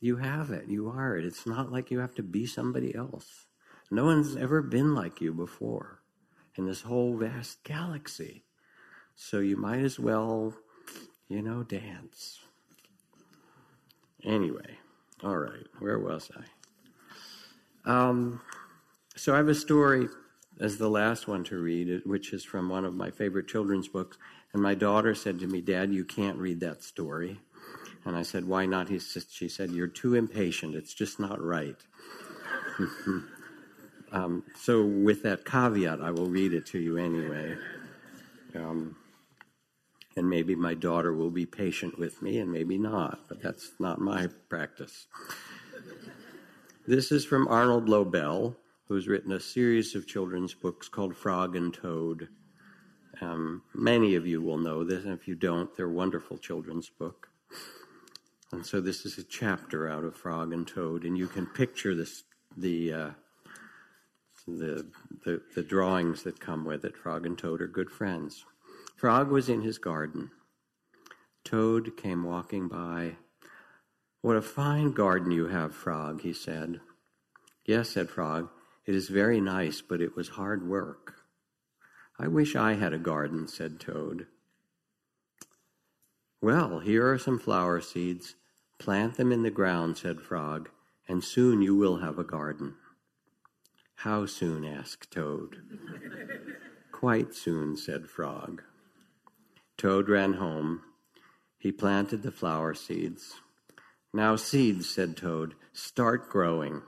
"You 0.02 0.18
have 0.18 0.52
it. 0.52 0.68
You 0.68 0.90
are 0.90 1.18
it. 1.18 1.26
It's 1.26 1.46
not 1.46 1.72
like 1.72 1.92
you 1.92 2.00
have 2.00 2.16
to 2.16 2.24
be 2.24 2.46
somebody 2.46 2.94
else. 2.96 3.46
No 3.90 4.06
one's 4.06 4.36
ever 4.36 4.62
been 4.62 4.94
like 4.94 5.22
you 5.22 5.34
before 5.34 6.02
in 6.56 6.66
this 6.66 6.82
whole 6.82 7.18
vast 7.18 7.64
galaxy. 7.64 8.44
So 9.16 9.40
you 9.40 9.58
might 9.58 9.84
as 9.84 10.00
well, 10.00 10.54
you 11.28 11.42
know, 11.42 11.64
dance." 11.64 12.40
Anyway, 14.24 14.78
all 15.24 15.38
right, 15.38 15.68
where 15.80 16.00
was 16.00 16.30
I? 16.36 16.44
Um, 17.88 18.42
so 19.16 19.34
I 19.34 19.38
have 19.38 19.48
a 19.48 19.56
story 19.56 20.10
as 20.60 20.78
the 20.78 20.90
last 20.90 21.28
one 21.28 21.44
to 21.46 21.58
read, 21.58 22.02
which 22.06 22.34
is 22.34 22.44
from 22.44 22.68
one 22.70 22.84
of 22.86 22.94
my 22.94 23.12
favorite 23.12 23.48
children's 23.48 23.88
books. 23.88 24.18
And 24.54 24.62
my 24.62 24.76
daughter 24.76 25.14
said 25.14 25.40
to 25.40 25.48
me, 25.48 25.62
Dad, 25.62 25.94
you 25.94 26.04
can't 26.04 26.38
read 26.38 26.60
that 26.62 26.84
story. 26.84 27.40
And 28.08 28.16
I 28.16 28.22
said, 28.22 28.46
Why 28.46 28.66
not? 28.66 28.88
He 28.88 29.00
said, 29.00 29.24
she 29.30 29.50
said, 29.50 29.72
You're 29.72 29.88
too 29.88 30.16
impatient. 30.16 30.76
It's 30.76 30.94
just 30.94 31.20
not 31.20 31.42
right. 31.42 31.76
um, 34.14 34.44
so, 34.56 34.86
with 34.86 35.24
that 35.24 35.44
caveat, 35.44 36.00
I 36.00 36.12
will 36.12 36.30
read 36.30 36.54
it 36.54 36.66
to 36.68 36.80
you 36.80 36.98
anyway. 36.98 37.58
Um, 38.56 38.96
and 40.16 40.30
maybe 40.30 40.56
my 40.56 40.74
daughter 40.74 41.14
will 41.14 41.30
be 41.30 41.46
patient 41.46 42.00
with 42.00 42.22
me, 42.22 42.40
and 42.40 42.50
maybe 42.50 42.78
not, 42.78 43.28
but 43.28 43.42
that's 43.44 43.72
not 43.78 44.00
my 44.00 44.30
practice. 44.48 45.08
This 46.88 47.12
is 47.12 47.26
from 47.26 47.50
Arnold 47.50 47.90
Lobel, 47.90 48.56
who's 48.88 49.10
written 49.10 49.34
a 49.34 49.40
series 49.40 49.96
of 49.96 50.08
children's 50.08 50.54
books 50.54 50.88
called 50.88 51.16
Frog 51.16 51.58
and 51.58 51.74
Toad. 51.74 52.30
Um, 53.20 53.64
many 53.76 54.16
of 54.16 54.26
you 54.26 54.42
will 54.42 54.58
know 54.58 54.86
this, 54.86 55.04
and 55.04 55.14
if 55.14 55.28
you 55.28 55.36
don't, 55.36 55.76
they're 55.76 55.90
wonderful 55.90 56.38
children's 56.38 56.90
book. 56.90 57.28
And 58.52 58.66
so 58.66 58.80
this 58.80 59.06
is 59.06 59.18
a 59.18 59.24
chapter 59.24 59.90
out 59.90 60.04
of 60.04 60.16
Frog 60.16 60.54
and 60.54 60.66
Toad, 60.66 61.04
and 61.04 61.18
you 61.18 61.28
can 61.28 61.46
picture 61.46 61.94
this 61.94 62.24
the 62.56 62.94
uh, 62.94 63.10
the, 64.48 64.88
the 65.26 65.42
the 65.56 65.64
drawings 65.64 66.24
that 66.24 66.40
come 66.40 66.64
with 66.64 66.86
it. 66.86 66.98
Frog 66.98 67.26
and 67.26 67.38
Toad 67.38 67.62
are 67.62 67.68
good 67.68 67.92
friends. 67.92 68.46
Frog 68.96 69.30
was 69.30 69.50
in 69.50 69.62
his 69.62 69.78
garden. 69.78 70.32
Toad 71.44 71.98
came 71.98 72.24
walking 72.24 72.68
by. 72.68 73.18
What 74.22 74.36
a 74.36 74.42
fine 74.42 74.92
garden 74.92 75.32
you 75.32 75.48
have, 75.48 75.76
Frog, 75.76 76.22
he 76.22 76.34
said. 76.34 76.82
Yes, 77.66 77.90
said 77.90 78.10
Frog, 78.10 78.50
it 78.86 78.96
is 78.96 79.10
very 79.10 79.40
nice, 79.40 79.82
but 79.82 80.02
it 80.02 80.16
was 80.16 80.30
hard 80.30 80.68
work. 80.68 81.16
I 82.20 82.28
wish 82.28 82.56
I 82.56 82.74
had 82.74 82.94
a 82.94 82.98
garden, 82.98 83.48
said 83.48 83.80
Toad. 83.80 84.26
Well, 86.42 86.80
here 86.80 87.12
are 87.12 87.18
some 87.18 87.40
flower 87.40 87.82
seeds. 87.82 88.36
Plant 88.78 89.18
them 89.18 89.32
in 89.32 89.42
the 89.42 89.50
ground, 89.50 89.98
said 89.98 90.22
Frog, 90.22 90.70
and 91.08 91.24
soon 91.24 91.62
you 91.62 91.76
will 91.76 91.98
have 91.98 92.20
a 92.20 92.24
garden. 92.24 92.76
How 93.96 94.28
soon? 94.28 94.64
asked 94.64 95.12
Toad. 95.12 95.58
Quite 96.92 97.34
soon, 97.34 97.76
said 97.76 98.08
Frog. 98.08 98.62
Toad 99.78 100.10
ran 100.10 100.34
home. 100.34 100.82
He 101.58 101.72
planted 101.72 102.22
the 102.22 102.32
flower 102.32 102.76
seeds. 102.76 103.42
Now, 104.14 104.36
seeds, 104.36 104.88
said 104.88 105.18
Toad, 105.18 105.56
start 105.74 106.30
growing. 106.30 106.84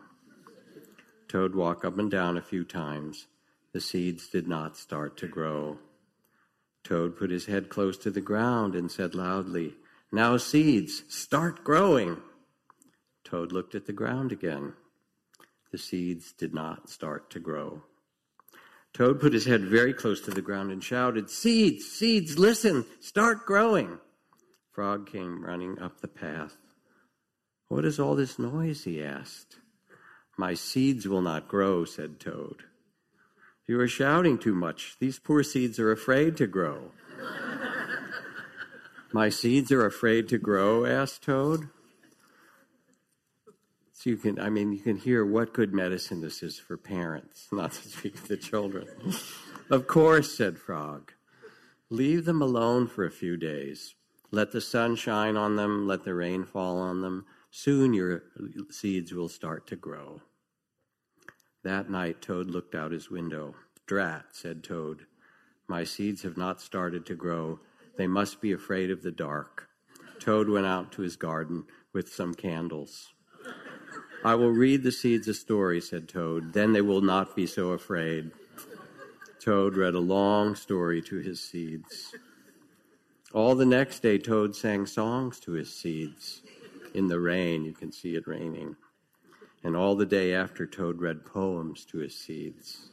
Toad 1.28 1.56
walked 1.56 1.86
up 1.86 1.98
and 1.98 2.10
down 2.10 2.38
a 2.38 2.42
few 2.42 2.64
times. 2.64 3.28
The 3.72 3.82
seeds 3.82 4.28
did 4.28 4.48
not 4.48 4.78
start 4.78 5.18
to 5.18 5.28
grow. 5.28 5.80
Toad 6.90 7.16
put 7.16 7.30
his 7.30 7.46
head 7.46 7.70
close 7.70 8.00
to 8.00 8.10
the 8.10 8.20
ground 8.20 8.74
and 8.74 8.92
said 8.92 9.14
loudly, 9.14 9.76
Now, 10.12 10.38
seeds, 10.38 11.04
start 11.08 11.64
growing. 11.64 12.18
Toad 13.24 13.52
looked 13.52 13.76
at 13.76 13.86
the 13.86 13.94
ground 13.94 14.32
again. 14.32 14.74
The 15.72 15.78
seeds 15.78 16.34
did 16.34 16.52
not 16.52 16.90
start 16.90 17.30
to 17.30 17.40
grow. 17.40 17.84
Toad 18.92 19.20
put 19.20 19.34
his 19.34 19.46
head 19.46 19.66
very 19.66 19.94
close 19.94 20.20
to 20.22 20.32
the 20.32 20.42
ground 20.42 20.72
and 20.72 20.84
shouted, 20.84 21.30
Seeds, 21.30 21.86
seeds, 21.86 22.40
listen, 22.40 22.88
start 23.00 23.46
growing. 23.46 24.00
Frog 24.72 25.12
came 25.12 25.46
running 25.46 25.78
up 25.78 26.02
the 26.02 26.08
path. 26.08 26.58
What 27.68 27.86
is 27.86 28.00
all 28.00 28.16
this 28.16 28.40
noise? 28.40 28.86
he 28.86 29.04
asked. 29.04 29.58
My 30.40 30.56
seeds 30.56 31.08
will 31.08 31.22
not 31.22 31.48
grow, 31.48 31.86
said 31.86 32.20
Toad. 32.20 32.64
You 33.70 33.80
are 33.82 33.88
shouting 33.88 34.40
too 34.40 34.56
much. 34.56 34.96
These 34.98 35.20
poor 35.20 35.44
seeds 35.44 35.78
are 35.78 35.92
afraid 35.92 36.36
to 36.38 36.48
grow. 36.48 36.90
My 39.14 39.30
seeds 39.30 39.72
are 39.72 39.86
afraid 39.86 40.28
to 40.30 40.40
grow? 40.40 40.88
asked 40.88 41.22
Toad. 41.22 41.70
So 43.94 44.10
you 44.10 44.18
can, 44.18 44.40
I 44.40 44.50
mean, 44.50 44.74
you 44.74 44.80
can 44.80 44.98
hear 44.98 45.24
what 45.24 45.54
good 45.54 45.72
medicine 45.72 46.20
this 46.20 46.42
is 46.42 46.58
for 46.58 46.78
parents, 46.78 47.50
not 47.52 47.74
to 47.74 47.88
speak 47.88 48.16
of 48.16 48.28
the 48.28 48.38
children. 48.38 48.88
of 49.70 49.86
course, 49.86 50.36
said 50.36 50.58
Frog. 50.58 51.14
Leave 51.92 52.26
them 52.26 52.42
alone 52.42 52.88
for 52.88 53.06
a 53.06 53.12
few 53.12 53.38
days. 53.38 53.94
Let 54.32 54.52
the 54.52 54.62
sun 54.62 54.96
shine 54.96 55.38
on 55.38 55.58
them, 55.58 55.88
let 55.88 56.06
the 56.06 56.16
rain 56.16 56.44
fall 56.44 56.80
on 56.80 57.02
them. 57.02 57.28
Soon 57.52 57.94
your 57.94 58.24
seeds 58.72 59.14
will 59.14 59.30
start 59.30 59.68
to 59.68 59.76
grow. 59.76 60.22
That 61.64 61.90
night, 61.90 62.22
Toad 62.22 62.50
looked 62.50 62.74
out 62.74 62.92
his 62.92 63.10
window. 63.10 63.56
Drat, 63.86 64.26
said 64.32 64.64
Toad. 64.64 65.06
My 65.68 65.84
seeds 65.84 66.22
have 66.24 66.38
not 66.38 66.62
started 66.62 67.06
to 67.08 67.16
grow. 67.16 67.60
They 67.98 68.08
must 68.08 68.40
be 68.40 68.52
afraid 68.52 68.90
of 68.92 69.04
the 69.04 69.12
dark. 69.12 69.68
Toad 70.20 70.50
went 70.50 70.66
out 70.66 70.92
to 70.94 71.02
his 71.02 71.16
garden 71.16 71.66
with 71.94 72.14
some 72.14 72.34
candles. 72.34 73.14
I 74.24 74.36
will 74.36 74.52
read 74.52 74.84
the 74.84 74.92
seeds 74.92 75.28
a 75.28 75.34
story, 75.34 75.82
said 75.82 76.08
Toad. 76.08 76.54
Then 76.54 76.74
they 76.74 76.82
will 76.82 77.02
not 77.02 77.36
be 77.36 77.46
so 77.46 77.70
afraid. 77.70 78.32
Toad 79.40 79.76
read 79.76 79.96
a 79.96 80.00
long 80.00 80.56
story 80.56 81.02
to 81.04 81.18
his 81.18 81.42
seeds. 81.42 82.16
All 83.34 83.56
the 83.56 83.66
next 83.66 84.02
day, 84.02 84.18
Toad 84.18 84.56
sang 84.56 84.86
songs 84.86 85.40
to 85.42 85.54
his 85.54 85.74
seeds. 85.74 86.42
In 86.94 87.08
the 87.08 87.20
rain, 87.20 87.64
you 87.64 87.74
can 87.74 87.92
see 87.92 88.16
it 88.16 88.28
raining. 88.28 88.76
And 89.64 89.76
all 89.76 89.96
the 89.96 90.06
day 90.06 90.34
after, 90.34 90.66
Toad 90.66 91.02
read 91.02 91.26
poems 91.26 91.86
to 91.86 91.98
his 91.98 92.16
seeds. 92.16 92.90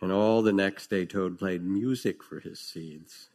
And 0.00 0.12
all 0.12 0.42
the 0.42 0.52
next 0.52 0.90
day, 0.90 1.06
Toad 1.06 1.38
played 1.38 1.62
music 1.62 2.22
for 2.22 2.40
his 2.40 2.58
seeds. 2.58 3.30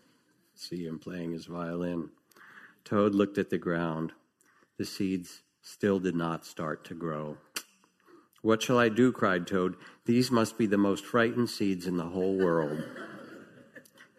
See 0.54 0.86
him 0.86 1.00
playing 1.00 1.32
his 1.32 1.46
violin. 1.46 2.10
Toad 2.84 3.16
looked 3.16 3.38
at 3.38 3.50
the 3.50 3.58
ground. 3.58 4.12
The 4.78 4.86
seeds 4.86 5.44
still 5.62 6.00
did 6.00 6.16
not 6.16 6.46
start 6.46 6.84
to 6.86 6.94
grow. 6.94 7.38
What 8.42 8.62
shall 8.62 8.80
I 8.80 8.90
do? 8.90 9.12
cried 9.12 9.48
Toad. 9.48 9.76
These 10.06 10.32
must 10.32 10.58
be 10.58 10.66
the 10.66 10.78
most 10.78 11.06
frightened 11.06 11.50
seeds 11.50 11.88
in 11.88 11.98
the 11.98 12.10
whole 12.10 12.38
world. 12.38 12.84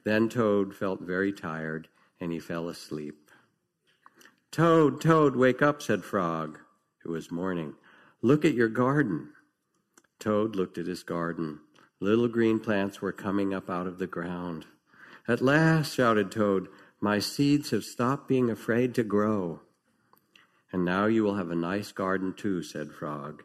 Then 0.04 0.28
Toad 0.28 0.74
felt 0.74 1.00
very 1.00 1.32
tired 1.32 1.86
and 2.20 2.32
he 2.32 2.40
fell 2.40 2.68
asleep. 2.68 3.30
Toad, 4.50 5.00
Toad, 5.00 5.36
wake 5.36 5.62
up, 5.62 5.80
said 5.80 6.02
Frog. 6.02 6.58
It 7.04 7.08
was 7.08 7.30
morning. 7.30 7.74
Look 8.24 8.44
at 8.44 8.54
your 8.54 8.68
garden. 8.68 9.30
Toad 10.20 10.54
looked 10.54 10.78
at 10.78 10.86
his 10.86 11.02
garden. 11.02 11.58
Little 11.98 12.28
green 12.28 12.60
plants 12.60 13.02
were 13.02 13.12
coming 13.12 13.52
up 13.52 13.68
out 13.68 13.88
of 13.88 13.98
the 13.98 14.06
ground. 14.06 14.66
At 15.26 15.40
last, 15.40 15.94
shouted 15.94 16.30
Toad, 16.30 16.68
my 17.00 17.18
seeds 17.18 17.70
have 17.70 17.82
stopped 17.82 18.28
being 18.28 18.48
afraid 18.48 18.94
to 18.94 19.02
grow. 19.02 19.62
And 20.72 20.84
now 20.84 21.06
you 21.06 21.24
will 21.24 21.34
have 21.34 21.50
a 21.50 21.56
nice 21.56 21.90
garden 21.90 22.32
too, 22.32 22.62
said 22.62 22.92
Frog. 22.92 23.42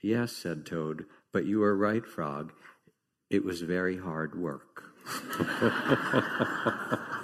Yes, 0.00 0.32
said 0.32 0.64
Toad, 0.64 1.04
but 1.30 1.44
you 1.44 1.62
are 1.62 1.76
right, 1.76 2.06
Frog. 2.06 2.54
It 3.28 3.44
was 3.44 3.60
very 3.60 3.98
hard 3.98 4.34
work. 4.40 4.84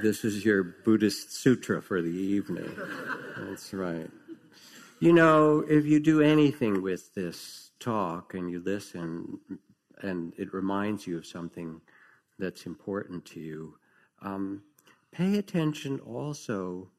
This 0.00 0.24
is 0.24 0.44
your 0.44 0.62
Buddhist 0.62 1.34
sutra 1.34 1.82
for 1.82 2.00
the 2.00 2.08
evening. 2.08 2.70
That's 3.36 3.74
right. 3.74 4.08
You 5.00 5.12
know, 5.12 5.64
if 5.68 5.86
you 5.86 5.98
do 5.98 6.20
anything 6.22 6.82
with 6.82 7.14
this 7.14 7.72
talk 7.80 8.34
and 8.34 8.48
you 8.48 8.62
listen 8.64 9.40
and 10.00 10.34
it 10.38 10.54
reminds 10.54 11.04
you 11.06 11.18
of 11.18 11.26
something 11.26 11.80
that's 12.38 12.66
important 12.66 13.24
to 13.26 13.40
you, 13.40 13.74
um, 14.22 14.62
pay 15.10 15.36
attention 15.36 15.98
also 16.00 16.90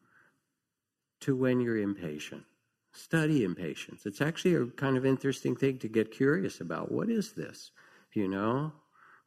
to 1.21 1.37
when 1.37 1.61
you're 1.61 1.77
impatient. 1.77 2.43
Study 2.91 3.45
impatience. 3.45 4.05
It's 4.05 4.19
actually 4.19 4.55
a 4.55 4.65
kind 4.65 4.97
of 4.97 5.05
interesting 5.05 5.55
thing 5.55 5.77
to 5.79 5.87
get 5.87 6.11
curious 6.11 6.59
about. 6.59 6.91
What 6.91 7.09
is 7.09 7.31
this? 7.31 7.71
You 8.13 8.27
know? 8.27 8.73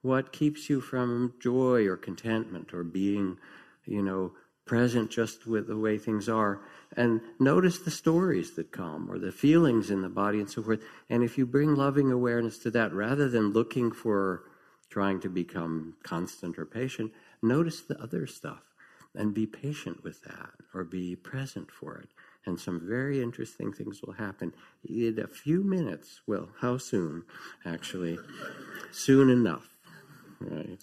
What 0.02 0.32
keeps 0.32 0.68
you 0.68 0.80
from 0.80 1.34
joy 1.40 1.86
or 1.86 1.96
contentment 1.96 2.74
or 2.74 2.82
being 2.82 3.38
you 3.84 4.02
know, 4.02 4.32
present 4.64 5.10
just 5.10 5.46
with 5.46 5.66
the 5.66 5.76
way 5.76 5.98
things 5.98 6.28
are 6.28 6.60
and 6.96 7.20
notice 7.40 7.78
the 7.78 7.90
stories 7.90 8.52
that 8.52 8.70
come 8.70 9.10
or 9.10 9.18
the 9.18 9.32
feelings 9.32 9.90
in 9.90 10.02
the 10.02 10.08
body 10.08 10.38
and 10.38 10.48
so 10.50 10.62
forth. 10.62 10.80
And 11.10 11.22
if 11.22 11.36
you 11.36 11.46
bring 11.46 11.74
loving 11.74 12.12
awareness 12.12 12.58
to 12.58 12.70
that 12.72 12.92
rather 12.92 13.28
than 13.28 13.52
looking 13.52 13.90
for 13.90 14.44
trying 14.88 15.20
to 15.20 15.28
become 15.28 15.94
constant 16.02 16.58
or 16.58 16.66
patient, 16.66 17.12
notice 17.42 17.80
the 17.80 18.00
other 18.00 18.26
stuff 18.26 18.62
and 19.14 19.34
be 19.34 19.46
patient 19.46 20.04
with 20.04 20.22
that 20.22 20.50
or 20.74 20.84
be 20.84 21.16
present 21.16 21.70
for 21.70 21.96
it. 21.96 22.10
And 22.44 22.58
some 22.58 22.80
very 22.82 23.22
interesting 23.22 23.72
things 23.72 24.00
will 24.02 24.14
happen 24.14 24.52
in 24.84 25.18
a 25.18 25.28
few 25.28 25.62
minutes. 25.62 26.20
Well, 26.26 26.50
how 26.60 26.78
soon, 26.78 27.24
actually? 27.64 28.18
soon 28.90 29.30
enough, 29.30 29.68
right? 30.40 30.78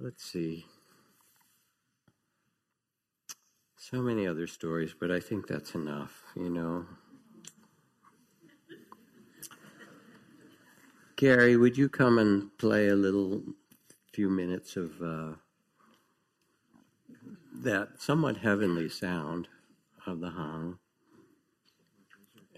Let's 0.00 0.24
see. 0.24 0.66
So 3.76 4.00
many 4.02 4.26
other 4.26 4.46
stories, 4.46 4.94
but 4.98 5.10
I 5.10 5.18
think 5.18 5.48
that's 5.48 5.74
enough, 5.74 6.22
you 6.36 6.50
know. 6.50 6.86
Gary, 11.16 11.56
would 11.56 11.76
you 11.76 11.88
come 11.88 12.18
and 12.18 12.56
play 12.58 12.88
a 12.88 12.94
little 12.94 13.42
few 14.12 14.30
minutes 14.30 14.76
of 14.76 15.02
uh, 15.02 15.32
that 17.54 18.00
somewhat 18.00 18.36
heavenly 18.36 18.88
sound 18.88 19.48
of 20.06 20.20
the 20.20 20.30
hang? 20.30 20.78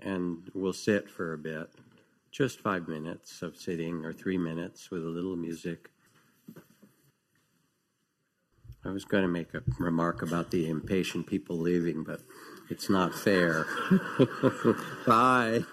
And 0.03 0.51
we'll 0.55 0.73
sit 0.75 1.09
for 1.11 1.33
a 1.33 1.39
bit, 1.39 1.71
just 2.31 2.61
five 2.61 2.89
minutes 2.89 3.41
of 3.41 3.57
sitting 3.57 4.05
or 4.05 4.13
three 4.13 4.39
minutes 4.39 4.91
with 4.91 5.05
a 5.05 5.09
little 5.09 5.37
music. 5.37 5.91
I 8.85 8.91
was 8.91 9.05
going 9.05 9.23
to 9.23 9.29
make 9.29 9.53
a 9.53 9.63
remark 9.79 10.23
about 10.23 10.51
the 10.51 10.69
impatient 10.69 11.27
people 11.27 11.59
leaving, 11.59 12.03
but 12.03 12.21
it's 12.71 12.89
not 12.89 13.15
fair. 13.15 13.67
Bye. 15.07 15.65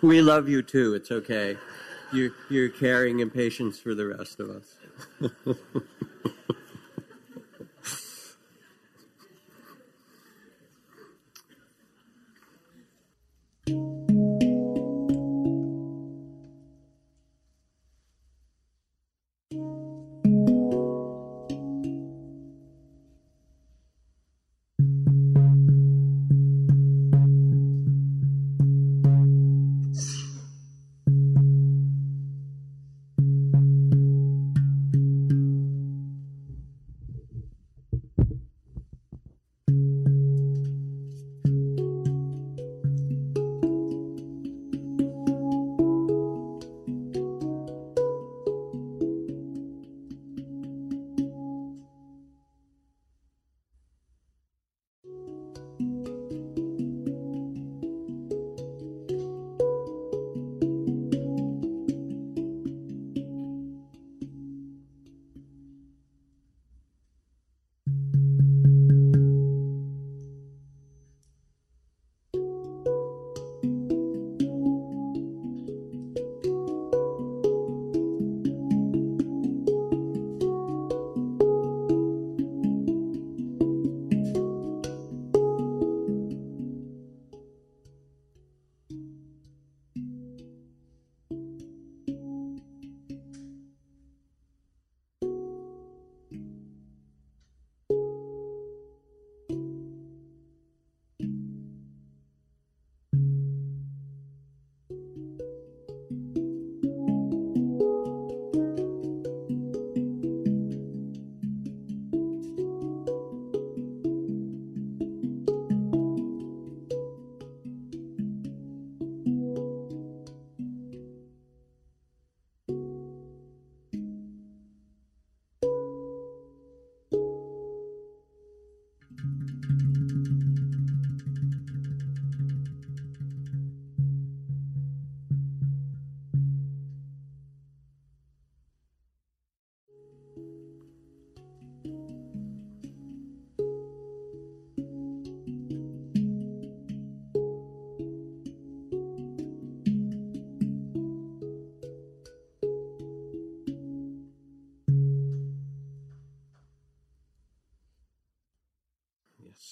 we 0.00 0.22
love 0.22 0.48
you 0.48 0.62
too. 0.62 0.94
It's 0.94 1.10
okay. 1.10 1.58
You, 2.12 2.32
you're 2.48 2.70
carrying 2.70 3.20
impatience 3.20 3.78
for 3.78 3.94
the 3.94 4.06
rest 4.06 4.40
of 4.40 4.48
us. 4.50 4.76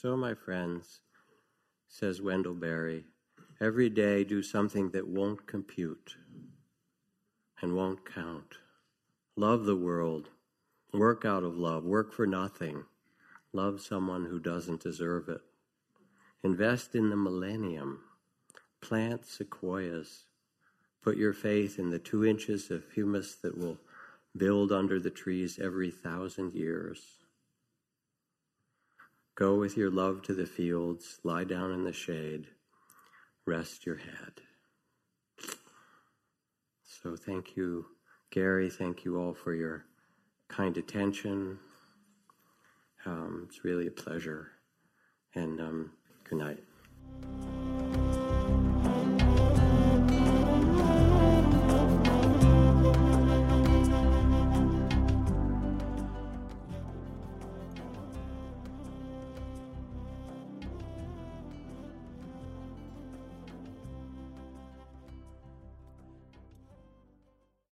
So, 0.05 0.19
my 0.19 0.35
friends, 0.35 1.01
says 1.89 2.21
Wendell 2.21 2.53
Berry, 2.53 3.07
every 3.59 3.89
day 3.89 4.23
do 4.23 4.43
something 4.43 4.91
that 4.91 5.09
won't 5.09 5.47
compute 5.47 6.17
and 7.63 7.75
won't 7.75 8.05
count. 8.05 8.59
Love 9.35 9.65
the 9.65 9.75
world. 9.75 10.29
Work 10.93 11.25
out 11.25 11.43
of 11.43 11.57
love. 11.57 11.87
Work 11.87 12.13
for 12.13 12.27
nothing. 12.27 12.85
Love 13.55 13.81
someone 13.81 14.27
who 14.27 14.39
doesn't 14.39 14.83
deserve 14.83 15.31
it. 15.31 15.41
Invest 16.43 16.95
in 16.95 17.09
the 17.09 17.17
millennium. 17.17 18.01
Plant 18.83 19.25
sequoias. 19.25 20.27
Put 21.03 21.17
your 21.17 21.33
faith 21.33 21.79
in 21.79 21.89
the 21.89 21.99
two 21.99 22.27
inches 22.27 22.71
of 22.71 22.93
humus 22.93 23.37
that 23.37 23.57
will 23.57 23.79
build 24.37 24.71
under 24.71 25.01
the 25.01 25.09
trees 25.09 25.59
every 25.59 25.91
thousand 25.91 26.53
years. 26.53 27.24
Go 29.37 29.57
with 29.57 29.77
your 29.77 29.91
love 29.91 30.23
to 30.23 30.35
the 30.35 30.47
fields, 30.47 31.19
lie 31.25 31.45
down 31.45 31.73
in 31.73 31.83
the 31.83 31.93
shade, 31.93 32.47
rest 33.47 33.85
your 33.85 33.97
head. 33.97 34.41
So, 36.85 37.17
thank 37.17 37.57
you, 37.57 37.87
Gary. 38.31 38.71
Thank 38.71 39.05
you 39.05 39.19
all 39.19 39.35
for 39.35 39.53
your 39.53 39.87
kind 40.49 40.77
attention. 40.77 41.59
Um, 43.05 43.47
it's 43.49 43.65
really 43.65 43.89
a 43.89 43.91
pleasure. 43.91 44.53
And 45.35 45.61
um, 45.61 45.91
good 46.29 46.39
night. 46.39 46.63